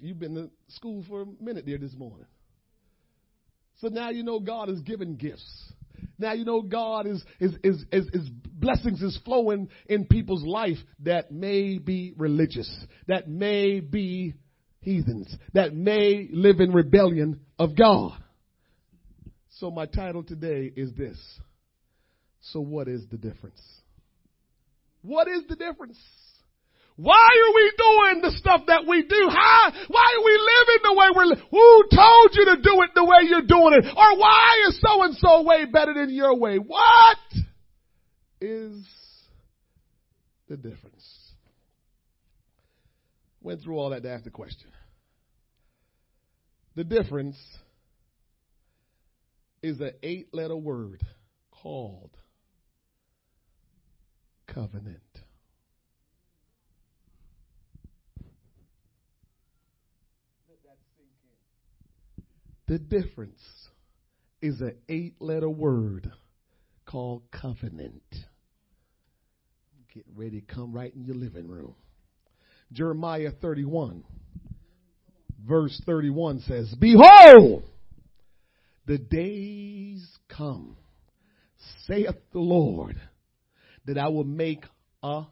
You've 0.00 0.18
been 0.18 0.34
to 0.34 0.50
school 0.68 1.04
for 1.08 1.22
a 1.22 1.26
minute 1.40 1.64
there 1.66 1.78
this 1.78 1.94
morning. 1.94 2.26
So 3.80 3.88
now 3.88 4.10
you 4.10 4.22
know 4.22 4.40
God 4.40 4.68
is 4.68 4.80
giving 4.80 5.16
gifts. 5.16 5.72
Now 6.18 6.32
you 6.32 6.44
know 6.44 6.62
God 6.62 7.06
is, 7.06 7.22
is, 7.38 7.52
is, 7.62 7.84
is, 7.92 8.06
is 8.12 8.30
blessings 8.52 9.02
is 9.02 9.18
flowing 9.24 9.68
in 9.86 10.06
people's 10.06 10.44
life 10.44 10.78
that 11.00 11.32
may 11.32 11.78
be 11.78 12.14
religious, 12.16 12.70
that 13.08 13.28
may 13.28 13.80
be 13.80 14.34
heathens, 14.80 15.34
that 15.54 15.74
may 15.74 16.28
live 16.30 16.60
in 16.60 16.72
rebellion 16.72 17.40
of 17.58 17.76
God. 17.76 18.12
So 19.58 19.70
my 19.70 19.86
title 19.86 20.22
today 20.22 20.70
is 20.74 20.92
this. 20.94 21.18
So 22.40 22.60
what 22.60 22.88
is 22.88 23.04
the 23.10 23.18
difference? 23.18 23.60
What 25.02 25.28
is 25.28 25.42
the 25.48 25.56
difference? 25.56 25.98
Why 26.96 27.14
are 27.16 27.54
we 27.54 27.72
doing 27.78 28.22
the 28.22 28.36
stuff 28.36 28.62
that 28.66 28.84
we 28.86 29.02
do? 29.02 29.28
How, 29.30 29.72
why 29.88 30.16
are 30.18 30.24
we 30.24 30.32
living 30.32 30.82
the 30.82 30.94
way 30.94 31.06
we're 31.14 31.24
living? 31.24 31.44
Who 31.50 31.84
told 31.94 32.30
you 32.34 32.44
to 32.46 32.56
do 32.62 32.82
it 32.82 32.90
the 32.94 33.04
way 33.04 33.28
you're 33.28 33.46
doing 33.46 33.74
it? 33.74 33.86
Or 33.86 34.18
why 34.18 34.66
is 34.68 34.80
so 34.80 35.02
and 35.02 35.14
so 35.16 35.42
way 35.42 35.64
better 35.64 35.94
than 35.94 36.10
your 36.10 36.36
way? 36.36 36.56
What 36.56 37.18
is 38.40 38.84
the 40.48 40.56
difference? 40.56 41.06
Went 43.40 43.62
through 43.62 43.78
all 43.78 43.90
that 43.90 44.02
to 44.02 44.10
ask 44.10 44.24
the 44.24 44.30
question. 44.30 44.70
The 46.76 46.84
difference 46.84 47.36
is 49.62 49.80
an 49.80 49.92
eight 50.02 50.32
letter 50.32 50.56
word 50.56 51.02
called 51.50 52.10
covenant. 54.46 55.00
The 62.70 62.78
difference 62.78 63.42
is 64.40 64.60
an 64.60 64.76
eight 64.88 65.16
letter 65.18 65.50
word 65.50 66.08
called 66.86 67.24
covenant. 67.32 68.04
Get 69.92 70.04
ready 70.14 70.40
to 70.40 70.46
come 70.46 70.72
right 70.72 70.94
in 70.94 71.04
your 71.04 71.16
living 71.16 71.48
room. 71.48 71.74
Jeremiah 72.70 73.32
31, 73.42 74.04
verse 75.44 75.82
31 75.84 76.42
says, 76.42 76.72
Behold, 76.78 77.64
the 78.86 78.98
days 78.98 80.08
come, 80.28 80.76
saith 81.88 82.14
the 82.32 82.38
Lord, 82.38 83.00
that 83.86 83.98
I 83.98 84.06
will 84.10 84.22
make 84.22 84.64
a 85.02 85.24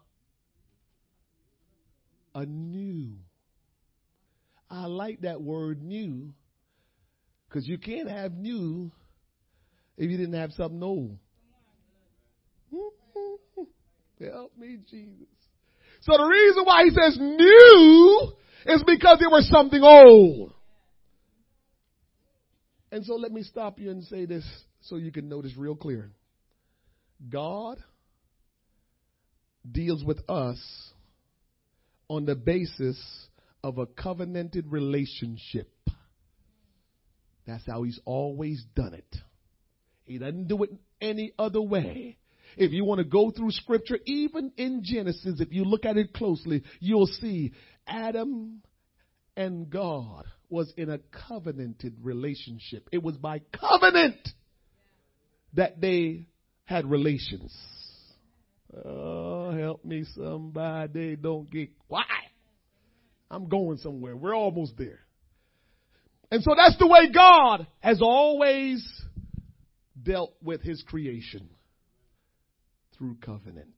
a 2.34 2.44
new. 2.44 3.12
I 4.68 4.86
like 4.86 5.20
that 5.20 5.40
word 5.40 5.80
new 5.84 6.32
because 7.48 7.66
you 7.66 7.78
can't 7.78 8.08
have 8.08 8.32
new 8.32 8.90
if 9.96 10.10
you 10.10 10.16
didn't 10.16 10.38
have 10.38 10.52
something 10.52 10.82
old. 10.82 11.18
Help 14.20 14.56
me, 14.56 14.78
Jesus. 14.88 15.26
So 16.00 16.16
the 16.16 16.24
reason 16.24 16.64
why 16.64 16.84
he 16.84 16.90
says 16.90 17.18
new 17.18 18.32
is 18.66 18.82
because 18.86 19.18
there 19.18 19.30
was 19.30 19.48
something 19.48 19.82
old. 19.82 20.52
And 22.90 23.04
so 23.04 23.14
let 23.14 23.32
me 23.32 23.42
stop 23.42 23.78
you 23.78 23.90
and 23.90 24.04
say 24.04 24.24
this 24.24 24.44
so 24.80 24.96
you 24.96 25.12
can 25.12 25.28
notice 25.28 25.56
real 25.56 25.76
clear. 25.76 26.12
God 27.28 27.78
deals 29.70 30.04
with 30.04 30.18
us 30.28 30.58
on 32.08 32.24
the 32.24 32.36
basis 32.36 32.98
of 33.62 33.78
a 33.78 33.86
covenanted 33.86 34.66
relationship. 34.70 35.70
That's 37.48 37.66
how 37.66 37.82
he's 37.82 37.98
always 38.04 38.62
done 38.76 38.92
it. 38.92 39.16
He 40.04 40.18
doesn't 40.18 40.48
do 40.48 40.62
it 40.64 40.70
any 41.00 41.32
other 41.38 41.62
way. 41.62 42.18
If 42.58 42.72
you 42.72 42.84
want 42.84 42.98
to 42.98 43.04
go 43.04 43.30
through 43.30 43.52
scripture, 43.52 43.98
even 44.04 44.52
in 44.58 44.82
Genesis, 44.84 45.40
if 45.40 45.50
you 45.50 45.64
look 45.64 45.86
at 45.86 45.96
it 45.96 46.12
closely, 46.12 46.62
you'll 46.78 47.06
see 47.06 47.52
Adam 47.86 48.60
and 49.34 49.70
God 49.70 50.26
was 50.50 50.70
in 50.76 50.90
a 50.90 50.98
covenanted 51.28 51.96
relationship. 52.02 52.86
It 52.92 53.02
was 53.02 53.16
by 53.16 53.40
covenant 53.58 54.28
that 55.54 55.80
they 55.80 56.26
had 56.64 56.84
relations. 56.84 57.56
Oh, 58.84 59.52
help 59.52 59.86
me 59.86 60.04
somebody. 60.14 61.16
Don't 61.16 61.50
get 61.50 61.70
quiet. 61.88 62.06
I'm 63.30 63.48
going 63.48 63.78
somewhere. 63.78 64.16
We're 64.16 64.36
almost 64.36 64.76
there. 64.76 65.00
And 66.30 66.42
so 66.42 66.54
that's 66.56 66.76
the 66.78 66.86
way 66.86 67.10
God 67.12 67.66
has 67.80 68.00
always 68.02 68.86
dealt 70.00 70.34
with 70.42 70.62
his 70.62 70.82
creation 70.86 71.48
through 72.96 73.16
covenant. 73.24 73.74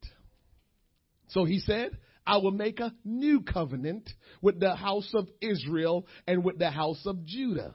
So 1.28 1.44
he 1.44 1.60
said, 1.60 1.96
I 2.26 2.38
will 2.38 2.50
make 2.50 2.80
a 2.80 2.92
new 3.04 3.42
covenant 3.42 4.08
with 4.42 4.60
the 4.60 4.74
house 4.74 5.10
of 5.14 5.28
Israel 5.40 6.06
and 6.26 6.44
with 6.44 6.58
the 6.58 6.70
house 6.70 7.02
of 7.06 7.24
Judah. 7.24 7.74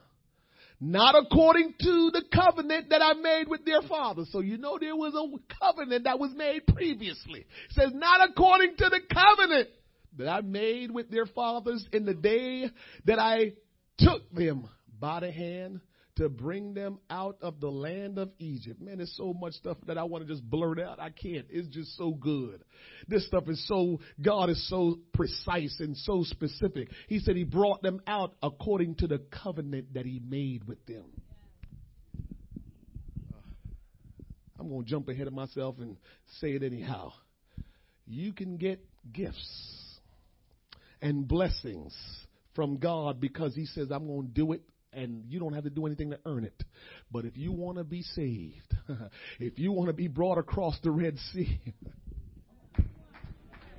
Not 0.81 1.15
according 1.15 1.73
to 1.79 2.11
the 2.11 2.23
covenant 2.33 2.89
that 2.89 3.01
I 3.01 3.13
made 3.13 3.47
with 3.47 3.63
their 3.65 3.81
fathers. 3.81 4.29
So 4.31 4.41
you 4.41 4.57
know 4.57 4.77
there 4.79 4.95
was 4.95 5.13
a 5.13 5.55
covenant 5.63 6.03
that 6.03 6.19
was 6.19 6.31
made 6.35 6.67
previously. 6.67 7.39
It 7.41 7.71
says 7.71 7.91
not 7.93 8.29
according 8.29 8.75
to 8.77 8.89
the 8.89 8.99
covenant 9.11 9.69
that 10.17 10.27
I 10.27 10.41
made 10.41 10.91
with 10.91 11.09
their 11.09 11.25
fathers 11.25 11.85
in 11.93 12.05
the 12.05 12.13
day 12.13 12.69
that 13.05 13.19
I 13.19 13.53
took 13.97 14.31
them 14.33 14.67
by 14.99 15.19
the 15.19 15.31
hand 15.31 15.81
to 16.17 16.29
bring 16.29 16.73
them 16.73 16.97
out 17.09 17.37
of 17.41 17.59
the 17.59 17.69
land 17.69 18.17
of 18.17 18.31
Egypt. 18.39 18.81
Man, 18.81 18.97
there's 18.97 19.15
so 19.17 19.33
much 19.33 19.53
stuff 19.53 19.77
that 19.87 19.97
I 19.97 20.03
want 20.03 20.25
to 20.25 20.33
just 20.33 20.49
blurt 20.49 20.79
out. 20.79 20.99
I 20.99 21.09
can't. 21.09 21.45
It's 21.49 21.67
just 21.67 21.97
so 21.97 22.11
good. 22.11 22.63
This 23.07 23.27
stuff 23.27 23.49
is 23.49 23.65
so, 23.67 23.99
God 24.21 24.49
is 24.49 24.69
so 24.69 24.99
precise 25.13 25.75
and 25.79 25.97
so 25.97 26.23
specific. 26.23 26.89
He 27.07 27.19
said 27.19 27.35
he 27.35 27.43
brought 27.43 27.81
them 27.81 27.99
out 28.07 28.35
according 28.41 28.95
to 28.95 29.07
the 29.07 29.19
covenant 29.43 29.93
that 29.93 30.05
he 30.05 30.21
made 30.25 30.65
with 30.65 30.85
them. 30.85 31.03
I'm 34.57 34.69
going 34.69 34.85
to 34.85 34.89
jump 34.89 35.09
ahead 35.09 35.27
of 35.27 35.33
myself 35.33 35.75
and 35.79 35.97
say 36.39 36.51
it 36.51 36.63
anyhow. 36.63 37.11
You 38.07 38.31
can 38.31 38.57
get 38.57 38.79
gifts 39.11 39.99
and 41.01 41.27
blessings 41.27 41.93
from 42.55 42.77
God 42.77 43.19
because 43.19 43.53
he 43.55 43.65
says, 43.65 43.91
I'm 43.91 44.07
going 44.07 44.27
to 44.27 44.33
do 44.33 44.53
it 44.53 44.61
and 44.93 45.25
you 45.27 45.39
don't 45.39 45.53
have 45.53 45.65
to 45.65 45.69
do 45.69 45.85
anything 45.85 46.11
to 46.11 46.19
earn 46.25 46.45
it. 46.45 46.63
But 47.11 47.25
if 47.25 47.37
you 47.37 47.51
want 47.51 47.77
to 47.77 47.83
be 47.83 48.01
saved, 48.01 48.75
if 49.39 49.59
you 49.59 49.71
want 49.71 49.89
to 49.89 49.93
be 49.93 50.07
brought 50.07 50.37
across 50.37 50.77
the 50.81 50.91
Red 50.91 51.17
Sea, 51.33 51.59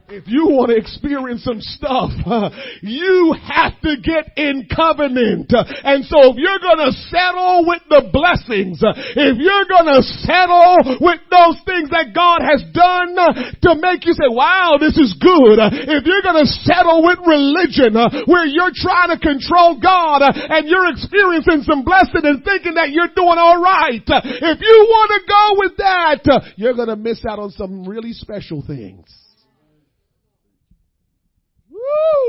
if 0.08 0.30
you 0.30 0.46
want 0.54 0.70
to 0.70 0.78
experience 0.78 1.42
some 1.42 1.58
stuff, 1.58 2.14
you 2.82 3.34
have 3.34 3.74
to 3.82 3.98
get 3.98 4.38
in 4.38 4.70
covenant. 4.70 5.50
And 5.50 6.06
so 6.06 6.30
if 6.30 6.36
you're 6.38 6.62
going 6.62 6.86
to 6.86 6.94
settle 7.10 7.66
with 7.66 7.82
the 7.90 8.06
blessings, 8.14 8.78
if 8.86 9.36
you're 9.42 9.66
going 9.66 9.90
to 9.90 10.02
settle 10.22 11.02
with 11.02 11.22
those 11.26 11.58
things 11.66 11.90
that 11.90 12.14
God 12.14 12.38
has 12.38 12.62
done 12.70 13.18
to 13.66 13.70
make 13.82 14.06
you 14.06 14.14
say, 14.14 14.30
wow, 14.30 14.78
this 14.78 14.94
is 14.94 15.18
good. 15.18 15.58
If 15.58 16.06
you're 16.06 16.22
going 16.22 16.38
to 16.38 16.50
settle 16.62 17.02
with 17.02 17.18
religion 17.26 17.98
where 18.30 18.46
you're 18.46 18.74
trying 18.74 19.10
to 19.10 19.18
control 19.18 19.82
God 19.82 20.22
and 20.22 20.70
you're 20.70 20.86
experiencing 20.94 21.66
some 21.66 21.82
blessing 21.82 22.22
and 22.22 22.46
thinking 22.46 22.78
that 22.78 22.94
you're 22.94 23.10
doing 23.10 23.38
all 23.42 23.58
right, 23.58 24.06
if 24.06 24.58
you 24.62 24.76
want 24.86 25.10
to 25.18 25.20
go 25.26 25.44
with 25.66 25.74
that, 25.82 26.54
you're 26.54 26.78
going 26.78 26.94
to 26.94 26.96
miss 26.96 27.26
out 27.26 27.42
on 27.42 27.50
some 27.50 27.82
really 27.88 28.14
special 28.14 28.62
things. 28.62 29.25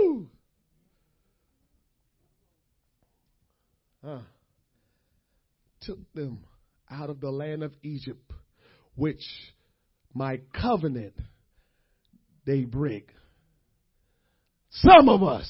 Woo! 0.03 0.27
Uh, 4.03 4.21
took 5.81 5.99
them 6.13 6.39
out 6.89 7.09
of 7.09 7.19
the 7.19 7.31
land 7.31 7.63
of 7.63 7.73
Egypt, 7.83 8.31
which 8.95 9.23
my 10.13 10.39
covenant 10.59 11.13
they 12.45 12.61
break. 12.61 13.09
Some 14.69 15.09
of 15.09 15.23
us 15.23 15.49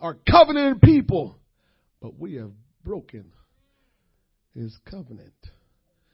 are 0.00 0.16
covenant 0.28 0.82
people, 0.82 1.36
but 2.00 2.18
we 2.18 2.34
have 2.34 2.52
broken 2.84 3.32
his 4.54 4.76
covenant. 4.90 5.34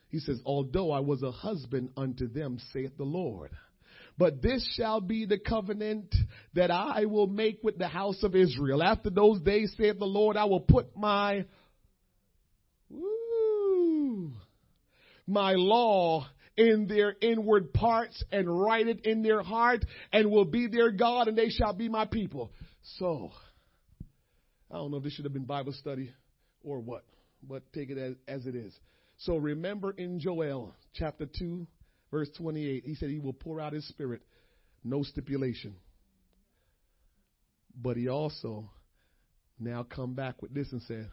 He 0.08 0.18
says, 0.18 0.40
although 0.44 0.90
I 0.90 1.00
was 1.00 1.22
a 1.22 1.30
husband 1.30 1.90
unto 1.96 2.28
them, 2.28 2.58
saith 2.72 2.96
the 2.96 3.04
Lord. 3.04 3.50
But 4.18 4.40
this 4.40 4.66
shall 4.76 5.00
be 5.00 5.26
the 5.26 5.38
covenant 5.38 6.14
that 6.54 6.70
I 6.70 7.04
will 7.04 7.26
make 7.26 7.60
with 7.62 7.78
the 7.78 7.88
house 7.88 8.22
of 8.22 8.34
Israel. 8.34 8.82
After 8.82 9.10
those 9.10 9.40
days, 9.40 9.74
saith 9.76 9.98
the 9.98 10.06
Lord, 10.06 10.36
I 10.36 10.44
will 10.44 10.60
put 10.60 10.96
my, 10.96 11.44
woo, 12.88 14.32
my 15.26 15.52
law 15.52 16.26
in 16.56 16.86
their 16.86 17.14
inward 17.20 17.74
parts 17.74 18.22
and 18.32 18.48
write 18.48 18.88
it 18.88 19.04
in 19.04 19.22
their 19.22 19.42
heart 19.42 19.84
and 20.12 20.30
will 20.30 20.46
be 20.46 20.66
their 20.66 20.90
God 20.90 21.28
and 21.28 21.36
they 21.36 21.50
shall 21.50 21.74
be 21.74 21.90
my 21.90 22.06
people. 22.06 22.52
So, 22.98 23.32
I 24.70 24.76
don't 24.76 24.90
know 24.90 24.96
if 24.96 25.04
this 25.04 25.12
should 25.12 25.26
have 25.26 25.34
been 25.34 25.44
Bible 25.44 25.72
study 25.72 26.10
or 26.62 26.80
what, 26.80 27.04
but 27.42 27.70
take 27.74 27.90
it 27.90 27.98
as, 27.98 28.14
as 28.26 28.46
it 28.46 28.54
is. 28.54 28.72
So 29.18 29.36
remember 29.36 29.92
in 29.92 30.20
Joel 30.20 30.74
chapter 30.94 31.26
2, 31.26 31.66
verse 32.10 32.28
28, 32.36 32.84
he 32.84 32.94
said 32.94 33.10
he 33.10 33.18
will 33.18 33.32
pour 33.32 33.60
out 33.60 33.72
his 33.72 33.86
spirit, 33.88 34.22
no 34.84 35.02
stipulation. 35.02 35.74
But 37.74 37.96
he 37.96 38.08
also 38.08 38.70
now 39.58 39.82
come 39.82 40.14
back 40.14 40.40
with 40.42 40.54
this 40.54 40.72
and 40.72 40.82
said, 40.82 41.10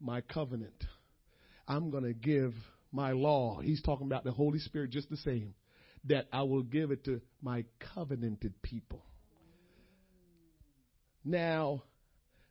my 0.00 0.20
covenant. 0.20 0.84
I'm 1.68 1.90
going 1.90 2.04
to 2.04 2.12
give 2.12 2.52
my 2.92 3.12
law. 3.12 3.60
He's 3.60 3.82
talking 3.82 4.06
about 4.06 4.24
the 4.24 4.32
Holy 4.32 4.58
Spirit 4.58 4.90
just 4.90 5.10
the 5.10 5.16
same. 5.16 5.54
That 6.04 6.26
I 6.32 6.42
will 6.42 6.62
give 6.62 6.92
it 6.92 7.04
to 7.06 7.20
my 7.42 7.64
covenanted 7.94 8.62
people. 8.62 9.02
Now, 11.24 11.82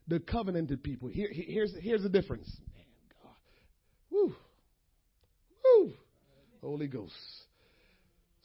the 0.07 0.19
covenanted 0.19 0.83
people. 0.83 1.07
Here, 1.07 1.29
here's 1.31 1.73
here's 1.79 2.03
the 2.03 2.09
difference. 2.09 2.51
Man, 2.75 2.85
God, 3.23 3.35
woo, 4.11 4.35
woo, 5.63 5.93
Holy 6.61 6.87
Ghost. 6.87 7.13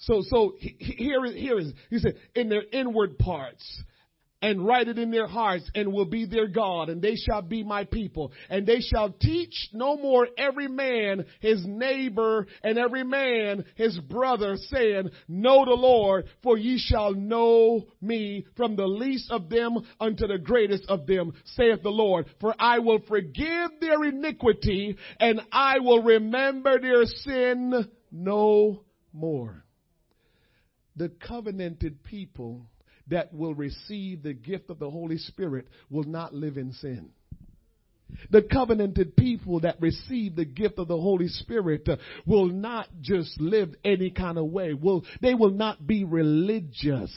So, 0.01 0.23
so 0.29 0.55
here, 0.59 1.25
here 1.27 1.59
is, 1.59 1.73
he 1.91 1.99
said, 1.99 2.15
in 2.35 2.49
their 2.49 2.65
inward 2.73 3.19
parts, 3.19 3.83
and 4.43 4.67
write 4.67 4.89
it 4.89 4.99
in 4.99 5.11
their 5.11 5.27
hearts 5.27 5.71
and 5.75 5.93
will 5.93 6.07
be 6.07 6.25
their 6.25 6.49
God 6.49 6.89
and 6.89 7.03
they 7.03 7.17
shall 7.17 7.43
be 7.43 7.63
my 7.63 7.85
people. 7.85 8.33
And 8.49 8.67
they 8.67 8.81
shall 8.81 9.11
teach 9.11 9.69
no 9.73 9.97
more 9.97 10.29
every 10.39 10.69
man 10.69 11.27
his 11.41 11.63
neighbor 11.67 12.47
and 12.63 12.79
every 12.79 13.05
man 13.05 13.65
his 13.75 13.99
brother 13.99 14.57
saying, 14.57 15.11
know 15.29 15.65
the 15.65 15.73
Lord 15.73 16.27
for 16.43 16.57
ye 16.57 16.79
shall 16.79 17.13
know 17.15 17.87
me 18.01 18.47
from 18.57 18.77
the 18.77 18.87
least 18.87 19.31
of 19.31 19.51
them 19.51 19.77
unto 20.01 20.27
the 20.27 20.39
greatest 20.39 20.85
of 20.89 21.07
them 21.07 21.33
saith 21.57 21.83
the 21.83 21.91
Lord. 21.91 22.27
For 22.41 22.55
I 22.59 22.79
will 22.79 23.01
forgive 23.07 23.73
their 23.81 24.03
iniquity 24.05 24.97
and 25.19 25.41
I 25.53 25.81
will 25.81 26.03
remember 26.03 26.81
their 26.81 27.05
sin 27.05 27.91
no 28.11 28.85
more 29.13 29.65
the 30.97 31.09
covenanted 31.09 32.03
people 32.05 32.67
that 33.09 33.33
will 33.33 33.55
receive 33.55 34.23
the 34.23 34.35
gift 34.35 34.71
of 34.71 34.79
the 34.79 34.91
Holy 34.91 35.19
Spirit 35.19 35.69
will 35.91 36.05
not 36.05 36.35
live 36.35 36.57
in 36.57 36.73
sin. 36.73 37.11
The 38.31 38.43
covenanted 38.43 39.17
people 39.17 39.61
that 39.61 39.81
receive 39.81 40.37
the 40.37 40.45
gift 40.45 40.79
of 40.79 40.89
the 40.89 41.01
Holy 41.01 41.29
Spirit 41.29 41.89
will 42.27 42.47
not 42.47 42.89
just 43.01 43.41
live 43.41 43.75
any 43.85 44.11
kind 44.11 44.39
of 44.39 44.47
way. 44.47 44.75
Will, 44.75 45.05
they 45.21 45.35
will 45.35 45.51
not 45.51 45.87
be 45.87 46.05
religious. 46.05 47.15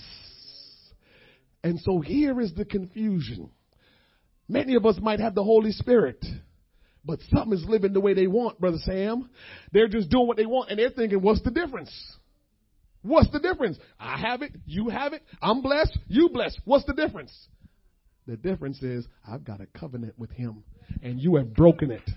And 1.64 1.80
so 1.80 2.00
here 2.00 2.40
is 2.42 2.54
the 2.54 2.66
confusion. 2.66 3.50
Many 4.48 4.76
of 4.76 4.86
us 4.86 4.98
might 5.02 5.20
have 5.20 5.36
the 5.36 5.44
Holy 5.44 5.72
Spirit, 5.72 6.24
but 7.06 7.20
some 7.32 7.54
is 7.54 7.64
living 7.66 7.94
the 7.94 8.02
way 8.02 8.14
they 8.14 8.28
want, 8.28 8.60
Brother 8.60 8.80
Sam. 8.84 9.30
They're 9.72 9.88
just 9.88 10.10
doing 10.10 10.28
what 10.28 10.38
they 10.38 10.46
want 10.46 10.70
and 10.70 10.80
they're 10.80 10.90
thinking, 10.90 11.22
what's 11.22 11.42
the 11.42 11.52
difference? 11.52 11.92
What's 13.04 13.30
the 13.32 13.40
difference? 13.40 13.78
I 14.00 14.18
have 14.18 14.42
it, 14.42 14.54
you 14.66 14.90
have 14.90 15.14
it, 15.14 15.22
I'm 15.42 15.62
blessed, 15.62 15.98
you 16.08 16.30
blessed. 16.30 16.60
What's 16.66 16.86
the 16.86 16.94
difference? 16.94 17.32
The 18.26 18.38
difference 18.38 18.82
is 18.82 19.06
I've 19.28 19.44
got 19.44 19.60
a 19.60 19.68
covenant 19.78 20.18
with 20.18 20.32
him 20.32 20.64
and 21.02 21.20
you 21.20 21.36
have 21.36 21.54
broken 21.54 21.92
it. 21.92 22.10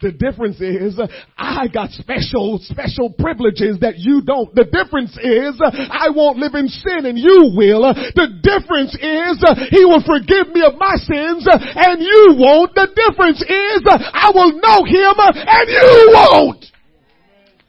The 0.00 0.12
difference 0.12 0.60
is 0.60 1.00
I 1.38 1.68
got 1.72 1.88
special, 1.90 2.60
special 2.60 3.08
privileges 3.16 3.80
that 3.80 3.96
you 3.96 4.20
don't. 4.20 4.54
The 4.54 4.68
difference 4.68 5.16
is 5.16 5.56
I 5.60 6.12
won't 6.12 6.36
live 6.36 6.52
in 6.52 6.68
sin 6.68 7.08
and 7.08 7.16
you 7.16 7.52
will. 7.56 7.80
The 8.12 8.28
difference 8.44 8.92
is 8.92 9.40
he 9.72 9.88
will 9.88 10.04
forgive 10.04 10.52
me 10.52 10.60
of 10.68 10.76
my 10.76 10.96
sins 11.00 11.48
and 11.48 12.00
you 12.00 12.36
won't. 12.36 12.76
The 12.76 12.92
difference 12.92 13.40
is 13.40 13.80
I 13.88 14.32
will 14.36 14.60
know 14.60 14.84
him 14.84 15.16
and 15.16 15.64
you 15.68 16.12
won't. 16.12 16.64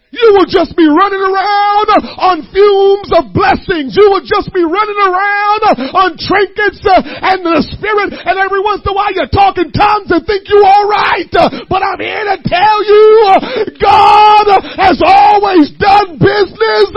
You 0.08 0.40
will 0.40 0.48
just 0.48 0.72
be 0.80 0.88
running 0.88 1.20
around 1.20 1.88
on 2.16 2.36
fumes 2.56 3.12
of 3.12 3.36
blessings. 3.36 3.92
You 3.92 4.08
will 4.08 4.24
just 4.24 4.56
be 4.56 4.64
running 4.64 4.96
around 5.04 5.62
on 5.92 6.16
trinkets 6.16 6.80
uh, 6.88 7.04
and 7.04 7.44
the 7.44 7.60
spirit 7.76 8.16
and 8.16 8.36
every 8.40 8.64
once 8.64 8.88
in 8.88 8.92
a 8.92 8.96
while 8.96 9.12
you're 9.12 9.28
talking 9.28 9.68
tongues 9.76 10.08
and 10.08 10.24
think 10.24 10.48
you're 10.48 10.64
alright. 10.64 11.28
But 11.68 11.84
I'm 11.84 12.00
here 12.00 12.24
to 12.24 12.40
tell 12.40 12.80
you, 12.88 13.76
God 13.84 14.48
has 14.80 14.96
always 15.04 15.76
done 15.76 16.16
business 16.16 16.88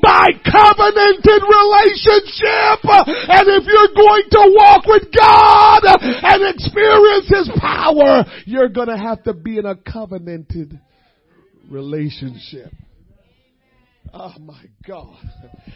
by 0.00 0.32
covenanted 0.48 1.44
relationship. 1.44 2.80
And 3.28 3.44
if 3.60 3.68
you're 3.68 3.92
going 3.92 4.26
to 4.40 4.42
walk 4.56 4.88
with 4.88 5.12
God 5.12 5.84
and 6.00 6.48
experience 6.48 7.28
His 7.28 7.52
power, 7.60 8.24
you're 8.48 8.72
gonna 8.72 8.96
have 8.96 9.22
to 9.24 9.36
be 9.36 9.60
in 9.60 9.66
a 9.66 9.76
covenanted 9.76 10.80
relationship. 11.70 12.72
Oh 14.12 14.34
my 14.38 14.62
God. 14.86 15.16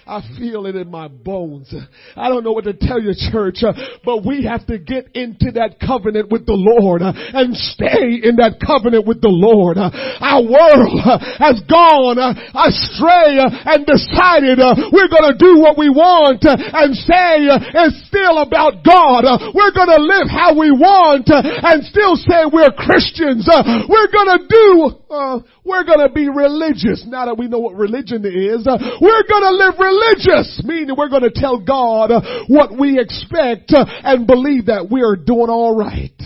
I 0.06 0.22
feel 0.38 0.66
it 0.66 0.76
in 0.76 0.90
my 0.90 1.08
bones. 1.08 1.74
I 2.16 2.28
don't 2.28 2.44
know 2.44 2.52
what 2.52 2.64
to 2.64 2.72
tell 2.72 3.00
you, 3.00 3.12
church, 3.32 3.64
but 4.04 4.24
we 4.24 4.44
have 4.44 4.64
to 4.68 4.78
get 4.78 5.10
into 5.14 5.52
that 5.58 5.80
covenant 5.82 6.30
with 6.30 6.46
the 6.46 6.54
Lord 6.54 7.02
and 7.02 7.56
stay 7.56 8.22
in 8.22 8.36
that 8.38 8.62
covenant 8.62 9.06
with 9.06 9.20
the 9.20 9.32
Lord. 9.32 9.76
Our 9.76 10.42
world 10.46 11.02
has 11.42 11.60
gone 11.66 12.22
astray 12.22 13.42
and 13.42 13.82
decided 13.82 14.62
we're 14.94 15.10
going 15.10 15.34
to 15.34 15.38
do 15.38 15.58
what 15.58 15.74
we 15.76 15.90
want 15.90 16.46
and 16.46 16.94
say 16.94 17.42
it's 17.50 18.06
still 18.06 18.38
about 18.38 18.86
God. 18.86 19.26
We're 19.50 19.74
going 19.74 19.92
to 19.92 20.02
live 20.02 20.30
how 20.30 20.54
we 20.54 20.70
want 20.70 21.26
and 21.28 21.82
still 21.90 22.14
say 22.14 22.46
we're 22.46 22.70
Christians. 22.70 23.50
We're 23.50 24.12
going 24.14 24.30
to 24.30 24.42
do, 24.46 24.68
uh, 25.10 25.40
we're 25.64 25.84
to 25.84 26.08
be 26.14 26.28
religious 26.28 27.04
now 27.06 27.26
that 27.26 27.36
we 27.36 27.48
know 27.48 27.58
what 27.58 27.74
religion 27.74 28.24
is, 28.24 28.27
uh, 28.66 28.98
we're 29.00 29.22
gonna 29.28 29.50
live 29.50 29.74
religious, 29.78 30.62
meaning 30.64 30.94
we're 30.96 31.08
gonna 31.08 31.30
tell 31.34 31.60
God 31.60 32.10
uh, 32.10 32.44
what 32.48 32.78
we 32.78 32.98
expect 32.98 33.72
uh, 33.72 33.84
and 33.86 34.26
believe 34.26 34.66
that 34.66 34.88
we 34.90 35.02
are 35.02 35.16
doing 35.16 35.50
alright. 35.50 36.20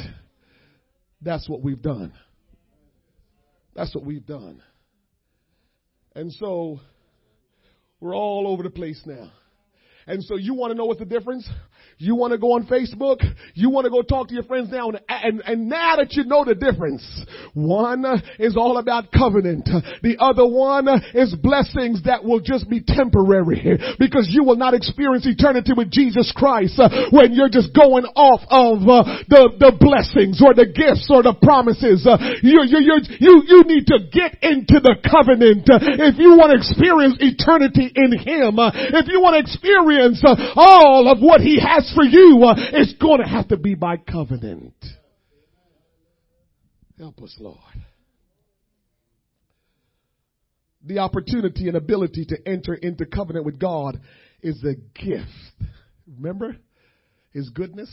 That's 1.20 1.48
what 1.48 1.62
we've 1.62 1.80
done. 1.80 2.12
That's 3.74 3.94
what 3.94 4.04
we've 4.04 4.26
done. 4.26 4.62
And 6.14 6.32
so, 6.32 6.80
we're 8.00 8.16
all 8.16 8.46
over 8.48 8.62
the 8.64 8.70
place 8.70 9.00
now. 9.06 9.32
And 10.06 10.22
so 10.24 10.36
you 10.36 10.54
want 10.54 10.72
to 10.72 10.74
know 10.74 10.86
what 10.86 10.98
the 10.98 11.04
difference? 11.04 11.48
You 12.02 12.16
want 12.16 12.32
to 12.32 12.38
go 12.38 12.58
on 12.58 12.66
Facebook? 12.66 13.22
You 13.54 13.70
want 13.70 13.86
to 13.86 13.90
go 13.90 14.02
talk 14.02 14.26
to 14.26 14.34
your 14.34 14.42
friends 14.42 14.74
now? 14.74 14.90
And, 14.90 15.00
and, 15.06 15.42
and 15.46 15.68
now 15.68 16.02
that 16.02 16.18
you 16.18 16.24
know 16.26 16.42
the 16.42 16.58
difference, 16.58 17.06
one 17.54 18.02
is 18.42 18.58
all 18.58 18.78
about 18.78 19.14
covenant. 19.14 19.70
The 20.02 20.18
other 20.18 20.42
one 20.42 20.90
is 21.14 21.30
blessings 21.38 22.02
that 22.10 22.26
will 22.26 22.42
just 22.42 22.66
be 22.66 22.82
temporary 22.82 23.78
because 24.02 24.26
you 24.34 24.42
will 24.42 24.58
not 24.58 24.74
experience 24.74 25.30
eternity 25.30 25.78
with 25.78 25.94
Jesus 25.94 26.34
Christ 26.34 26.74
when 27.14 27.38
you're 27.38 27.52
just 27.52 27.70
going 27.70 28.10
off 28.18 28.42
of 28.50 28.82
uh, 28.82 29.22
the, 29.30 29.54
the 29.62 29.70
blessings 29.78 30.42
or 30.42 30.58
the 30.58 30.66
gifts 30.66 31.06
or 31.06 31.22
the 31.22 31.38
promises. 31.38 32.02
Uh, 32.02 32.18
you, 32.42 32.66
you, 32.66 32.82
you, 32.82 32.96
you, 33.22 33.34
you 33.46 33.60
need 33.70 33.86
to 33.86 34.02
get 34.10 34.42
into 34.42 34.82
the 34.82 34.98
covenant 35.06 35.70
if 35.70 36.18
you 36.18 36.34
want 36.34 36.50
to 36.50 36.58
experience 36.58 37.14
eternity 37.22 37.94
in 37.94 38.10
Him. 38.10 38.58
If 38.58 39.06
you 39.06 39.22
want 39.22 39.38
to 39.38 39.42
experience 39.46 40.18
uh, 40.26 40.34
all 40.58 41.06
of 41.06 41.22
what 41.22 41.38
He 41.38 41.62
has 41.62 41.91
for 41.94 42.04
you, 42.04 42.44
uh, 42.44 42.54
it's 42.56 42.94
going 42.94 43.20
to 43.20 43.28
have 43.28 43.48
to 43.48 43.56
be 43.56 43.74
by 43.74 43.96
covenant. 43.96 44.74
Help 46.98 47.22
us, 47.22 47.34
Lord. 47.38 47.58
The 50.84 50.98
opportunity 50.98 51.68
and 51.68 51.76
ability 51.76 52.26
to 52.26 52.36
enter 52.46 52.74
into 52.74 53.06
covenant 53.06 53.44
with 53.44 53.58
God 53.58 54.00
is 54.42 54.62
a 54.64 54.74
gift. 54.98 55.28
Remember? 56.16 56.56
His 57.32 57.48
goodness, 57.50 57.90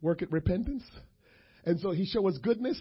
work 0.00 0.22
at 0.22 0.32
repentance. 0.32 0.84
And 1.64 1.78
so 1.80 1.90
he 1.90 2.06
show 2.06 2.26
us 2.28 2.38
goodness, 2.42 2.80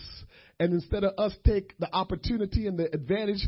and 0.60 0.74
instead 0.74 1.04
of 1.04 1.14
us 1.18 1.36
take 1.46 1.78
the 1.80 1.94
opportunity 1.94 2.68
and 2.68 2.78
the 2.80 2.94
advantage 2.94 3.48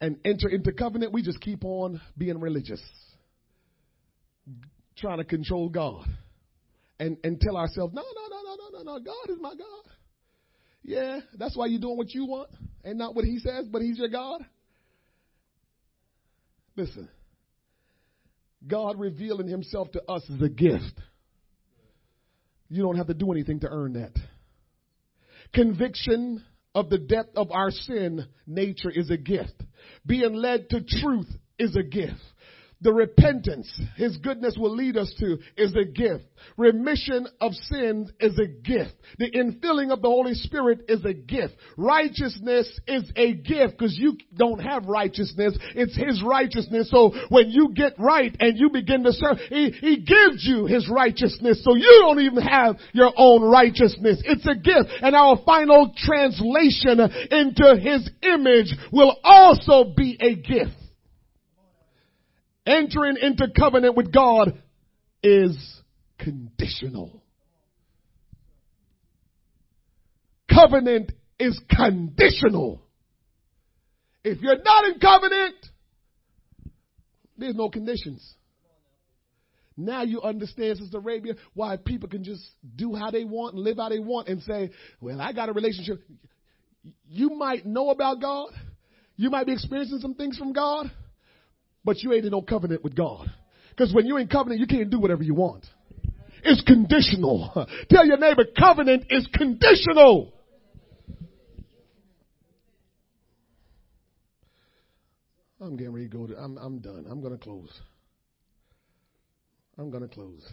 and 0.00 0.16
enter 0.24 0.48
into 0.48 0.72
covenant, 0.72 1.12
we 1.12 1.22
just 1.22 1.40
keep 1.40 1.64
on 1.64 2.00
being 2.16 2.40
religious. 2.40 2.80
Trying 4.96 5.18
to 5.18 5.24
control 5.24 5.68
God 5.68 6.06
and, 7.00 7.16
and 7.24 7.40
tell 7.40 7.56
ourselves, 7.56 7.94
no, 7.94 8.02
no, 8.02 8.28
no, 8.28 8.42
no, 8.42 8.56
no, 8.56 8.78
no, 8.78 8.92
no, 8.94 9.04
God 9.04 9.30
is 9.32 9.38
my 9.40 9.50
God. 9.50 9.92
Yeah, 10.82 11.20
that's 11.36 11.56
why 11.56 11.66
you're 11.66 11.80
doing 11.80 11.96
what 11.96 12.14
you 12.14 12.24
want 12.26 12.50
and 12.84 12.98
not 12.98 13.14
what 13.14 13.24
He 13.24 13.38
says, 13.38 13.66
but 13.70 13.82
He's 13.82 13.98
your 13.98 14.08
God. 14.08 14.44
Listen, 16.76 17.08
God 18.66 18.98
revealing 18.98 19.48
Himself 19.48 19.90
to 19.92 20.02
us 20.08 20.22
is 20.28 20.40
a 20.40 20.48
gift. 20.48 21.00
You 22.68 22.82
don't 22.82 22.96
have 22.96 23.08
to 23.08 23.14
do 23.14 23.32
anything 23.32 23.60
to 23.60 23.68
earn 23.68 23.94
that. 23.94 24.12
Conviction 25.54 26.44
of 26.74 26.90
the 26.90 26.98
depth 26.98 27.36
of 27.36 27.50
our 27.50 27.70
sin 27.70 28.26
nature 28.46 28.90
is 28.90 29.10
a 29.10 29.16
gift. 29.16 29.62
Being 30.06 30.34
led 30.34 30.70
to 30.70 30.82
truth 30.82 31.28
is 31.58 31.74
a 31.76 31.82
gift. 31.82 32.20
The 32.80 32.92
repentance 32.92 33.68
His 33.96 34.16
goodness 34.18 34.56
will 34.56 34.74
lead 34.74 34.96
us 34.96 35.12
to 35.18 35.38
is 35.56 35.74
a 35.74 35.84
gift. 35.84 36.24
Remission 36.56 37.26
of 37.40 37.52
sins 37.54 38.10
is 38.20 38.38
a 38.38 38.46
gift. 38.46 38.94
The 39.18 39.30
infilling 39.32 39.92
of 39.92 40.00
the 40.00 40.08
Holy 40.08 40.34
Spirit 40.34 40.82
is 40.88 41.04
a 41.04 41.12
gift. 41.12 41.54
Righteousness 41.76 42.68
is 42.86 43.10
a 43.16 43.34
gift 43.34 43.78
because 43.78 43.98
you 43.98 44.16
don't 44.36 44.60
have 44.60 44.86
righteousness. 44.86 45.58
It's 45.74 45.96
His 45.96 46.22
righteousness. 46.22 46.88
So 46.90 47.12
when 47.30 47.50
you 47.50 47.72
get 47.74 47.94
right 47.98 48.34
and 48.38 48.56
you 48.56 48.70
begin 48.70 49.02
to 49.04 49.12
serve, 49.12 49.38
He, 49.48 49.70
he 49.70 49.96
gives 49.96 50.46
you 50.46 50.66
His 50.66 50.88
righteousness. 50.88 51.64
So 51.64 51.74
you 51.74 51.98
don't 52.02 52.20
even 52.20 52.42
have 52.42 52.76
your 52.92 53.12
own 53.16 53.42
righteousness. 53.42 54.22
It's 54.24 54.46
a 54.46 54.54
gift. 54.54 54.88
And 55.02 55.16
our 55.16 55.36
final 55.44 55.92
translation 55.96 57.00
into 57.00 57.76
His 57.80 58.08
image 58.22 58.72
will 58.92 59.16
also 59.24 59.92
be 59.96 60.16
a 60.20 60.36
gift 60.36 60.76
entering 62.68 63.16
into 63.20 63.48
covenant 63.58 63.96
with 63.96 64.12
God 64.12 64.62
is 65.22 65.56
conditional. 66.18 67.22
Covenant 70.52 71.12
is 71.38 71.58
conditional. 71.70 72.82
If 74.22 74.40
you're 74.42 74.62
not 74.62 74.84
in 74.84 75.00
covenant, 75.00 75.54
there's 77.36 77.54
no 77.54 77.70
conditions. 77.70 78.34
Now 79.76 80.02
you 80.02 80.20
understand, 80.22 80.78
Sister 80.78 80.98
Arabia, 80.98 81.34
why 81.54 81.76
people 81.76 82.08
can 82.08 82.24
just 82.24 82.42
do 82.74 82.94
how 82.94 83.12
they 83.12 83.24
want 83.24 83.54
and 83.54 83.62
live 83.62 83.76
how 83.78 83.88
they 83.88 84.00
want 84.00 84.28
and 84.28 84.42
say, 84.42 84.70
well, 85.00 85.20
I 85.20 85.32
got 85.32 85.48
a 85.48 85.52
relationship. 85.52 86.02
You 87.08 87.30
might 87.30 87.64
know 87.64 87.90
about 87.90 88.20
God. 88.20 88.48
You 89.16 89.30
might 89.30 89.46
be 89.46 89.52
experiencing 89.52 90.00
some 90.00 90.14
things 90.14 90.36
from 90.36 90.52
God 90.52 90.90
but 91.88 92.02
you 92.02 92.12
ain't 92.12 92.26
in 92.26 92.32
no 92.32 92.42
covenant 92.42 92.84
with 92.84 92.94
God. 92.94 93.32
Because 93.70 93.94
when 93.94 94.04
you're 94.04 94.18
in 94.18 94.28
covenant, 94.28 94.60
you 94.60 94.66
can't 94.66 94.90
do 94.90 95.00
whatever 95.00 95.22
you 95.22 95.32
want. 95.32 95.64
It's 96.44 96.60
conditional. 96.64 97.66
Tell 97.90 98.04
your 98.04 98.18
neighbor, 98.18 98.44
covenant 98.60 99.06
is 99.08 99.26
conditional. 99.32 100.34
I'm 105.58 105.78
getting 105.78 105.94
ready 105.94 106.10
to 106.10 106.14
go 106.14 106.26
to, 106.26 106.36
I'm, 106.36 106.58
I'm 106.58 106.80
done. 106.80 107.06
I'm 107.08 107.22
going 107.22 107.32
to 107.32 107.42
close. 107.42 107.70
I'm 109.78 109.88
going 109.88 110.02
to 110.02 110.14
close. 110.14 110.46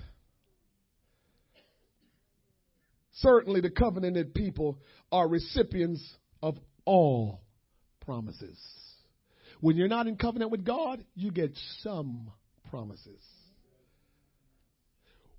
Certainly, 3.16 3.60
the 3.60 3.72
covenanted 3.72 4.34
people 4.34 4.80
are 5.12 5.28
recipients 5.28 6.02
of 6.42 6.58
all 6.86 7.42
promises. 8.06 8.58
When 9.62 9.78
you're 9.78 9.88
not 9.88 10.08
in 10.08 10.18
covenant 10.18 10.52
with 10.52 10.66
God, 10.66 11.04
you 11.16 11.32
get 11.32 11.52
some 11.82 12.32
promises. 12.70 13.22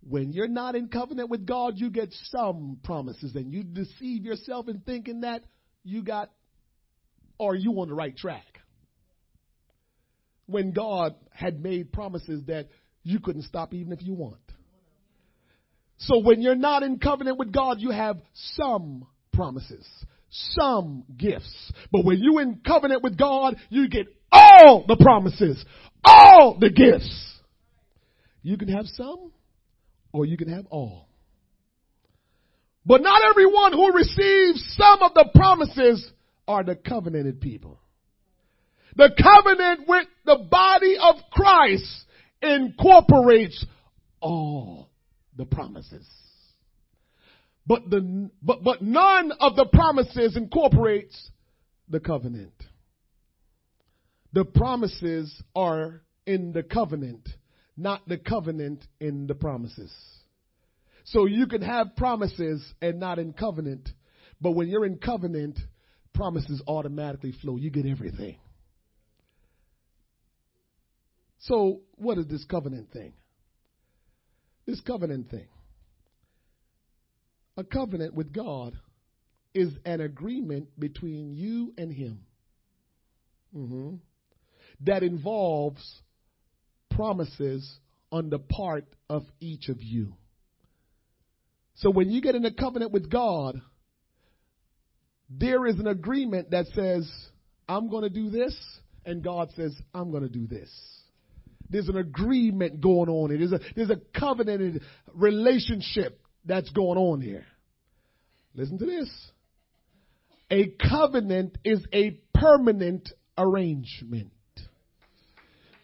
When 0.09 0.33
you're 0.33 0.49
not 0.49 0.77
in 0.77 0.89
covenant 0.89 1.31
with 1.31 1.47
God, 1.47 1.75
you 1.77 1.91
get 1.91 2.15
some 2.31 2.79
promises, 2.85 3.35
and 3.35 3.53
you 3.53 3.65
deceive 3.65 4.25
yourself 4.25 4.69
in 4.69 4.81
thinking 4.81 5.23
that 5.23 5.43
you 5.83 6.03
got 6.03 6.31
or 7.39 7.55
you 7.55 7.73
on 7.81 7.89
the 7.89 7.95
right 7.95 8.17
track. 8.17 8.45
When 10.47 10.73
God 10.73 11.17
had 11.33 11.61
made 11.61 11.93
promises 11.93 12.45
that 12.47 12.69
you 13.03 13.19
couldn't 13.21 13.43
stop 13.43 13.75
even 13.75 13.93
if 13.93 14.03
you 14.03 14.15
want. 14.15 14.41
So 15.99 16.19
when 16.19 16.41
you're 16.41 16.55
not 16.55 16.83
in 16.83 16.99
covenant 16.99 17.39
with 17.39 17.53
God, 17.53 17.81
you 17.81 17.91
have 17.91 18.19
some 18.55 19.07
promises 19.33 19.87
some 20.59 21.05
gifts. 21.17 21.73
But 21.93 22.05
when 22.05 22.19
you're 22.21 22.43
in 22.43 22.61
covenant 22.67 23.03
with 23.03 23.19
God, 23.19 23.57
you 23.69 23.89
get 23.89 24.07
all 24.31 24.85
the 24.87 24.97
promises, 24.97 25.65
all 26.05 26.59
the 26.59 26.71
gifts. 26.71 27.39
You 28.43 28.57
can 28.57 28.69
have 28.69 28.87
some 28.87 29.33
or 30.13 30.25
you 30.25 30.37
can 30.37 30.49
have 30.49 30.67
all. 30.71 31.09
But 32.85 33.03
not 33.03 33.21
everyone 33.29 33.73
who 33.73 33.93
receives 33.93 34.77
some 34.77 35.03
of 35.03 35.13
the 35.15 35.29
promises 35.35 36.11
are 36.47 36.63
the 36.63 36.77
covenanted 36.77 37.41
people. 37.41 37.81
The 38.95 39.11
covenant 39.21 39.89
with 39.89 40.07
the 40.25 40.47
body 40.49 40.97
of 41.01 41.17
Christ 41.33 41.85
incorporates 42.41 43.65
all 44.21 44.89
the 45.37 45.45
promises. 45.45 46.07
But 47.67 47.91
the, 47.91 48.31
but, 48.43 48.63
but 48.63 48.83
none 48.83 49.33
of 49.41 49.57
the 49.57 49.67
promises 49.67 50.37
incorporates 50.37 51.31
the 51.89 52.01
covenant. 52.01 52.55
The 54.33 54.45
promises 54.45 55.35
are 55.55 56.03
in 56.27 56.53
the 56.53 56.63
covenant, 56.63 57.29
not 57.77 58.07
the 58.07 58.19
covenant 58.19 58.85
in 59.01 59.27
the 59.27 59.35
promises. 59.35 59.93
So 61.05 61.27
you 61.27 61.47
can 61.47 61.63
have 61.63 61.97
promises 61.97 62.65
and 62.83 63.01
not 63.01 63.19
in 63.19 63.33
covenant, 63.33 63.89
but 64.41 64.53
when 64.53 64.69
you're 64.69 64.87
in 64.87 64.99
covenant, 64.99 65.59
promises 66.13 66.63
automatically 66.67 67.33
flow. 67.43 67.57
You 67.57 67.71
get 67.71 67.87
everything. 67.87 68.39
So, 71.41 71.83
what 71.95 72.19
is 72.19 72.27
this 72.27 72.45
covenant 72.45 72.93
thing? 72.93 73.13
This 74.67 74.81
covenant 74.81 75.31
thing. 75.31 75.47
A 77.57 77.65
covenant 77.65 78.15
with 78.15 78.33
God 78.33 78.77
is 79.55 79.71
an 79.85 80.01
agreement 80.01 80.69
between 80.79 81.35
you 81.35 81.73
and 81.79 81.91
Him 81.93 82.21
mm-hmm. 83.57 83.95
that 84.85 85.03
involves 85.03 86.03
promises 86.91 87.79
on 88.13 88.31
the 88.31 88.39
part 88.39 88.85
of 89.09 89.25
each 89.41 89.69
of 89.69 89.83
you. 89.83 90.15
So 91.77 91.91
when 91.91 92.11
you 92.11 92.21
get 92.21 92.35
in 92.35 92.45
a 92.45 92.53
covenant 92.53 92.93
with 92.93 93.11
God, 93.11 93.61
there 95.29 95.67
is 95.67 95.79
an 95.79 95.87
agreement 95.87 96.51
that 96.51 96.67
says, 96.75 97.11
I'm 97.69 97.91
going 97.91 98.05
to 98.05 98.11
do 98.11 98.31
this, 98.31 98.57
and 99.05 99.23
God 99.23 99.51
says, 99.57 99.75
I'm 99.95 100.11
going 100.11 100.23
to 100.23 100.29
do 100.29 100.47
this. 100.47 100.71
There's 101.69 101.89
an 101.89 101.97
agreement 101.97 102.81
going 102.81 103.09
on 103.09 103.31
here. 103.31 103.39
There's 103.39 103.53
a, 103.53 103.61
there's 103.75 103.91
a 103.91 104.01
covenanted 104.19 104.83
relationship 105.13 106.21
that's 106.47 106.71
going 106.71 106.99
on 106.99 107.21
here. 107.21 107.45
Listen 108.55 108.79
to 108.79 108.87
this. 108.87 109.11
A 110.51 110.73
covenant 110.89 111.59
is 111.65 111.85
a 111.93 112.21
permanent 112.35 113.11
arrangement. 113.37 114.31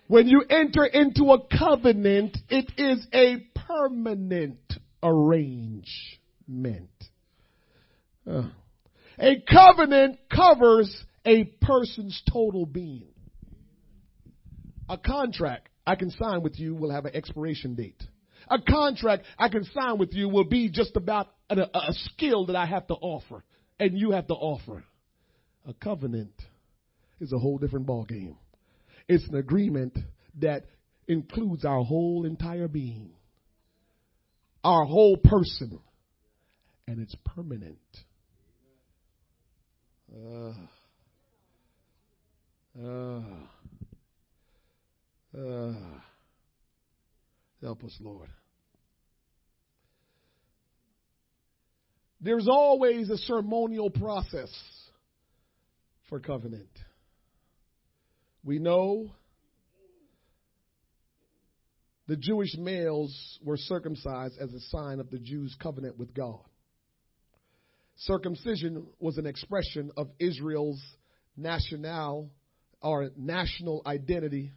When 0.07 0.29
you 0.29 0.43
enter 0.49 0.85
into 0.85 1.33
a 1.33 1.39
covenant, 1.59 2.37
it 2.49 2.71
is 2.77 3.07
a 3.13 3.47
permanent 3.67 4.61
arrangement. 5.03 5.89
Uh, 8.31 8.49
a 9.19 9.43
covenant 9.51 10.19
covers 10.35 11.05
a 11.25 11.45
person's 11.45 12.23
total 12.31 12.67
being. 12.67 13.09
A 14.89 14.99
contract 14.99 15.69
I 15.87 15.95
can 15.97 16.11
sign 16.11 16.43
with 16.43 16.59
you 16.59 16.75
will 16.75 16.91
have 16.91 17.07
an 17.07 17.17
expiration 17.17 17.75
date. 17.75 18.03
A 18.49 18.61
contract 18.61 19.25
I 19.39 19.49
can 19.49 19.65
sign 19.65 19.99
with 19.99 20.13
you 20.13 20.29
will 20.29 20.45
be 20.45 20.71
just 20.71 20.97
about 20.97 21.29
a, 21.51 21.61
a 21.61 21.93
skill 21.93 22.47
that 22.47 22.57
I 22.57 22.67
have 22.67 22.87
to 22.89 22.95
offer 22.95 23.45
and 23.79 23.99
you 23.99 24.13
have 24.13 24.27
to 24.29 24.35
offer. 24.35 24.85
A 25.67 25.75
covenant 25.75 26.35
is 27.21 27.33
a 27.33 27.39
whole 27.39 27.59
different 27.59 27.87
ballgame. 27.87 28.37
It's 29.09 29.27
an 29.29 29.37
agreement 29.37 29.97
that 30.41 30.65
includes 31.07 31.65
our 31.65 31.83
whole 31.83 32.25
entire 32.25 32.69
being, 32.69 33.11
our 34.65 34.85
whole 34.85 35.17
person, 35.17 35.81
and 36.87 37.01
it's 37.01 37.15
permanent. 37.25 37.79
Uh, 40.15 40.53
uh, 42.83 43.23
uh, 45.37 45.75
help 47.63 47.85
us, 47.85 47.97
Lord. 48.01 48.29
There's 52.21 52.49
always 52.49 53.11
a 53.11 53.17
ceremonial 53.19 53.91
process 53.91 54.51
for 56.09 56.21
covenant. 56.21 56.69
We 58.45 58.59
know 58.59 59.11
the 62.07 62.17
Jewish 62.17 62.55
males 62.57 63.39
were 63.43 63.57
circumcised 63.57 64.35
as 64.41 64.53
a 64.53 64.61
sign 64.69 65.01
of 65.01 65.11
the 65.11 65.19
Jews' 65.19 65.57
covenant 65.61 65.99
with 65.99 66.15
God. 66.15 66.41
Circumcision 67.97 68.87
was 68.99 69.19
an 69.19 69.27
expression 69.27 69.91
of 69.97 70.09
Israel's 70.19 70.81
national 71.37 72.31
or 72.81 73.11
national 73.17 73.83
identity 73.87 74.53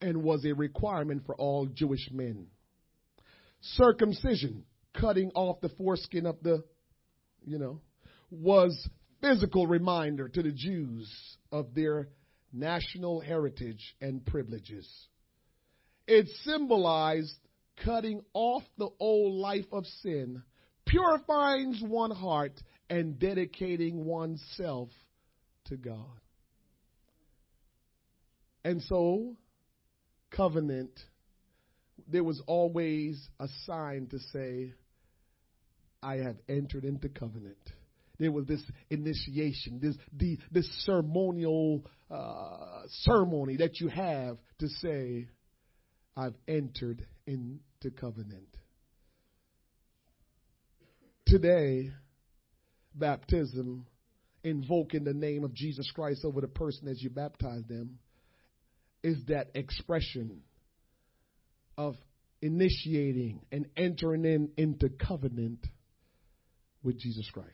and 0.00 0.22
was 0.22 0.44
a 0.44 0.52
requirement 0.52 1.24
for 1.26 1.34
all 1.36 1.66
Jewish 1.66 2.08
men. 2.10 2.46
Circumcision, 3.60 4.64
cutting 4.94 5.30
off 5.34 5.60
the 5.60 5.70
foreskin 5.70 6.26
of 6.26 6.36
the, 6.42 6.62
you 7.44 7.58
know, 7.58 7.80
was 8.30 8.88
physical 9.20 9.66
reminder 9.66 10.28
to 10.28 10.42
the 10.42 10.52
Jews 10.52 11.10
of 11.50 11.74
their 11.74 12.08
national 12.52 13.20
heritage 13.20 13.96
and 14.00 14.24
privileges. 14.24 14.88
It 16.06 16.28
symbolized 16.44 17.34
cutting 17.84 18.22
off 18.32 18.62
the 18.78 18.88
old 18.98 19.34
life 19.34 19.66
of 19.72 19.84
sin, 20.02 20.42
purifying 20.86 21.76
one's 21.82 22.16
heart, 22.16 22.60
and 22.88 23.18
dedicating 23.18 24.04
oneself 24.04 24.88
to 25.66 25.76
God. 25.76 26.20
And 28.64 28.82
so, 28.82 29.36
covenant, 30.30 30.90
there 32.08 32.24
was 32.24 32.42
always 32.46 33.28
a 33.40 33.48
sign 33.64 34.08
to 34.10 34.18
say, 34.32 34.72
I 36.02 36.16
have 36.16 36.36
entered 36.48 36.84
into 36.84 37.08
covenant. 37.08 37.56
There 38.18 38.32
was 38.32 38.46
this 38.46 38.62
initiation, 38.90 39.80
this 39.82 39.96
the, 40.12 40.38
this 40.50 40.68
ceremonial 40.84 41.84
uh, 42.10 42.82
ceremony 43.04 43.56
that 43.58 43.80
you 43.80 43.88
have 43.88 44.38
to 44.60 44.68
say, 44.68 45.28
I've 46.16 46.34
entered 46.48 47.06
into 47.26 47.90
covenant. 47.98 48.48
Today, 51.26 51.90
baptism, 52.94 53.86
invoking 54.44 55.04
the 55.04 55.12
name 55.12 55.44
of 55.44 55.52
Jesus 55.52 55.90
Christ 55.94 56.24
over 56.24 56.40
the 56.40 56.48
person 56.48 56.88
as 56.88 57.02
you 57.02 57.10
baptize 57.10 57.64
them, 57.68 57.98
is 59.06 59.18
that 59.28 59.50
expression 59.54 60.42
of 61.78 61.94
initiating 62.42 63.40
and 63.52 63.66
entering 63.76 64.24
in 64.24 64.50
into 64.56 64.88
covenant 64.88 65.64
with 66.82 66.98
Jesus 66.98 67.30
Christ. 67.32 67.48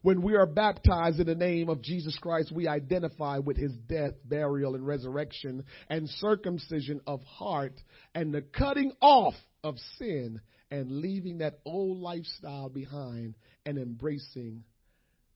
When 0.00 0.22
we 0.22 0.34
are 0.34 0.46
baptized 0.46 1.20
in 1.20 1.26
the 1.26 1.34
name 1.34 1.68
of 1.68 1.82
Jesus 1.82 2.16
Christ, 2.18 2.50
we 2.50 2.66
identify 2.66 3.36
with 3.38 3.58
his 3.58 3.72
death, 3.86 4.14
burial, 4.24 4.76
and 4.76 4.86
resurrection, 4.86 5.64
and 5.90 6.08
circumcision 6.08 7.02
of 7.06 7.22
heart, 7.24 7.78
and 8.14 8.32
the 8.32 8.40
cutting 8.40 8.92
off 9.02 9.34
of 9.62 9.74
sin, 9.98 10.40
and 10.70 11.02
leaving 11.02 11.38
that 11.38 11.58
old 11.66 11.98
lifestyle 11.98 12.70
behind 12.70 13.34
and 13.66 13.76
embracing 13.76 14.64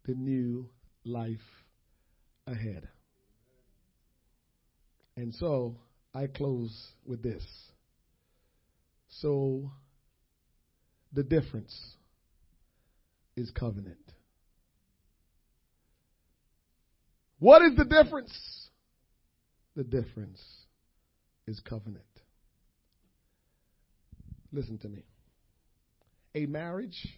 the 0.06 0.14
new 0.14 0.70
life 1.04 1.36
ahead. 2.46 2.88
And 5.20 5.34
so 5.34 5.76
I 6.14 6.28
close 6.28 6.74
with 7.04 7.22
this. 7.22 7.44
So 9.20 9.70
the 11.12 11.22
difference 11.22 11.78
is 13.36 13.50
covenant. 13.50 13.98
What 17.38 17.60
is 17.60 17.76
the 17.76 17.84
difference? 17.84 18.32
The 19.76 19.84
difference 19.84 20.42
is 21.46 21.60
covenant. 21.68 22.02
Listen 24.52 24.78
to 24.78 24.88
me. 24.88 25.04
A 26.34 26.46
marriage 26.46 27.08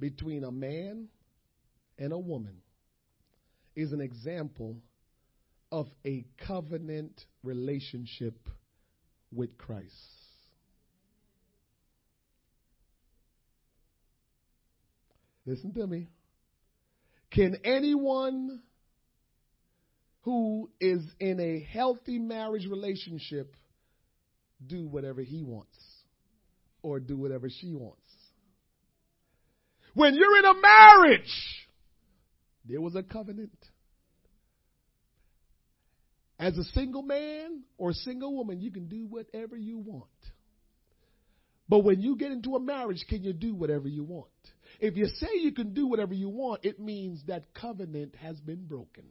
between 0.00 0.44
a 0.44 0.50
man 0.50 1.08
and 1.98 2.10
a 2.10 2.18
woman 2.18 2.56
is 3.76 3.92
an 3.92 4.00
example 4.00 4.78
of 5.72 5.88
a 6.06 6.24
covenant 6.46 7.24
relationship 7.42 8.36
with 9.34 9.56
Christ. 9.56 9.90
Listen 15.46 15.72
to 15.74 15.86
me. 15.86 16.08
Can 17.32 17.56
anyone 17.64 18.60
who 20.20 20.70
is 20.78 21.00
in 21.18 21.40
a 21.40 21.66
healthy 21.72 22.18
marriage 22.18 22.66
relationship 22.66 23.56
do 24.64 24.86
whatever 24.86 25.22
he 25.22 25.42
wants 25.42 25.78
or 26.82 27.00
do 27.00 27.16
whatever 27.16 27.48
she 27.48 27.72
wants? 27.72 27.98
When 29.94 30.14
you're 30.14 30.38
in 30.38 30.44
a 30.44 30.60
marriage, 30.60 31.66
there 32.66 32.80
was 32.80 32.94
a 32.94 33.02
covenant. 33.02 33.56
As 36.42 36.58
a 36.58 36.64
single 36.74 37.02
man 37.02 37.62
or 37.78 37.90
a 37.90 37.94
single 37.94 38.34
woman, 38.34 38.60
you 38.60 38.72
can 38.72 38.88
do 38.88 39.06
whatever 39.06 39.56
you 39.56 39.78
want. 39.78 40.08
But 41.68 41.84
when 41.84 42.02
you 42.02 42.16
get 42.16 42.32
into 42.32 42.56
a 42.56 42.60
marriage, 42.60 43.04
can 43.08 43.22
you 43.22 43.32
do 43.32 43.54
whatever 43.54 43.86
you 43.86 44.02
want? 44.02 44.26
If 44.80 44.96
you 44.96 45.06
say 45.06 45.28
you 45.34 45.52
can 45.52 45.72
do 45.72 45.86
whatever 45.86 46.14
you 46.14 46.28
want, 46.28 46.64
it 46.64 46.80
means 46.80 47.22
that 47.28 47.54
covenant 47.54 48.16
has 48.16 48.40
been 48.40 48.66
broken. 48.66 49.04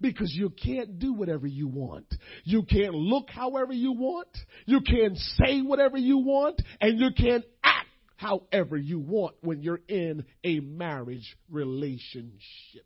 Because 0.00 0.32
you 0.34 0.50
can't 0.50 0.98
do 0.98 1.12
whatever 1.12 1.46
you 1.46 1.68
want. 1.68 2.12
You 2.42 2.64
can't 2.64 2.92
look 2.94 3.30
however 3.30 3.72
you 3.72 3.92
want. 3.92 4.36
You 4.66 4.80
can't 4.80 5.16
say 5.16 5.62
whatever 5.62 5.96
you 5.96 6.18
want. 6.18 6.60
And 6.80 6.98
you 6.98 7.10
can't 7.16 7.44
act 7.62 7.86
however 8.16 8.76
you 8.76 8.98
want 8.98 9.36
when 9.42 9.62
you're 9.62 9.80
in 9.86 10.24
a 10.42 10.58
marriage 10.58 11.36
relationship. 11.48 12.84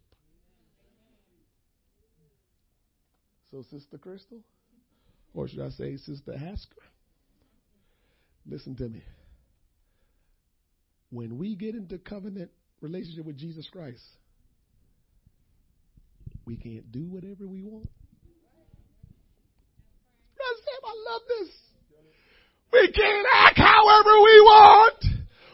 So, 3.52 3.62
Sister 3.70 3.98
Crystal, 3.98 4.38
or 5.34 5.46
should 5.46 5.60
I 5.60 5.68
say, 5.68 5.98
Sister 5.98 6.32
Hasker, 6.32 6.80
listen 8.46 8.74
to 8.76 8.88
me. 8.88 9.02
When 11.10 11.36
we 11.36 11.54
get 11.54 11.74
into 11.74 11.98
covenant 11.98 12.50
relationship 12.80 13.26
with 13.26 13.36
Jesus 13.36 13.68
Christ, 13.70 14.00
we 16.46 16.56
can't 16.56 16.90
do 16.90 17.04
whatever 17.04 17.46
we 17.46 17.62
want. 17.62 17.90
I 20.84 21.12
love 21.12 21.22
this. 21.28 21.50
We 22.72 22.90
can't 22.90 23.26
act 23.34 23.58
however 23.58 24.20
we 24.22 24.40
want. 24.40 25.04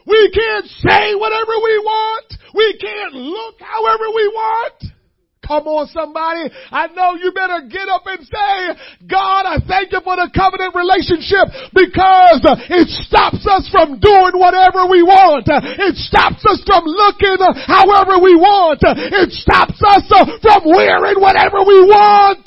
We 0.07 0.31
can't 0.31 0.65
say 0.65 1.15
whatever 1.15 1.51
we 1.61 1.77
want. 1.79 2.33
We 2.55 2.77
can't 2.79 3.13
look 3.13 3.59
however 3.59 4.05
we 4.15 4.27
want. 4.29 4.83
Come 5.49 5.65
on 5.65 5.89
somebody. 5.89 6.45
I 6.69 6.93
know 6.93 7.17
you 7.17 7.33
better 7.33 7.65
get 7.65 7.89
up 7.89 8.05
and 8.05 8.21
say, 8.21 8.53
God, 9.09 9.49
I 9.49 9.57
thank 9.65 9.89
you 9.89 9.97
for 10.05 10.13
the 10.13 10.29
covenant 10.29 10.77
relationship 10.77 11.73
because 11.73 12.45
it 12.69 12.85
stops 13.09 13.41
us 13.49 13.65
from 13.73 13.97
doing 13.97 14.37
whatever 14.37 14.85
we 14.85 15.01
want. 15.01 15.49
It 15.49 15.97
stops 16.05 16.45
us 16.45 16.61
from 16.69 16.85
looking 16.85 17.41
however 17.65 18.21
we 18.21 18.37
want. 18.37 18.85
It 18.85 19.33
stops 19.41 19.81
us 19.81 20.05
from 20.37 20.69
wearing 20.69 21.17
whatever 21.17 21.65
we 21.65 21.81
want. 21.81 22.45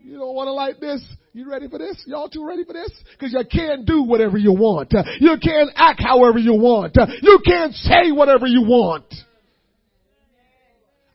You 0.00 0.16
don't 0.16 0.32
want 0.32 0.48
to 0.48 0.56
like 0.56 0.80
this? 0.80 1.04
You 1.34 1.50
ready 1.50 1.68
for 1.68 1.78
this? 1.78 2.02
Y'all 2.06 2.30
too 2.30 2.48
ready 2.48 2.64
for 2.64 2.72
this? 2.72 2.90
Cause 3.20 3.36
you 3.36 3.44
can't 3.44 3.84
do 3.84 4.04
whatever 4.04 4.38
you 4.38 4.52
want. 4.52 4.94
You 5.20 5.36
can't 5.36 5.68
act 5.76 6.00
however 6.02 6.38
you 6.38 6.54
want. 6.54 6.96
You 6.96 7.40
can't 7.44 7.74
say 7.74 8.10
whatever 8.10 8.46
you 8.46 8.62
want. 8.62 9.04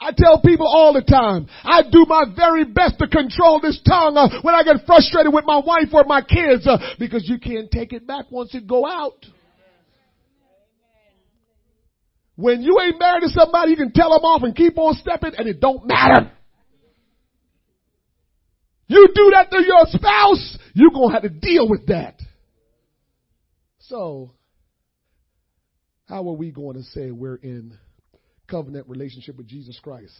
I 0.04 0.12
tell 0.16 0.41
people 0.41 0.68
all 0.68 0.91
the 0.91 1.01
time, 1.01 1.47
I 1.64 1.82
do 1.89 2.06
my 2.08 2.26
very 2.36 2.66
best 2.66 2.99
to 2.99 3.08
control 3.08 3.62
this 3.62 3.80
tongue 3.88 4.18
uh, 4.18 4.41
when 4.41 4.54
I 4.54 4.64
get 4.64 4.86
frustrated 4.86 5.34
with 5.34 5.45
my 5.45 5.62
wife 5.66 5.93
or 5.93 6.04
my 6.04 6.22
kids 6.22 6.68
uh, 6.68 6.78
because 6.99 7.24
you 7.28 7.39
can't 7.39 7.72
take 7.72 7.93
it 7.93 8.06
back 8.06 8.26
once 8.30 8.54
it 8.54 8.68
go 8.68 8.86
out. 8.86 9.26
When 12.36 12.62
you 12.62 12.80
ain't 12.82 12.99
married 12.99 13.22
to 13.22 13.30
somebody, 13.30 13.72
you 13.72 13.78
can 13.78 13.93
tell 13.93 14.10
them 14.10 14.24
off 14.24 14.43
and 14.43 14.54
keep 14.54 14.78
on 14.78 14.95
stepping 14.95 15.32
and 15.38 15.47
it 15.47 15.62
don't 15.62 15.88
matter. 15.88 16.32
You 18.88 19.08
do 19.16 19.32
that 19.34 19.51
to 19.51 19.64
your 19.64 19.86
spouse, 19.86 20.58
you're 20.74 20.91
going 20.91 21.10
to 21.10 21.14
have 21.14 21.24
to 21.24 21.30
deal 21.30 21.70
with 21.70 21.88
that. 21.88 22.20
So, 23.80 24.34
how 26.10 26.28
are 26.28 26.34
we 26.34 26.51
going 26.51 26.76
to 26.76 26.84
say 26.84 27.12
we're 27.12 27.36
in 27.36 27.78
covenant 28.47 28.87
relationship 28.87 29.37
with 29.37 29.47
Jesus 29.47 29.79
Christ 29.81 30.13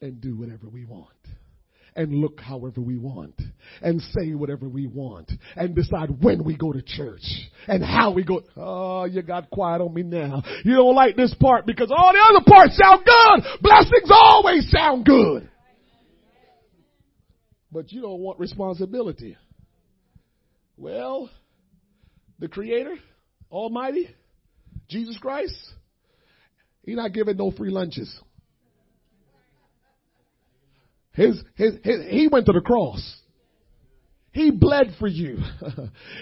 and 0.00 0.20
do 0.20 0.36
whatever 0.36 0.68
we 0.68 0.84
want? 0.84 1.08
and 1.96 2.14
look 2.14 2.40
however 2.40 2.80
we 2.80 2.96
want 2.96 3.34
and 3.82 4.00
say 4.00 4.34
whatever 4.34 4.68
we 4.68 4.86
want 4.86 5.30
and 5.56 5.74
decide 5.74 6.22
when 6.22 6.44
we 6.44 6.56
go 6.56 6.72
to 6.72 6.82
church 6.82 7.22
and 7.66 7.82
how 7.82 8.12
we 8.12 8.24
go. 8.24 8.42
Oh, 8.56 9.04
you 9.04 9.22
got 9.22 9.50
quiet 9.50 9.80
on 9.80 9.92
me 9.94 10.02
now. 10.02 10.42
You 10.64 10.76
don't 10.76 10.94
like 10.94 11.16
this 11.16 11.34
part 11.40 11.66
because 11.66 11.90
all 11.90 12.12
the 12.12 12.18
other 12.18 12.44
parts 12.46 12.76
sound 12.76 13.04
good. 13.04 13.60
Blessings 13.60 14.10
always 14.10 14.70
sound 14.70 15.04
good. 15.04 15.48
But 17.72 17.92
you 17.92 18.02
don't 18.02 18.20
want 18.20 18.38
responsibility. 18.38 19.36
Well, 20.76 21.30
the 22.38 22.48
Creator, 22.48 22.96
Almighty, 23.50 24.08
Jesus 24.88 25.16
Christ, 25.18 25.54
He's 26.82 26.96
not 26.96 27.12
giving 27.12 27.36
no 27.36 27.50
free 27.50 27.70
lunches. 27.70 28.18
His, 31.12 31.42
his, 31.54 31.74
his, 31.82 32.06
he 32.08 32.28
went 32.30 32.46
to 32.46 32.52
the 32.52 32.60
cross. 32.60 33.19
He 34.30 34.54
bled 34.54 34.94
for 34.94 35.10
you. 35.10 35.42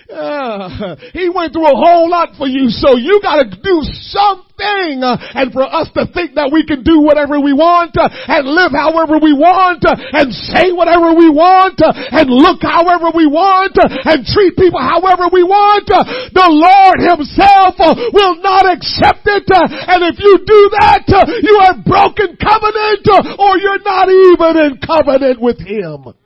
uh, 0.09 0.97
he 1.13 1.29
went 1.29 1.53
through 1.53 1.69
a 1.69 1.77
whole 1.77 2.09
lot 2.09 2.41
for 2.41 2.49
you, 2.49 2.73
so 2.73 2.97
you 2.97 3.21
gotta 3.21 3.53
do 3.53 3.85
something. 3.85 5.05
Uh, 5.05 5.21
and 5.37 5.53
for 5.53 5.61
us 5.61 5.93
to 5.93 6.09
think 6.17 6.33
that 6.41 6.49
we 6.49 6.65
can 6.65 6.81
do 6.81 7.05
whatever 7.05 7.37
we 7.37 7.53
want, 7.53 7.93
uh, 8.01 8.09
and 8.09 8.49
live 8.49 8.73
however 8.73 9.21
we 9.21 9.37
want, 9.37 9.85
uh, 9.85 9.93
and 9.93 10.33
say 10.33 10.73
whatever 10.73 11.13
we 11.13 11.29
want, 11.29 11.77
uh, 11.85 11.93
and 11.93 12.33
look 12.33 12.65
however 12.65 13.13
we 13.13 13.29
want, 13.29 13.77
uh, 13.77 13.85
and 14.09 14.25
treat 14.25 14.57
people 14.57 14.81
however 14.81 15.29
we 15.29 15.45
want, 15.45 15.85
the 15.85 16.49
Lord 16.49 16.99
Himself 17.05 17.77
will 18.17 18.41
not 18.41 18.73
accept 18.73 19.29
it. 19.29 19.45
and 19.53 20.01
if 20.09 20.17
you 20.17 20.41
do 20.49 20.61
that, 20.81 21.05
you 21.45 21.61
have 21.61 21.85
broken 21.85 22.41
covenant, 22.41 23.05
or 23.37 23.61
you're 23.61 23.85
not 23.85 24.09
even 24.09 24.53
in 24.65 24.73
covenant 24.81 25.37
with 25.45 25.61
Him. 25.61 26.17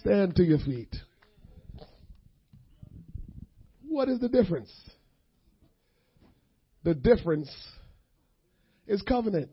Stand 0.00 0.36
to 0.36 0.44
your 0.44 0.58
feet. 0.58 0.94
What 3.88 4.08
is 4.08 4.20
the 4.20 4.28
difference? 4.28 4.70
The 6.84 6.94
difference 6.94 7.50
is 8.86 9.02
covenant. 9.02 9.50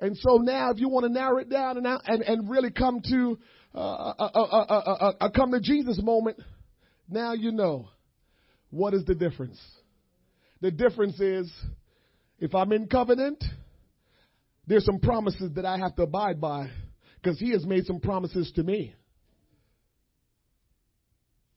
And 0.00 0.16
so 0.16 0.36
now, 0.36 0.70
if 0.70 0.78
you 0.78 0.88
want 0.88 1.04
to 1.04 1.12
narrow 1.12 1.38
it 1.38 1.50
down 1.50 1.78
and 1.78 1.86
and, 1.86 2.22
and 2.22 2.50
really 2.50 2.70
come 2.70 3.00
to 3.08 3.38
uh, 3.74 3.78
a, 3.78 4.30
a, 4.34 4.40
a, 4.40 5.12
a 5.26 5.30
come 5.30 5.52
to 5.52 5.60
Jesus 5.60 6.00
moment, 6.02 6.38
now 7.08 7.32
you 7.32 7.52
know 7.52 7.88
what 8.70 8.94
is 8.94 9.04
the 9.04 9.14
difference. 9.14 9.60
The 10.60 10.70
difference 10.70 11.20
is 11.20 11.50
if 12.38 12.54
I'm 12.54 12.72
in 12.72 12.88
covenant, 12.88 13.42
there's 14.66 14.84
some 14.84 15.00
promises 15.00 15.52
that 15.54 15.64
I 15.64 15.78
have 15.78 15.96
to 15.96 16.02
abide 16.02 16.40
by 16.40 16.70
because 17.16 17.38
he 17.38 17.50
has 17.50 17.64
made 17.64 17.86
some 17.86 18.00
promises 18.00 18.52
to 18.56 18.62
me. 18.62 18.94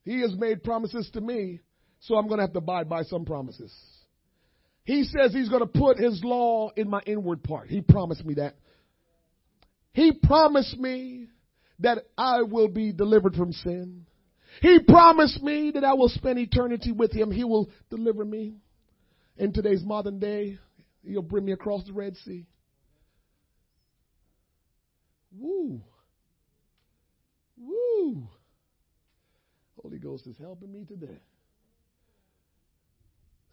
He 0.04 0.22
has 0.22 0.36
made 0.36 0.64
promises 0.64 1.10
to 1.14 1.22
me, 1.22 1.60
so 2.00 2.16
I'm 2.16 2.28
going 2.28 2.40
to 2.40 2.44
have 2.44 2.54
to 2.54 2.60
abide 2.60 2.90
by 2.90 3.04
some 3.04 3.26
promises. 3.26 3.74
He 4.84 5.04
says 5.04 5.34
he's 5.34 5.50
going 5.50 5.62
to 5.62 5.68
put 5.68 6.00
his 6.00 6.24
law 6.24 6.72
in 6.76 6.90
my 6.90 7.02
inward 7.06 7.44
part. 7.44 7.70
He 7.70 7.82
promised 7.82 8.26
me 8.26 8.36
that. 8.36 8.56
He 9.94 10.14
promised 10.14 10.78
me 10.80 11.28
that 11.80 12.00
I 12.18 12.42
will 12.44 12.70
be 12.70 12.92
delivered 12.92 13.36
from 13.36 13.52
sin. 13.52 14.06
He 14.62 14.80
promised 14.80 15.42
me 15.44 15.72
that 15.72 15.84
I 15.84 15.94
will 15.94 16.10
spend 16.10 16.40
eternity 16.40 16.92
with 16.92 17.12
him. 17.12 17.32
He 17.32 17.44
will 17.44 17.70
deliver 17.90 18.26
me. 18.26 18.56
In 19.38 19.54
today's 19.54 19.84
modern 19.84 20.20
day, 20.20 20.58
he'll 21.06 21.22
bring 21.22 21.46
me 21.46 21.52
across 21.52 21.86
the 21.86 21.94
Red 21.94 22.18
Sea. 22.26 22.46
Woo. 25.32 25.82
Woo. 27.58 28.28
Holy 29.82 30.00
Ghost 30.00 30.28
is 30.28 30.38
helping 30.38 30.72
me 30.72 30.86
today. 30.86 31.20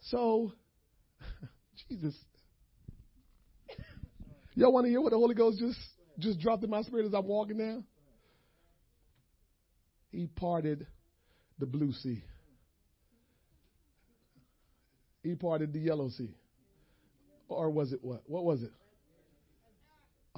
So, 0.01 0.53
Jesus. 1.89 2.15
Y'all 4.55 4.73
want 4.73 4.85
to 4.85 4.89
hear 4.89 5.01
what 5.01 5.11
the 5.11 5.17
Holy 5.17 5.35
Ghost 5.35 5.59
just 5.59 5.77
just 6.19 6.39
dropped 6.39 6.63
in 6.63 6.69
my 6.69 6.81
spirit 6.81 7.05
as 7.05 7.13
I'm 7.13 7.27
walking 7.27 7.57
now? 7.57 7.83
He 10.09 10.27
parted 10.27 10.87
the 11.59 11.65
blue 11.65 11.91
sea. 11.91 12.23
He 15.23 15.35
parted 15.35 15.73
the 15.73 15.79
yellow 15.79 16.09
sea. 16.09 16.33
Or 17.49 17.69
was 17.69 17.91
it 17.93 17.99
what? 18.01 18.23
What 18.25 18.45
was 18.45 18.63
it? 18.63 18.71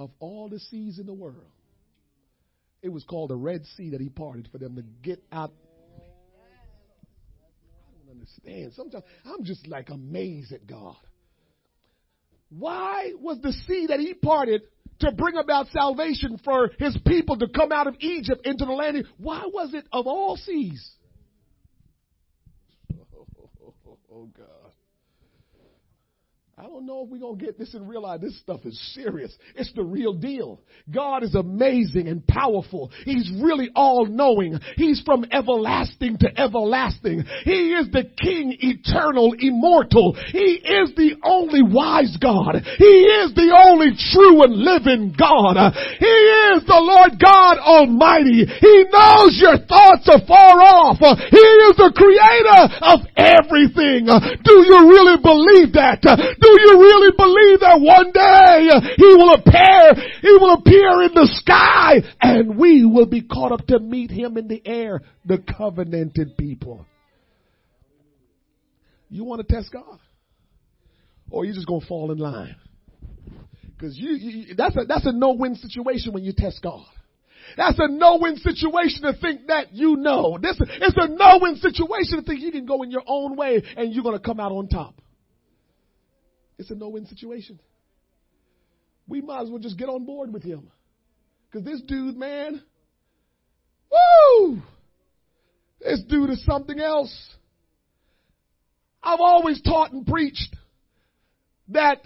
Of 0.00 0.10
all 0.18 0.48
the 0.48 0.58
seas 0.58 0.98
in 0.98 1.06
the 1.06 1.12
world, 1.12 1.52
it 2.82 2.88
was 2.88 3.04
called 3.04 3.30
the 3.30 3.36
Red 3.36 3.64
Sea 3.76 3.90
that 3.90 4.00
he 4.00 4.08
parted 4.08 4.48
for 4.50 4.58
them 4.58 4.76
to 4.76 4.82
get 5.02 5.22
out. 5.30 5.52
I 7.86 8.06
don't 8.06 8.14
understand. 8.14 8.72
Sometimes 8.74 9.04
I'm 9.26 9.44
just 9.44 9.68
like 9.68 9.90
amazed 9.90 10.52
at 10.52 10.66
God. 10.66 10.96
Why 12.48 13.12
was 13.20 13.38
the 13.42 13.52
sea 13.52 13.86
that 13.90 14.00
he 14.00 14.14
parted 14.14 14.62
to 15.00 15.12
bring 15.12 15.36
about 15.36 15.68
salvation 15.68 16.40
for 16.44 16.70
his 16.78 16.96
people 17.06 17.36
to 17.38 17.48
come 17.48 17.70
out 17.70 17.86
of 17.86 17.94
Egypt 18.00 18.46
into 18.46 18.64
the 18.64 18.72
land? 18.72 19.04
Why 19.18 19.42
was 19.46 19.74
it 19.74 19.84
of 19.92 20.06
all 20.06 20.36
seas? 20.36 20.90
Oh, 23.14 23.26
oh, 23.38 23.74
oh, 23.86 23.98
oh 24.12 24.28
God. 24.36 24.69
I 26.60 26.64
don't 26.64 26.84
know 26.84 27.04
if 27.04 27.08
we're 27.08 27.16
going 27.16 27.38
to 27.38 27.44
get 27.46 27.58
this 27.58 27.72
and 27.72 27.88
realize 27.88 28.20
this 28.20 28.38
stuff 28.38 28.60
is 28.66 28.78
serious. 28.92 29.32
It's 29.56 29.72
the 29.72 29.82
real 29.82 30.12
deal. 30.12 30.60
God 30.90 31.22
is 31.22 31.34
amazing 31.34 32.06
and 32.06 32.26
powerful. 32.26 32.90
He's 33.06 33.32
really 33.40 33.70
all 33.74 34.04
knowing. 34.04 34.60
He's 34.76 35.00
from 35.00 35.24
everlasting 35.32 36.18
to 36.18 36.28
everlasting. 36.38 37.24
He 37.44 37.72
is 37.72 37.88
the 37.88 38.04
King, 38.20 38.52
eternal, 38.60 39.32
immortal. 39.38 40.12
He 40.12 40.60
is 40.60 40.92
the 41.00 41.16
only 41.24 41.64
wise 41.64 42.18
God. 42.20 42.60
He 42.76 42.94
is 43.24 43.32
the 43.32 43.56
only 43.56 43.96
true 44.12 44.44
and 44.44 44.52
living 44.52 45.16
God. 45.16 45.56
He 45.96 46.16
is 46.52 46.60
the 46.68 46.76
Lord 46.76 47.16
God 47.16 47.56
Almighty. 47.56 48.44
He 48.44 48.76
knows 48.92 49.32
your 49.40 49.64
thoughts 49.64 50.04
are 50.12 50.28
far 50.28 50.60
off. 50.60 51.00
He 51.00 51.46
is 51.72 51.80
the 51.80 51.88
creator 51.96 52.62
of 52.84 53.00
everything. 53.16 54.12
Do 54.44 54.54
you 54.60 54.92
really 54.92 55.16
believe 55.24 55.72
that? 55.80 56.04
Do 56.04 56.49
do 56.56 56.62
you 56.62 56.80
really 56.80 57.12
believe 57.16 57.60
that 57.60 57.80
one 57.80 58.12
day 58.12 58.70
he 58.96 59.14
will 59.14 59.34
appear, 59.34 59.94
he 60.20 60.32
will 60.32 60.54
appear 60.54 61.02
in 61.02 61.14
the 61.14 61.28
sky 61.32 62.02
and 62.20 62.58
we 62.58 62.84
will 62.84 63.06
be 63.06 63.22
caught 63.22 63.52
up 63.52 63.66
to 63.66 63.78
meet 63.78 64.10
him 64.10 64.36
in 64.36 64.48
the 64.48 64.62
air, 64.64 65.00
the 65.24 65.38
covenanted 65.38 66.36
people? 66.36 66.86
You 69.08 69.24
want 69.24 69.46
to 69.46 69.54
test 69.54 69.72
God? 69.72 69.98
Or 71.30 71.44
you 71.44 71.52
just 71.52 71.66
going 71.66 71.80
to 71.80 71.86
fall 71.86 72.10
in 72.12 72.18
line? 72.18 72.56
Because 73.62 73.96
you, 73.96 74.10
you, 74.10 74.54
that's 74.54 74.76
a, 74.76 74.84
that's 74.86 75.06
a 75.06 75.12
no-win 75.12 75.54
situation 75.56 76.12
when 76.12 76.22
you 76.22 76.32
test 76.36 76.60
God. 76.62 76.84
That's 77.56 77.78
a 77.78 77.88
no-win 77.88 78.36
situation 78.36 79.02
to 79.02 79.14
think 79.20 79.46
that 79.48 79.72
you 79.72 79.96
know. 79.96 80.38
This, 80.40 80.60
is, 80.60 80.94
a 80.96 81.08
no-win 81.08 81.56
situation 81.56 82.18
to 82.18 82.22
think 82.22 82.40
you 82.40 82.52
can 82.52 82.66
go 82.66 82.82
in 82.82 82.90
your 82.90 83.02
own 83.06 83.36
way 83.36 83.62
and 83.76 83.92
you're 83.92 84.04
going 84.04 84.18
to 84.18 84.24
come 84.24 84.38
out 84.38 84.52
on 84.52 84.68
top. 84.68 84.94
It's 86.60 86.70
a 86.70 86.74
no 86.74 86.90
win 86.90 87.06
situation. 87.06 87.58
We 89.08 89.22
might 89.22 89.44
as 89.44 89.48
well 89.48 89.58
just 89.58 89.78
get 89.78 89.88
on 89.88 90.04
board 90.04 90.30
with 90.30 90.42
him. 90.42 90.70
Because 91.50 91.64
this 91.64 91.80
dude, 91.80 92.18
man, 92.18 92.62
woo! 93.90 94.60
This 95.80 96.02
dude 96.06 96.28
is 96.28 96.44
something 96.44 96.78
else. 96.78 97.12
I've 99.02 99.20
always 99.20 99.62
taught 99.62 99.92
and 99.92 100.06
preached 100.06 100.54
that 101.68 102.02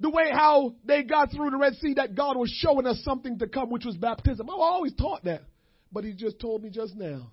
the 0.00 0.10
way 0.10 0.24
how 0.30 0.74
they 0.84 1.02
got 1.02 1.30
through 1.32 1.50
the 1.50 1.56
Red 1.56 1.76
Sea, 1.76 1.94
that 1.94 2.14
God 2.14 2.36
was 2.36 2.50
showing 2.50 2.86
us 2.86 3.00
something 3.02 3.38
to 3.38 3.46
come, 3.46 3.70
which 3.70 3.86
was 3.86 3.96
baptism. 3.96 4.50
I've 4.50 4.60
always 4.60 4.92
taught 4.92 5.24
that. 5.24 5.44
But 5.90 6.04
he 6.04 6.12
just 6.12 6.38
told 6.38 6.62
me 6.62 6.68
just 6.68 6.94
now 6.94 7.30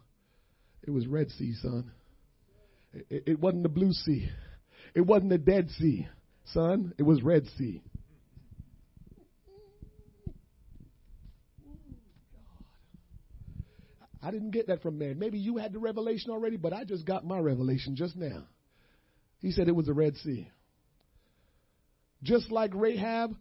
it 0.83 0.91
was 0.91 1.05
Red 1.05 1.31
Sea, 1.31 1.53
son. 1.61 1.91
It, 2.93 3.23
it 3.27 3.39
wasn't 3.41 3.63
the 3.63 3.69
Blue 3.69 3.91
Sea, 3.91 4.29
it 4.95 5.01
wasn't 5.01 5.31
the 5.31 5.37
Dead 5.37 5.69
Sea. 5.71 6.07
Son, 6.53 6.93
it 6.97 7.03
was 7.03 7.21
Red 7.21 7.45
Sea. 7.57 7.81
I 14.21 14.31
didn't 14.31 14.51
get 14.51 14.67
that 14.67 14.81
from 14.81 14.97
man. 14.97 15.17
Maybe 15.17 15.39
you 15.39 15.57
had 15.57 15.71
the 15.71 15.79
revelation 15.79 16.31
already, 16.31 16.57
but 16.57 16.73
I 16.73 16.83
just 16.83 17.05
got 17.05 17.25
my 17.25 17.39
revelation 17.39 17.95
just 17.95 18.15
now. 18.15 18.43
He 19.39 19.51
said 19.51 19.67
it 19.67 19.75
was 19.75 19.85
the 19.85 19.93
Red 19.93 20.17
Sea. 20.17 20.49
Just 22.21 22.51
like 22.51 22.71
Rahab 22.73 23.33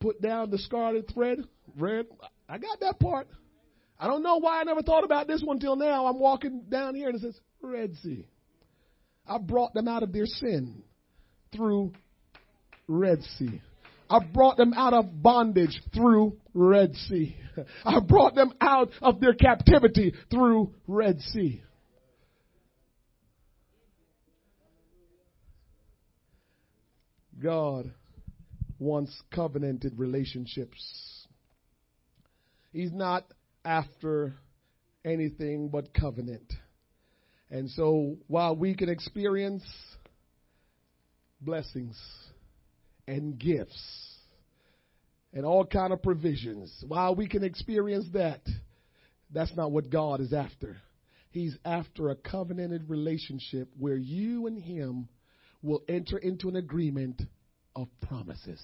put 0.00 0.22
down 0.22 0.50
the 0.50 0.58
scarlet 0.58 1.10
thread, 1.12 1.40
red. 1.76 2.06
I 2.48 2.56
got 2.56 2.80
that 2.80 2.98
part. 2.98 3.28
I 3.98 4.06
don't 4.06 4.22
know 4.22 4.38
why 4.38 4.60
I 4.60 4.64
never 4.64 4.82
thought 4.82 5.04
about 5.04 5.28
this 5.28 5.42
one 5.42 5.58
till 5.58 5.76
now. 5.76 6.06
I'm 6.06 6.18
walking 6.18 6.62
down 6.70 6.94
here 6.94 7.08
and 7.08 7.16
it 7.16 7.20
says 7.20 7.38
Red 7.60 7.94
Sea. 8.02 8.26
I 9.26 9.36
brought 9.36 9.74
them 9.74 9.88
out 9.88 10.02
of 10.02 10.12
their 10.12 10.24
sin 10.24 10.82
through 11.54 11.92
Red 12.88 13.22
Sea. 13.38 13.60
I 14.08 14.18
brought 14.18 14.56
them 14.56 14.72
out 14.74 14.92
of 14.92 15.22
bondage 15.22 15.80
through 15.94 16.36
Red 16.52 16.94
Sea. 16.94 17.36
I 17.84 18.00
brought 18.00 18.34
them 18.34 18.52
out 18.60 18.90
of 19.00 19.20
their 19.20 19.34
captivity 19.34 20.14
through 20.30 20.74
Red 20.88 21.20
Sea. 21.20 21.62
God 27.40 27.92
wants 28.78 29.22
covenanted 29.32 29.98
relationships. 29.98 31.26
He's 32.72 32.92
not 32.92 33.24
after 33.64 34.34
anything 35.04 35.68
but 35.68 35.94
covenant. 35.94 36.52
And 37.50 37.70
so 37.70 38.16
while 38.26 38.56
we 38.56 38.74
can 38.74 38.88
experience 38.88 39.64
blessings 41.40 41.98
and 43.06 43.38
gifts 43.38 44.16
and 45.32 45.44
all 45.44 45.64
kind 45.64 45.92
of 45.92 46.02
provisions. 46.02 46.84
While 46.86 47.14
we 47.14 47.28
can 47.28 47.44
experience 47.44 48.06
that, 48.12 48.40
that's 49.32 49.54
not 49.56 49.70
what 49.70 49.90
God 49.90 50.20
is 50.20 50.32
after. 50.32 50.76
He's 51.30 51.56
after 51.64 52.10
a 52.10 52.16
covenanted 52.16 52.90
relationship 52.90 53.68
where 53.78 53.96
you 53.96 54.46
and 54.46 54.60
him 54.60 55.08
will 55.62 55.82
enter 55.88 56.18
into 56.18 56.48
an 56.48 56.56
agreement 56.56 57.22
of 57.76 57.88
promises. 58.08 58.60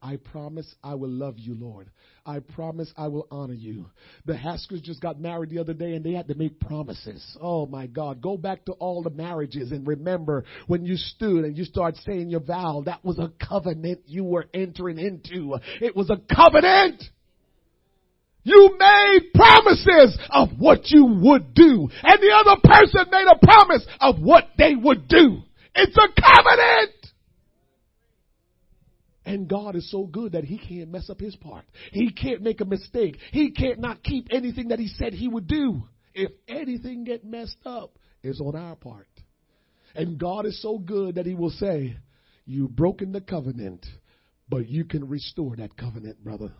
I 0.00 0.16
promise 0.16 0.72
I 0.82 0.94
will 0.94 1.10
love 1.10 1.38
you, 1.38 1.54
Lord. 1.54 1.90
I 2.24 2.38
promise 2.38 2.92
I 2.96 3.08
will 3.08 3.26
honor 3.30 3.54
you. 3.54 3.86
The 4.26 4.36
Haskers 4.36 4.80
just 4.80 5.00
got 5.00 5.20
married 5.20 5.50
the 5.50 5.58
other 5.58 5.74
day 5.74 5.94
and 5.94 6.04
they 6.04 6.12
had 6.12 6.28
to 6.28 6.34
make 6.36 6.60
promises. 6.60 7.36
Oh 7.40 7.66
my 7.66 7.86
God. 7.86 8.20
Go 8.20 8.36
back 8.36 8.64
to 8.66 8.72
all 8.72 9.02
the 9.02 9.10
marriages 9.10 9.72
and 9.72 9.86
remember 9.86 10.44
when 10.68 10.84
you 10.84 10.96
stood 10.96 11.44
and 11.44 11.58
you 11.58 11.64
start 11.64 11.96
saying 12.06 12.30
your 12.30 12.40
vow, 12.40 12.82
that 12.86 13.04
was 13.04 13.18
a 13.18 13.32
covenant 13.44 14.00
you 14.06 14.22
were 14.24 14.46
entering 14.54 14.98
into. 14.98 15.56
It 15.80 15.96
was 15.96 16.10
a 16.10 16.20
covenant. 16.32 17.02
You 18.44 18.76
made 18.78 19.32
promises 19.34 20.16
of 20.30 20.50
what 20.58 20.90
you 20.90 21.06
would 21.22 21.54
do. 21.54 21.88
And 22.02 22.20
the 22.20 22.34
other 22.34 22.60
person 22.62 23.10
made 23.10 23.26
a 23.26 23.44
promise 23.44 23.84
of 24.00 24.20
what 24.20 24.44
they 24.56 24.74
would 24.76 25.08
do. 25.08 25.42
It's 25.74 25.96
a 25.96 26.08
covenant. 26.20 26.97
And 29.28 29.46
God 29.46 29.76
is 29.76 29.90
so 29.90 30.06
good 30.06 30.32
that 30.32 30.44
He 30.44 30.56
can't 30.56 30.90
mess 30.90 31.10
up 31.10 31.20
His 31.20 31.36
part. 31.36 31.66
He 31.92 32.10
can't 32.10 32.40
make 32.40 32.62
a 32.62 32.64
mistake. 32.64 33.18
He 33.30 33.50
can't 33.50 33.78
not 33.78 34.02
keep 34.02 34.28
anything 34.30 34.68
that 34.68 34.78
He 34.78 34.88
said 34.88 35.12
He 35.12 35.28
would 35.28 35.46
do. 35.46 35.82
If 36.14 36.30
anything 36.48 37.04
get 37.04 37.26
messed 37.26 37.58
up, 37.66 37.98
it's 38.22 38.40
on 38.40 38.56
our 38.56 38.74
part. 38.74 39.06
And 39.94 40.18
God 40.18 40.46
is 40.46 40.60
so 40.62 40.78
good 40.78 41.16
that 41.16 41.26
He 41.26 41.34
will 41.34 41.50
say, 41.50 41.98
You've 42.46 42.74
broken 42.74 43.12
the 43.12 43.20
covenant, 43.20 43.84
but 44.48 44.66
you 44.66 44.86
can 44.86 45.06
restore 45.06 45.56
that 45.56 45.76
covenant, 45.76 46.24
brother. 46.24 46.54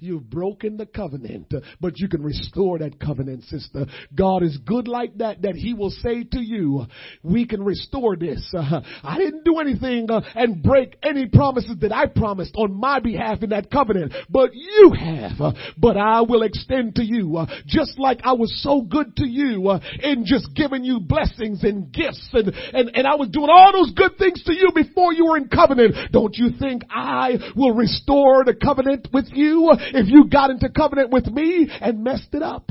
You've 0.00 0.28
broken 0.28 0.76
the 0.76 0.86
covenant, 0.86 1.52
but 1.80 1.98
you 1.98 2.08
can 2.08 2.22
restore 2.22 2.78
that 2.78 3.00
covenant, 3.00 3.44
sister. 3.44 3.86
God 4.14 4.42
is 4.42 4.58
good 4.64 4.88
like 4.88 5.18
that, 5.18 5.42
that 5.42 5.54
He 5.54 5.74
will 5.74 5.90
say 5.90 6.24
to 6.24 6.40
you, 6.40 6.86
we 7.22 7.46
can 7.46 7.62
restore 7.62 8.16
this. 8.16 8.52
I 9.02 9.18
didn't 9.18 9.44
do 9.44 9.58
anything 9.58 10.10
uh, 10.10 10.20
and 10.34 10.62
break 10.62 10.96
any 11.02 11.26
promises 11.26 11.76
that 11.80 11.92
I 11.92 12.06
promised 12.06 12.54
on 12.56 12.74
my 12.74 13.00
behalf 13.00 13.42
in 13.42 13.50
that 13.50 13.70
covenant, 13.70 14.12
but 14.28 14.50
you 14.54 14.92
have. 14.98 15.54
But 15.78 15.96
I 15.96 16.22
will 16.22 16.42
extend 16.42 16.96
to 16.96 17.04
you, 17.04 17.36
uh, 17.36 17.46
just 17.66 17.98
like 17.98 18.20
I 18.24 18.32
was 18.32 18.62
so 18.62 18.82
good 18.82 19.16
to 19.16 19.26
you 19.26 19.68
uh, 19.68 19.80
in 20.02 20.24
just 20.24 20.54
giving 20.54 20.84
you 20.84 21.00
blessings 21.00 21.62
and 21.64 21.92
gifts 21.92 22.28
and, 22.32 22.48
and, 22.72 22.90
and 22.94 23.06
I 23.06 23.14
was 23.16 23.28
doing 23.30 23.48
all 23.50 23.72
those 23.72 23.92
good 23.92 24.18
things 24.18 24.42
to 24.44 24.54
you 24.54 24.70
before 24.74 25.12
you 25.12 25.26
were 25.26 25.36
in 25.36 25.48
covenant. 25.48 25.94
Don't 26.12 26.36
you 26.36 26.50
think 26.58 26.82
I 26.90 27.36
will 27.56 27.74
restore 27.74 28.44
the 28.44 28.54
covenant 28.54 29.08
with 29.12 29.26
you? 29.32 29.71
If 29.80 30.08
you 30.08 30.28
got 30.28 30.50
into 30.50 30.68
covenant 30.68 31.10
with 31.10 31.26
me 31.26 31.68
and 31.80 32.04
messed 32.04 32.34
it 32.34 32.42
up. 32.42 32.70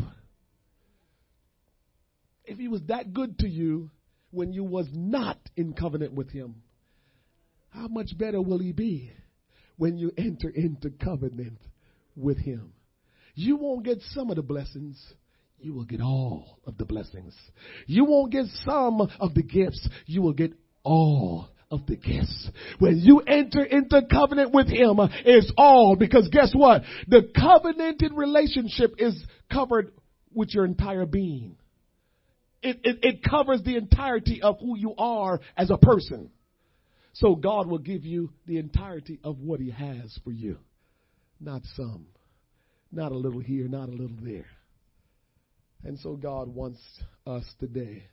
If 2.46 2.58
he 2.58 2.68
was 2.68 2.82
that 2.88 3.14
good 3.14 3.40
to 3.40 3.48
you 3.48 3.92
when 4.32 4.54
you 4.54 4.64
was 4.64 4.88
not 4.92 5.38
in 5.56 5.74
covenant 5.74 6.14
with 6.14 6.30
him, 6.32 6.56
how 7.70 7.88
much 7.88 8.18
better 8.18 8.42
will 8.42 8.60
he 8.60 8.72
be 8.72 9.12
when 9.78 9.98
you 9.98 10.12
enter 10.18 10.50
into 10.50 10.90
covenant 10.90 11.60
with 12.16 12.38
him? 12.38 12.74
You 13.36 13.56
won't 13.56 13.86
get 13.86 14.02
some 14.12 14.30
of 14.30 14.36
the 14.36 14.42
blessings. 14.42 15.02
You 15.60 15.74
will 15.74 15.86
get 15.86 16.02
all 16.02 16.60
of 16.66 16.78
the 16.78 16.86
blessings. 16.86 17.36
You 17.86 18.06
won't 18.06 18.32
get 18.32 18.46
some 18.66 19.02
of 19.02 19.34
the 19.34 19.44
gifts. 19.44 19.88
You 20.06 20.22
will 20.22 20.34
get 20.34 20.54
all 20.84 21.50
of 21.72 21.86
the 21.88 21.96
gifts. 21.96 22.50
When 22.80 23.00
you 23.00 23.20
enter 23.20 23.64
into 23.64 24.02
covenant 24.12 24.54
with 24.54 24.68
Him, 24.68 25.00
it's 25.26 25.52
all 25.58 25.96
because 25.96 26.28
guess 26.28 26.52
what? 26.54 26.84
The 27.08 27.32
covenanted 27.36 28.12
relationship 28.14 28.96
is 28.98 29.16
covered 29.52 29.94
with 30.34 30.54
your 30.54 30.66
entire 30.66 31.06
being. 31.06 31.56
It, 32.62 32.80
it, 32.84 33.00
it 33.02 33.24
covers 33.24 33.62
the 33.64 33.78
entirety 33.78 34.42
of 34.42 34.60
who 34.60 34.78
you 34.78 34.94
are 34.98 35.40
as 35.58 35.72
a 35.72 35.78
person. 35.78 36.30
So 37.14 37.36
God 37.36 37.68
will 37.68 37.80
give 37.80 38.06
you 38.06 38.32
the 38.46 38.58
entirety 38.58 39.20
of 39.24 39.40
what 39.40 39.60
He 39.60 39.72
has 39.72 40.18
for 40.24 40.32
you. 40.32 40.58
Not 41.40 41.64
some. 41.76 42.06
Not 42.92 43.12
a 43.12 43.18
little 43.18 43.40
here, 43.40 43.68
not 43.68 43.90
a 43.90 43.94
little 43.94 44.18
there. 44.22 44.46
And 45.84 45.98
so 46.00 46.16
God 46.16 46.48
wants 46.54 46.80
us 47.26 47.44
today 47.60 48.04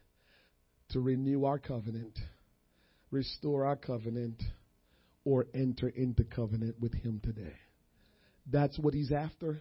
to 0.90 1.00
renew 1.00 1.44
our 1.44 1.58
covenant 1.58 2.18
restore 3.10 3.64
our 3.64 3.76
covenant 3.76 4.42
or 5.24 5.46
enter 5.54 5.88
into 5.88 6.24
covenant 6.24 6.76
with 6.80 6.94
Him 6.94 7.20
today. 7.22 7.54
That's 8.50 8.78
what 8.78 8.94
He's 8.94 9.12
after. 9.12 9.60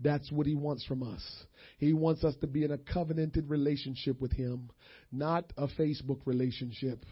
That's 0.00 0.30
what 0.30 0.46
He 0.46 0.54
wants 0.54 0.84
from 0.84 1.02
us. 1.02 1.22
He 1.78 1.92
wants 1.92 2.24
us 2.24 2.34
to 2.40 2.46
be 2.46 2.64
in 2.64 2.72
a 2.72 2.78
covenanted 2.78 3.48
relationship 3.48 4.20
with 4.20 4.32
Him, 4.32 4.70
not 5.10 5.52
a 5.56 5.68
Facebook 5.68 6.20
relationship. 6.24 7.04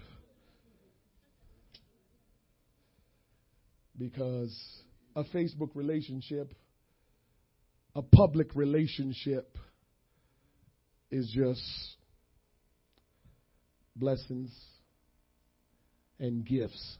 Because 3.98 4.56
a 5.14 5.24
Facebook 5.24 5.70
relationship, 5.74 6.54
a 7.94 8.02
public 8.02 8.54
relationship, 8.54 9.58
is 11.10 11.30
just 11.34 11.60
blessings 13.96 14.50
and 16.20 16.46
gifts 16.46 16.98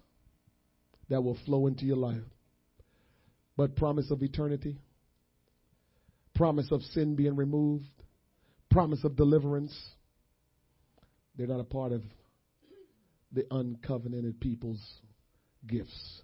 that 1.09 1.23
will 1.23 1.37
flow 1.45 1.67
into 1.67 1.85
your 1.85 1.97
life. 1.97 2.23
But 3.57 3.77
promise 3.77 4.11
of 4.11 4.23
eternity, 4.23 4.79
promise 6.35 6.69
of 6.73 6.83
sin 6.83 7.15
being 7.15 7.37
removed, 7.37 7.85
promise 8.71 9.05
of 9.05 9.17
deliverance, 9.17 9.77
they're 11.37 11.47
not 11.47 11.61
a 11.61 11.65
part 11.65 11.93
of 11.93 12.03
the 13.33 13.43
uncovenanted 13.51 14.41
people's 14.41 14.83
gifts 15.67 16.23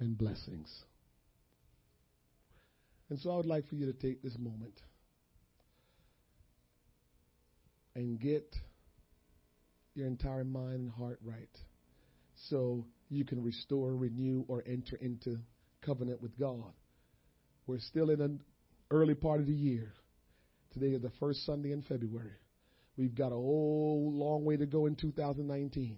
and 0.00 0.18
blessings. 0.18 0.68
And 3.10 3.18
so 3.20 3.30
I 3.30 3.36
would 3.36 3.46
like 3.46 3.68
for 3.68 3.76
you 3.76 3.86
to 3.86 3.92
take 3.92 4.22
this 4.22 4.36
moment 4.38 4.74
and 7.94 8.20
get 8.20 8.54
your 9.94 10.06
entire 10.06 10.44
mind 10.44 10.74
and 10.74 10.90
heart 10.90 11.18
right 11.24 11.48
so 12.48 12.86
you 13.08 13.24
can 13.24 13.42
restore, 13.42 13.94
renew, 13.94 14.44
or 14.48 14.62
enter 14.66 14.96
into 14.96 15.38
covenant 15.84 16.22
with 16.22 16.38
God. 16.38 16.72
We're 17.66 17.80
still 17.80 18.10
in 18.10 18.20
an 18.20 18.40
early 18.90 19.14
part 19.14 19.40
of 19.40 19.46
the 19.46 19.54
year. 19.54 19.92
Today 20.72 20.88
is 20.88 21.02
the 21.02 21.12
first 21.20 21.44
Sunday 21.44 21.72
in 21.72 21.82
February. 21.82 22.36
We've 22.96 23.14
got 23.14 23.32
a 23.32 23.36
whole 23.36 24.12
long 24.12 24.44
way 24.44 24.56
to 24.56 24.66
go 24.66 24.86
in 24.86 24.96
2019. 24.96 25.96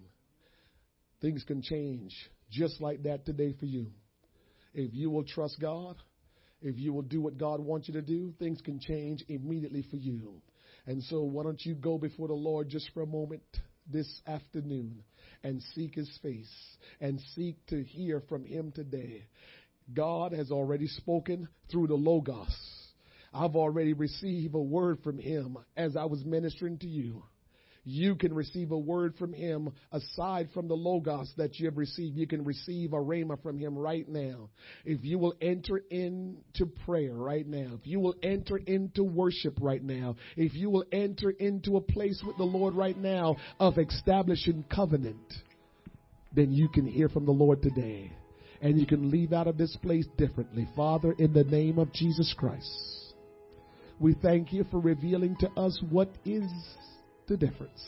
Things 1.20 1.44
can 1.46 1.62
change 1.62 2.12
just 2.50 2.80
like 2.80 3.02
that 3.04 3.24
today 3.24 3.54
for 3.58 3.66
you. 3.66 3.88
If 4.74 4.94
you 4.94 5.10
will 5.10 5.24
trust 5.24 5.58
God, 5.60 5.96
if 6.62 6.78
you 6.78 6.92
will 6.92 7.02
do 7.02 7.20
what 7.20 7.38
God 7.38 7.60
wants 7.60 7.88
you 7.88 7.94
to 7.94 8.02
do, 8.02 8.34
things 8.38 8.60
can 8.60 8.78
change 8.78 9.24
immediately 9.28 9.84
for 9.90 9.96
you. 9.96 10.42
And 10.86 11.02
so, 11.04 11.22
why 11.22 11.42
don't 11.42 11.60
you 11.64 11.74
go 11.74 11.98
before 11.98 12.28
the 12.28 12.34
Lord 12.34 12.68
just 12.68 12.90
for 12.92 13.02
a 13.02 13.06
moment 13.06 13.42
this 13.92 14.20
afternoon 14.26 15.02
and 15.42 15.62
seek 15.74 15.94
His 15.94 16.10
face 16.22 16.52
and 17.00 17.20
seek 17.34 17.56
to 17.66 17.82
hear 17.82 18.22
from 18.28 18.44
Him 18.44 18.72
today. 18.72 19.24
God 19.92 20.32
has 20.32 20.50
already 20.50 20.86
spoken 20.86 21.48
through 21.70 21.88
the 21.88 21.94
Logos. 21.94 22.54
I've 23.32 23.56
already 23.56 23.92
received 23.92 24.54
a 24.54 24.58
word 24.58 25.02
from 25.02 25.18
Him 25.18 25.56
as 25.76 25.96
I 25.96 26.04
was 26.04 26.24
ministering 26.24 26.78
to 26.78 26.88
you 26.88 27.22
you 27.84 28.14
can 28.14 28.34
receive 28.34 28.72
a 28.72 28.78
word 28.78 29.14
from 29.16 29.32
him 29.32 29.72
aside 29.92 30.48
from 30.52 30.68
the 30.68 30.74
logos 30.74 31.32
that 31.36 31.58
you 31.58 31.66
have 31.66 31.78
received. 31.78 32.16
You 32.16 32.26
can 32.26 32.44
receive 32.44 32.92
a 32.92 32.96
rhema 32.96 33.42
from 33.42 33.58
him 33.58 33.76
right 33.76 34.08
now. 34.08 34.50
If 34.84 35.04
you 35.04 35.18
will 35.18 35.34
enter 35.40 35.78
into 35.90 36.66
prayer 36.84 37.14
right 37.14 37.46
now, 37.46 37.78
if 37.80 37.86
you 37.86 38.00
will 38.00 38.16
enter 38.22 38.58
into 38.58 39.02
worship 39.02 39.58
right 39.60 39.82
now, 39.82 40.16
if 40.36 40.54
you 40.54 40.68
will 40.68 40.84
enter 40.92 41.30
into 41.30 41.76
a 41.76 41.80
place 41.80 42.22
with 42.26 42.36
the 42.36 42.44
Lord 42.44 42.74
right 42.74 42.98
now 42.98 43.36
of 43.58 43.78
establishing 43.78 44.64
covenant, 44.74 45.32
then 46.34 46.52
you 46.52 46.68
can 46.68 46.86
hear 46.86 47.08
from 47.08 47.24
the 47.24 47.32
Lord 47.32 47.62
today. 47.62 48.12
And 48.62 48.78
you 48.78 48.86
can 48.86 49.10
leave 49.10 49.32
out 49.32 49.46
of 49.46 49.56
this 49.56 49.74
place 49.80 50.04
differently. 50.18 50.68
Father, 50.76 51.14
in 51.18 51.32
the 51.32 51.44
name 51.44 51.78
of 51.78 51.94
Jesus 51.94 52.34
Christ, 52.36 52.68
we 53.98 54.14
thank 54.22 54.52
you 54.52 54.66
for 54.70 54.80
revealing 54.80 55.34
to 55.40 55.50
us 55.52 55.82
what 55.88 56.10
is 56.26 56.44
the 57.30 57.36
difference. 57.38 57.80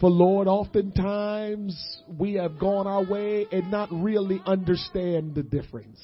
For 0.00 0.08
Lord, 0.08 0.46
oftentimes 0.46 1.76
we 2.18 2.34
have 2.34 2.58
gone 2.58 2.86
our 2.86 3.04
way 3.04 3.46
and 3.50 3.70
not 3.70 3.88
really 3.90 4.40
understand 4.46 5.34
the 5.34 5.42
difference. 5.42 6.00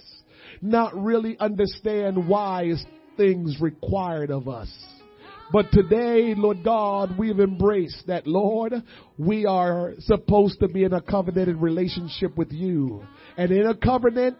Not 0.61 0.95
really 0.95 1.39
understand 1.39 2.29
why 2.29 2.65
is 2.65 2.85
things 3.17 3.61
required 3.61 4.31
of 4.31 4.49
us. 4.49 4.69
But 5.53 5.71
today, 5.71 6.35
Lord 6.37 6.65
God, 6.65 7.17
we've 7.17 7.39
embraced 7.39 8.09
that, 8.09 8.27
Lord, 8.27 8.73
we 9.17 9.47
are 9.47 9.93
supposed 10.01 10.59
to 10.61 10.69
be 10.69 10.83
in 10.83 10.93
a 10.93 11.01
covenanted 11.01 11.57
relationship 11.57 12.37
with 12.37 12.51
you. 12.51 13.07
And 13.37 13.53
in 13.53 13.67
a 13.67 13.77
covenant, 13.77 14.39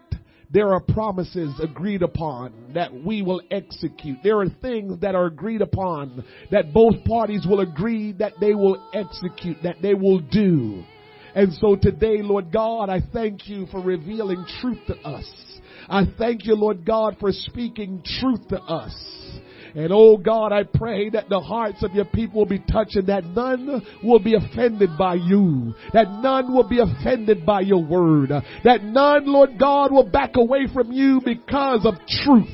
there 0.51 0.73
are 0.73 0.79
promises 0.79 1.53
agreed 1.61 2.01
upon 2.01 2.73
that 2.73 2.93
we 2.93 3.21
will 3.21 3.41
execute. 3.51 4.17
There 4.23 4.39
are 4.39 4.49
things 4.61 4.99
that 5.01 5.15
are 5.15 5.25
agreed 5.25 5.61
upon 5.61 6.23
that 6.51 6.73
both 6.73 7.03
parties 7.05 7.45
will 7.47 7.61
agree 7.61 8.13
that 8.13 8.33
they 8.39 8.53
will 8.53 8.89
execute, 8.93 9.57
that 9.63 9.77
they 9.81 9.93
will 9.93 10.19
do. 10.19 10.83
And 11.33 11.51
so 11.53 11.75
today, 11.75 12.21
Lord 12.21 12.51
God, 12.51 12.89
I 12.89 13.01
thank 13.11 13.49
you 13.49 13.65
for 13.67 13.81
revealing 13.81 14.45
truth 14.61 14.79
to 14.87 14.95
us. 15.07 15.29
I 15.89 16.03
thank 16.17 16.45
you, 16.45 16.55
Lord 16.55 16.85
God, 16.85 17.17
for 17.19 17.31
speaking 17.31 18.01
truth 18.19 18.47
to 18.49 18.61
us. 18.61 18.95
And 19.75 19.91
oh 19.91 20.15
God, 20.15 20.53
I 20.53 20.63
pray 20.63 21.09
that 21.09 21.27
the 21.27 21.41
hearts 21.41 21.83
of 21.83 21.91
your 21.91 22.05
people 22.05 22.39
will 22.39 22.45
be 22.47 22.59
touched 22.59 22.95
and 22.95 23.07
that 23.07 23.25
none 23.25 23.85
will 24.01 24.19
be 24.19 24.35
offended 24.35 24.91
by 24.97 25.15
you. 25.15 25.73
That 25.91 26.07
none 26.09 26.53
will 26.53 26.67
be 26.67 26.79
offended 26.79 27.45
by 27.45 27.61
your 27.61 27.83
word. 27.83 28.29
That 28.63 28.83
none, 28.83 29.25
Lord 29.25 29.59
God, 29.59 29.91
will 29.91 30.09
back 30.09 30.37
away 30.37 30.67
from 30.73 30.93
you 30.93 31.21
because 31.23 31.85
of 31.85 31.95
truth. 32.23 32.47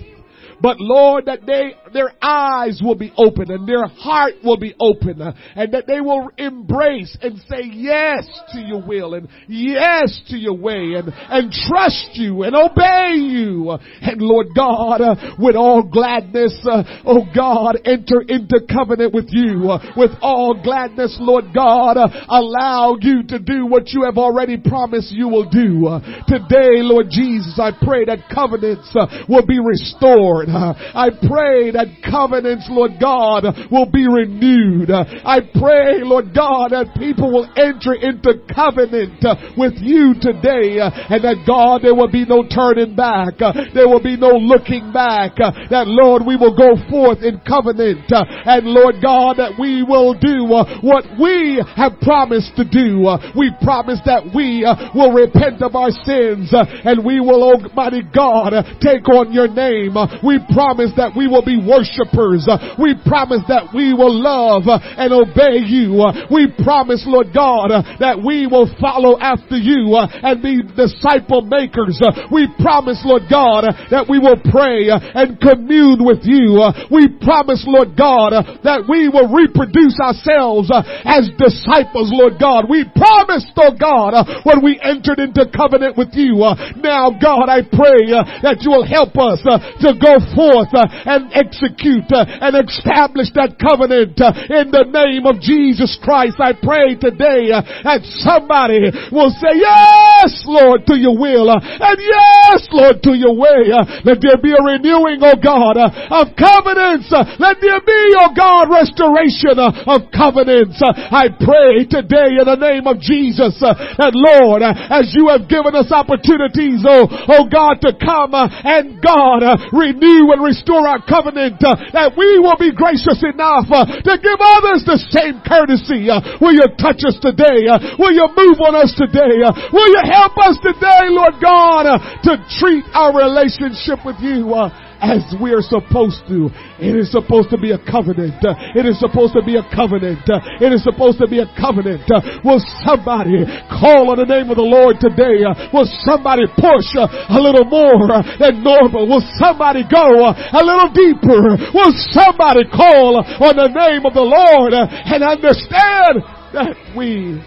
But 0.62 0.80
Lord, 0.80 1.26
that 1.26 1.46
they, 1.46 1.74
their 1.94 2.12
eyes 2.22 2.82
will 2.84 2.96
be 2.96 3.12
open 3.18 3.52
and 3.52 3.68
their 3.68 3.86
heart 3.86 4.34
will 4.44 4.58
be 4.58 4.76
open 4.80 5.22
uh, 5.22 5.34
and 5.56 5.74
that 5.74 5.88
they 5.88 6.02
will 6.02 6.30
embrace 6.38 7.18
and 7.22 7.40
say 7.50 7.64
yes 7.72 8.28
to 8.54 8.60
your 8.60 8.82
will 8.82 9.14
and 9.14 9.28
yes 9.48 10.22
to 10.28 10.38
your 10.38 10.58
way 10.58 10.94
and, 10.96 11.12
and 11.30 11.52
trust 11.52 12.12
you 12.14 12.44
and 12.44 12.56
obey 12.56 13.14
you. 13.16 13.72
And 14.02 14.22
Lord 14.22 14.48
God, 14.56 15.02
uh, 15.02 15.16
with 15.40 15.56
all 15.56 15.84
gladness, 15.84 16.58
uh, 16.70 16.84
oh 17.06 17.26
God, 17.36 17.80
enter 17.86 18.22
into 18.22 18.62
covenant 18.72 19.14
with 19.14 19.28
you. 19.30 19.70
Uh, 19.70 19.94
with 19.98 20.12
all 20.22 20.60
gladness, 20.62 21.18
Lord 21.20 21.46
God, 21.54 21.98
uh, 21.98 22.08
allow 22.30 22.98
you 23.00 23.24
to 23.24 23.40
do 23.40 23.66
what 23.66 23.90
you 23.90 24.04
have 24.06 24.18
already 24.18 24.58
promised 24.58 25.12
you 25.12 25.28
will 25.28 25.50
do. 25.50 25.88
Uh, 25.88 26.00
today, 26.28 26.82
Lord 26.82 27.08
Jesus, 27.10 27.60
I 27.60 27.72
pray 27.82 28.06
that 28.06 28.30
covenants 28.34 28.90
will 29.28 29.46
be 29.46 29.60
restored. 29.60 30.50
I 30.50 31.10
pray 31.10 31.72
that 31.72 31.81
covenants, 32.04 32.68
Lord 32.70 33.00
God, 33.00 33.46
will 33.72 33.90
be 33.90 34.08
renewed. 34.08 34.92
I 34.92 35.40
pray, 35.42 36.04
Lord 36.04 36.34
God, 36.34 36.72
that 36.72 36.94
people 36.98 37.32
will 37.32 37.50
enter 37.56 37.94
into 37.94 38.42
covenant 38.52 39.24
uh, 39.24 39.36
with 39.58 39.74
you 39.80 40.16
today 40.20 40.80
uh, 40.80 40.92
and 41.10 41.24
that 41.24 41.44
God, 41.48 41.82
there 41.82 41.96
will 41.96 42.12
be 42.12 42.26
no 42.26 42.44
turning 42.48 42.96
back. 42.96 43.40
Uh, 43.40 43.54
there 43.74 43.88
will 43.88 44.04
be 44.04 44.18
no 44.18 44.36
looking 44.36 44.92
back. 44.94 45.38
That 45.38 45.88
Lord, 45.88 46.24
we 46.26 46.36
will 46.36 46.56
go 46.56 46.76
forth 46.90 47.24
in 47.24 47.42
covenant 47.48 48.10
and 48.12 48.66
Lord 48.68 49.02
God, 49.02 49.38
that 49.38 49.56
we 49.60 49.84
will 49.84 50.14
do 50.18 50.46
what 50.48 51.06
we 51.20 51.62
have 51.76 52.00
promised 52.02 52.56
to 52.58 52.66
do. 52.66 53.08
We 53.38 53.54
promise 53.62 54.00
that 54.06 54.32
we 54.34 54.66
will 54.96 55.14
repent 55.14 55.62
of 55.62 55.76
our 55.76 55.92
sins 56.04 56.52
and 56.52 57.06
we 57.06 57.20
will, 57.20 57.44
Almighty 57.44 58.04
God, 58.04 58.54
take 58.82 59.08
on 59.10 59.32
your 59.32 59.48
name. 59.48 59.96
We 60.24 60.40
promise 60.52 60.92
that 60.98 61.14
we 61.16 61.28
will 61.28 61.46
be 61.46 61.60
worshipers. 61.72 62.44
Uh, 62.44 62.76
we 62.76 62.92
promise 63.08 63.40
that 63.48 63.72
we 63.72 63.96
will 63.96 64.12
love 64.12 64.68
uh, 64.68 64.76
and 65.00 65.16
obey 65.16 65.64
you. 65.64 66.04
Uh, 66.04 66.28
we 66.28 66.52
promise, 66.60 67.08
Lord 67.08 67.32
God, 67.32 67.72
that 68.04 68.20
we 68.20 68.44
will 68.52 68.68
follow 68.84 69.16
after 69.16 69.56
you 69.56 69.96
and 69.96 70.44
be 70.44 70.60
disciple 70.76 71.48
makers. 71.48 71.96
We 72.28 72.52
promise, 72.60 73.00
Lord 73.08 73.32
God, 73.32 73.72
that 73.88 74.12
we 74.12 74.20
will 74.20 74.40
pray 74.52 74.92
and 74.92 75.40
commune 75.40 76.04
with 76.04 76.28
you. 76.28 76.60
We 76.92 77.08
promise, 77.24 77.64
Lord 77.64 77.96
God, 77.96 78.36
that 78.68 78.84
we 78.92 79.08
will 79.08 79.32
reproduce 79.32 79.96
ourselves 80.04 80.68
as 81.08 81.32
disciples, 81.40 82.12
Lord 82.12 82.36
God. 82.36 82.68
We 82.68 82.84
promised, 82.92 83.56
oh 83.56 83.72
God, 83.72 84.20
when 84.44 84.60
we 84.60 84.76
entered 84.84 85.24
into 85.24 85.48
covenant 85.56 85.96
with 85.96 86.12
you. 86.14 86.44
Now, 86.82 87.14
God, 87.16 87.48
I 87.48 87.64
pray 87.64 88.12
that 88.44 88.60
you 88.66 88.74
will 88.74 88.88
help 88.88 89.16
us 89.16 89.40
to 89.46 89.90
go 89.96 90.18
forth 90.34 90.74
uh, 90.74 90.90
and 91.06 91.32
execute 91.62 92.10
uh, 92.10 92.26
and 92.26 92.58
establish 92.58 93.30
that 93.38 93.62
covenant 93.62 94.18
uh, 94.18 94.34
in 94.50 94.74
the 94.74 94.86
name 94.90 95.30
of 95.30 95.38
Jesus 95.38 95.94
Christ. 96.02 96.42
I 96.42 96.58
pray 96.58 96.98
today 96.98 97.54
uh, 97.54 97.62
that 97.86 98.02
somebody 98.26 98.90
will 99.14 99.30
say, 99.38 99.62
yes, 99.62 100.42
Lord, 100.50 100.90
to 100.90 100.98
your 100.98 101.14
will, 101.14 101.50
uh, 101.50 101.62
and 101.62 101.98
yes, 102.02 102.66
Lord, 102.74 103.06
to 103.06 103.14
your 103.14 103.38
way. 103.38 103.70
Uh, 103.70 104.02
let 104.02 104.18
there 104.22 104.42
be 104.42 104.54
a 104.58 104.62
renewing, 104.62 105.22
oh 105.22 105.38
God, 105.38 105.78
uh, 105.78 106.26
of 106.26 106.34
covenants. 106.34 107.14
Uh, 107.14 107.38
let 107.38 107.62
there 107.62 107.82
be, 107.86 108.02
oh 108.18 108.34
God, 108.34 108.74
restoration 108.74 109.62
uh, 109.62 109.70
of 109.86 110.10
covenants. 110.10 110.82
Uh, 110.82 110.94
I 110.98 111.30
pray 111.30 111.86
today 111.86 112.42
in 112.42 112.46
the 112.50 112.58
name 112.58 112.90
of 112.90 112.98
Jesus 113.00 113.62
uh, 113.62 113.74
that 114.02 114.14
Lord, 114.18 114.66
uh, 114.66 114.74
as 114.90 115.14
you 115.14 115.30
have 115.30 115.46
given 115.46 115.78
us 115.78 115.94
opportunities, 115.94 116.82
oh, 116.88 117.06
oh 117.06 117.46
God, 117.46 117.84
to 117.86 117.94
come 117.94 118.34
uh, 118.34 118.50
and 118.50 119.02
God 119.04 119.44
uh, 119.44 119.58
renew 119.76 120.32
and 120.32 120.42
restore 120.42 120.88
our 120.88 121.04
covenant, 121.04 121.51
uh, 121.60 121.76
that 121.92 122.16
we 122.16 122.40
will 122.40 122.56
be 122.56 122.72
gracious 122.72 123.20
enough 123.20 123.68
uh, 123.68 123.84
to 123.84 124.14
give 124.20 124.40
others 124.40 124.88
the 124.88 125.00
same 125.12 125.44
courtesy. 125.44 126.08
Uh, 126.08 126.40
will 126.40 126.56
you 126.56 126.68
touch 126.80 127.04
us 127.04 127.20
today? 127.20 127.68
Will 128.00 128.16
you 128.16 128.28
move 128.32 128.58
on 128.64 128.80
us 128.80 128.96
today? 128.96 129.44
Will 129.76 129.90
you 129.92 130.02
help 130.08 130.40
us 130.40 130.56
today, 130.64 131.12
Lord 131.12 131.36
God, 131.42 132.00
to 132.28 132.40
treat 132.60 132.86
our 132.96 133.12
relationship 133.12 134.04
with 134.06 134.20
you 134.24 134.54
as 135.02 135.26
we're 135.42 135.66
supposed 135.66 136.22
to. 136.30 136.54
It 136.78 136.94
is 136.94 137.10
supposed 137.12 137.50
to 137.50 137.58
be 137.58 137.74
a 137.74 137.82
covenant. 137.82 138.38
It 138.78 138.86
is 138.86 139.02
supposed 139.02 139.34
to 139.34 139.42
be 139.42 139.58
a 139.58 139.66
covenant. 139.74 140.22
It 140.62 140.70
is 140.70 140.86
supposed 140.86 141.18
to 141.20 141.28
be 141.28 141.42
a 141.42 141.50
covenant. 141.58 142.06
Will 142.46 142.62
somebody 142.86 143.42
call 143.66 144.14
on 144.14 144.22
the 144.22 144.30
name 144.30 144.54
of 144.54 144.62
the 144.62 144.66
Lord 144.66 145.02
today? 145.02 145.42
Will 145.74 145.90
somebody 146.06 146.46
push 146.54 146.94
a 146.94 147.42
little 147.42 147.66
more 147.66 148.22
than 148.38 148.62
normal? 148.62 149.10
Will 149.10 149.26
somebody 149.42 149.82
go 149.90 150.30
a 150.30 150.62
little 150.62 150.94
deeper? 150.94 151.58
Will 151.74 151.94
somebody 152.14 152.70
call 152.70 153.18
on 153.18 153.54
the 153.58 153.74
name 153.74 154.06
of 154.06 154.14
the 154.14 154.22
Lord 154.22 154.78
and 154.78 155.22
understand 155.26 156.22
that 156.54 156.78
we 156.96 157.42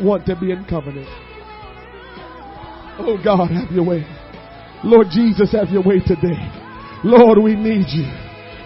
want 0.00 0.24
to 0.26 0.34
be 0.40 0.50
in 0.50 0.64
covenant? 0.64 1.06
Oh 2.96 3.20
God, 3.22 3.50
have 3.50 3.70
your 3.70 3.84
way. 3.84 4.06
Lord 4.84 5.08
Jesus, 5.10 5.52
have 5.52 5.68
your 5.68 5.82
way 5.82 6.00
today. 6.00 6.63
Lord, 7.04 7.38
we 7.38 7.54
need 7.54 7.86
you. 7.88 8.08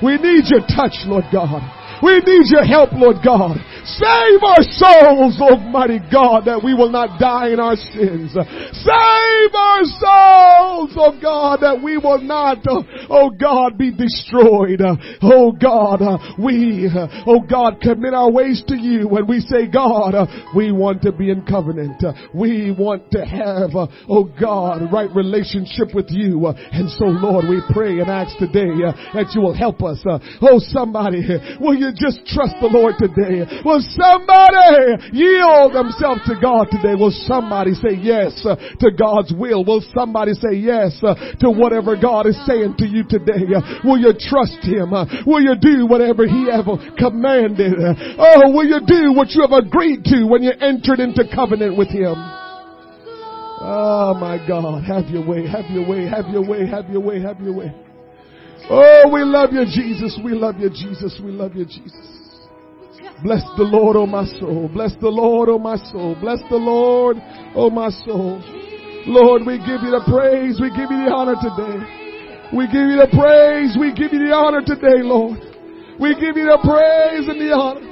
We 0.03 0.17
need 0.17 0.45
your 0.47 0.61
touch, 0.61 0.95
Lord 1.07 1.25
God. 1.33 1.61
We 2.03 2.21
need 2.21 2.47
your 2.51 2.65
help, 2.65 2.91
Lord 2.93 3.17
God. 3.25 3.57
Save 3.85 4.43
our 4.45 4.63
souls, 4.77 5.41
Almighty 5.41 5.99
God, 6.13 6.45
that 6.45 6.61
we 6.63 6.75
will 6.75 6.91
not 6.91 7.19
die 7.19 7.51
in 7.51 7.61
our 7.61 7.77
sins. 7.77 8.33
Save 8.33 9.53
our 9.55 9.85
souls, 9.97 10.93
oh 10.95 11.19
God, 11.21 11.61
that 11.63 11.81
we 11.83 11.97
will 11.97 12.21
not, 12.21 12.59
oh 13.09 13.31
God, 13.31 13.79
be 13.79 13.91
destroyed. 13.91 14.83
Oh 15.23 15.53
God, 15.53 16.01
we, 16.39 16.91
oh 17.27 17.41
God, 17.41 17.81
commit 17.81 18.13
our 18.13 18.31
ways 18.31 18.63
to 18.69 18.77
you 18.77 19.09
when 19.09 19.27
we 19.27 19.41
say, 19.41 19.67
God, 19.67 20.15
we 20.55 20.71
want 20.71 21.03
to 21.03 21.13
be 21.13 21.31
in 21.31 21.47
covenant. 21.47 22.03
We 22.35 22.71
want 22.71 23.11
to 23.13 23.25
have, 23.25 23.71
oh 23.75 24.25
God, 24.39 24.93
right 24.93 25.11
relationship 25.15 25.95
with 25.95 26.11
you. 26.11 26.47
And 26.47 26.91
so, 26.91 27.07
Lord, 27.07 27.47
we 27.49 27.63
pray 27.73 28.01
and 28.01 28.11
ask 28.11 28.37
today 28.39 28.69
that 29.15 29.33
you 29.35 29.41
will 29.41 29.55
help 29.55 29.83
us. 29.83 30.05
Oh, 30.05 30.59
somebody, 30.59 31.23
will 31.59 31.75
you 31.75 31.88
just 31.95 32.25
trust 32.27 32.57
the 32.61 32.71
Lord 32.71 32.97
today? 32.99 33.47
Will 33.65 33.83
somebody 33.95 35.01
yield 35.13 35.75
themselves 35.75 36.23
to 36.29 36.35
God 36.41 36.69
today? 36.71 36.95
Will 36.97 37.15
somebody 37.27 37.75
say 37.75 37.97
yes 37.97 38.35
uh, 38.45 38.57
to 38.57 38.89
God's 38.93 39.33
will? 39.33 39.65
Will 39.65 39.85
somebody 39.95 40.35
say 40.35 40.57
yes 40.59 40.97
uh, 41.03 41.15
to 41.41 41.49
whatever 41.51 41.97
God 41.97 42.27
is 42.27 42.39
saying 42.47 42.77
to 42.79 42.87
you 42.87 43.05
today? 43.07 43.49
Uh, 43.51 43.85
will 43.85 43.99
you 43.99 44.13
trust 44.17 44.61
Him? 44.65 44.93
Will 45.25 45.43
you 45.43 45.55
do 45.57 45.87
whatever 45.87 46.27
He 46.27 46.49
ever 46.51 46.77
commanded? 46.99 47.75
Oh, 48.19 48.51
will 48.53 48.67
you 48.67 48.81
do 48.85 49.13
what 49.13 49.31
you 49.31 49.43
have 49.43 49.55
agreed 49.55 50.05
to 50.13 50.27
when 50.27 50.43
you 50.43 50.53
entered 50.61 51.01
into 51.01 51.25
covenant 51.35 51.77
with 51.77 51.89
Him? 51.89 52.15
Oh 53.61 54.15
my 54.15 54.39
God, 54.47 54.85
have 54.85 55.11
your 55.11 55.27
way, 55.27 55.47
have 55.47 55.67
your 55.71 55.87
way, 55.87 56.07
have 56.07 56.29
your 56.31 56.47
way, 56.47 56.67
have 56.67 56.89
your 56.91 57.01
way, 57.01 57.21
have 57.21 57.41
your 57.41 57.53
way. 57.53 57.88
Oh, 58.71 59.11
we 59.13 59.25
love 59.25 59.53
you, 59.53 59.65
Jesus. 59.65 60.19
We 60.23 60.33
love 60.33 60.59
you, 60.59 60.69
Jesus. 60.69 61.19
We 61.25 61.33
love 61.33 61.55
you, 61.55 61.65
Jesus. 61.65 62.19
Bless 63.23 63.43
the 63.57 63.65
Lord, 63.65 63.97
oh 63.97 64.07
my 64.07 64.25
soul. 64.39 64.71
Bless 64.73 64.93
the 65.01 65.09
Lord, 65.09 65.49
oh 65.49 65.59
my 65.59 65.77
soul. 65.91 66.15
Bless 66.21 66.39
the 66.51 66.57
Lord, 66.57 67.17
oh 67.57 67.71
my 67.71 67.91
soul. 68.05 68.39
Lord, 69.07 69.43
we 69.47 69.59
give 69.59 69.81
you 69.83 69.91
the 69.91 70.05
praise. 70.07 70.61
We 70.61 70.69
give 70.71 70.93
you 70.93 71.01
the 71.03 71.11
honor 71.11 71.35
today. 71.41 71.81
We 72.53 72.69
give 72.69 72.87
you 72.93 73.01
the 73.01 73.09
praise. 73.09 73.73
We 73.81 73.91
give 73.97 74.13
you 74.13 74.21
the 74.29 74.37
honor 74.37 74.61
today, 74.61 75.01
Lord. 75.01 75.41
We 75.99 76.15
give 76.15 76.37
you 76.37 76.47
the 76.47 76.61
praise 76.61 77.27
and 77.27 77.41
the 77.41 77.51
honor. 77.57 77.88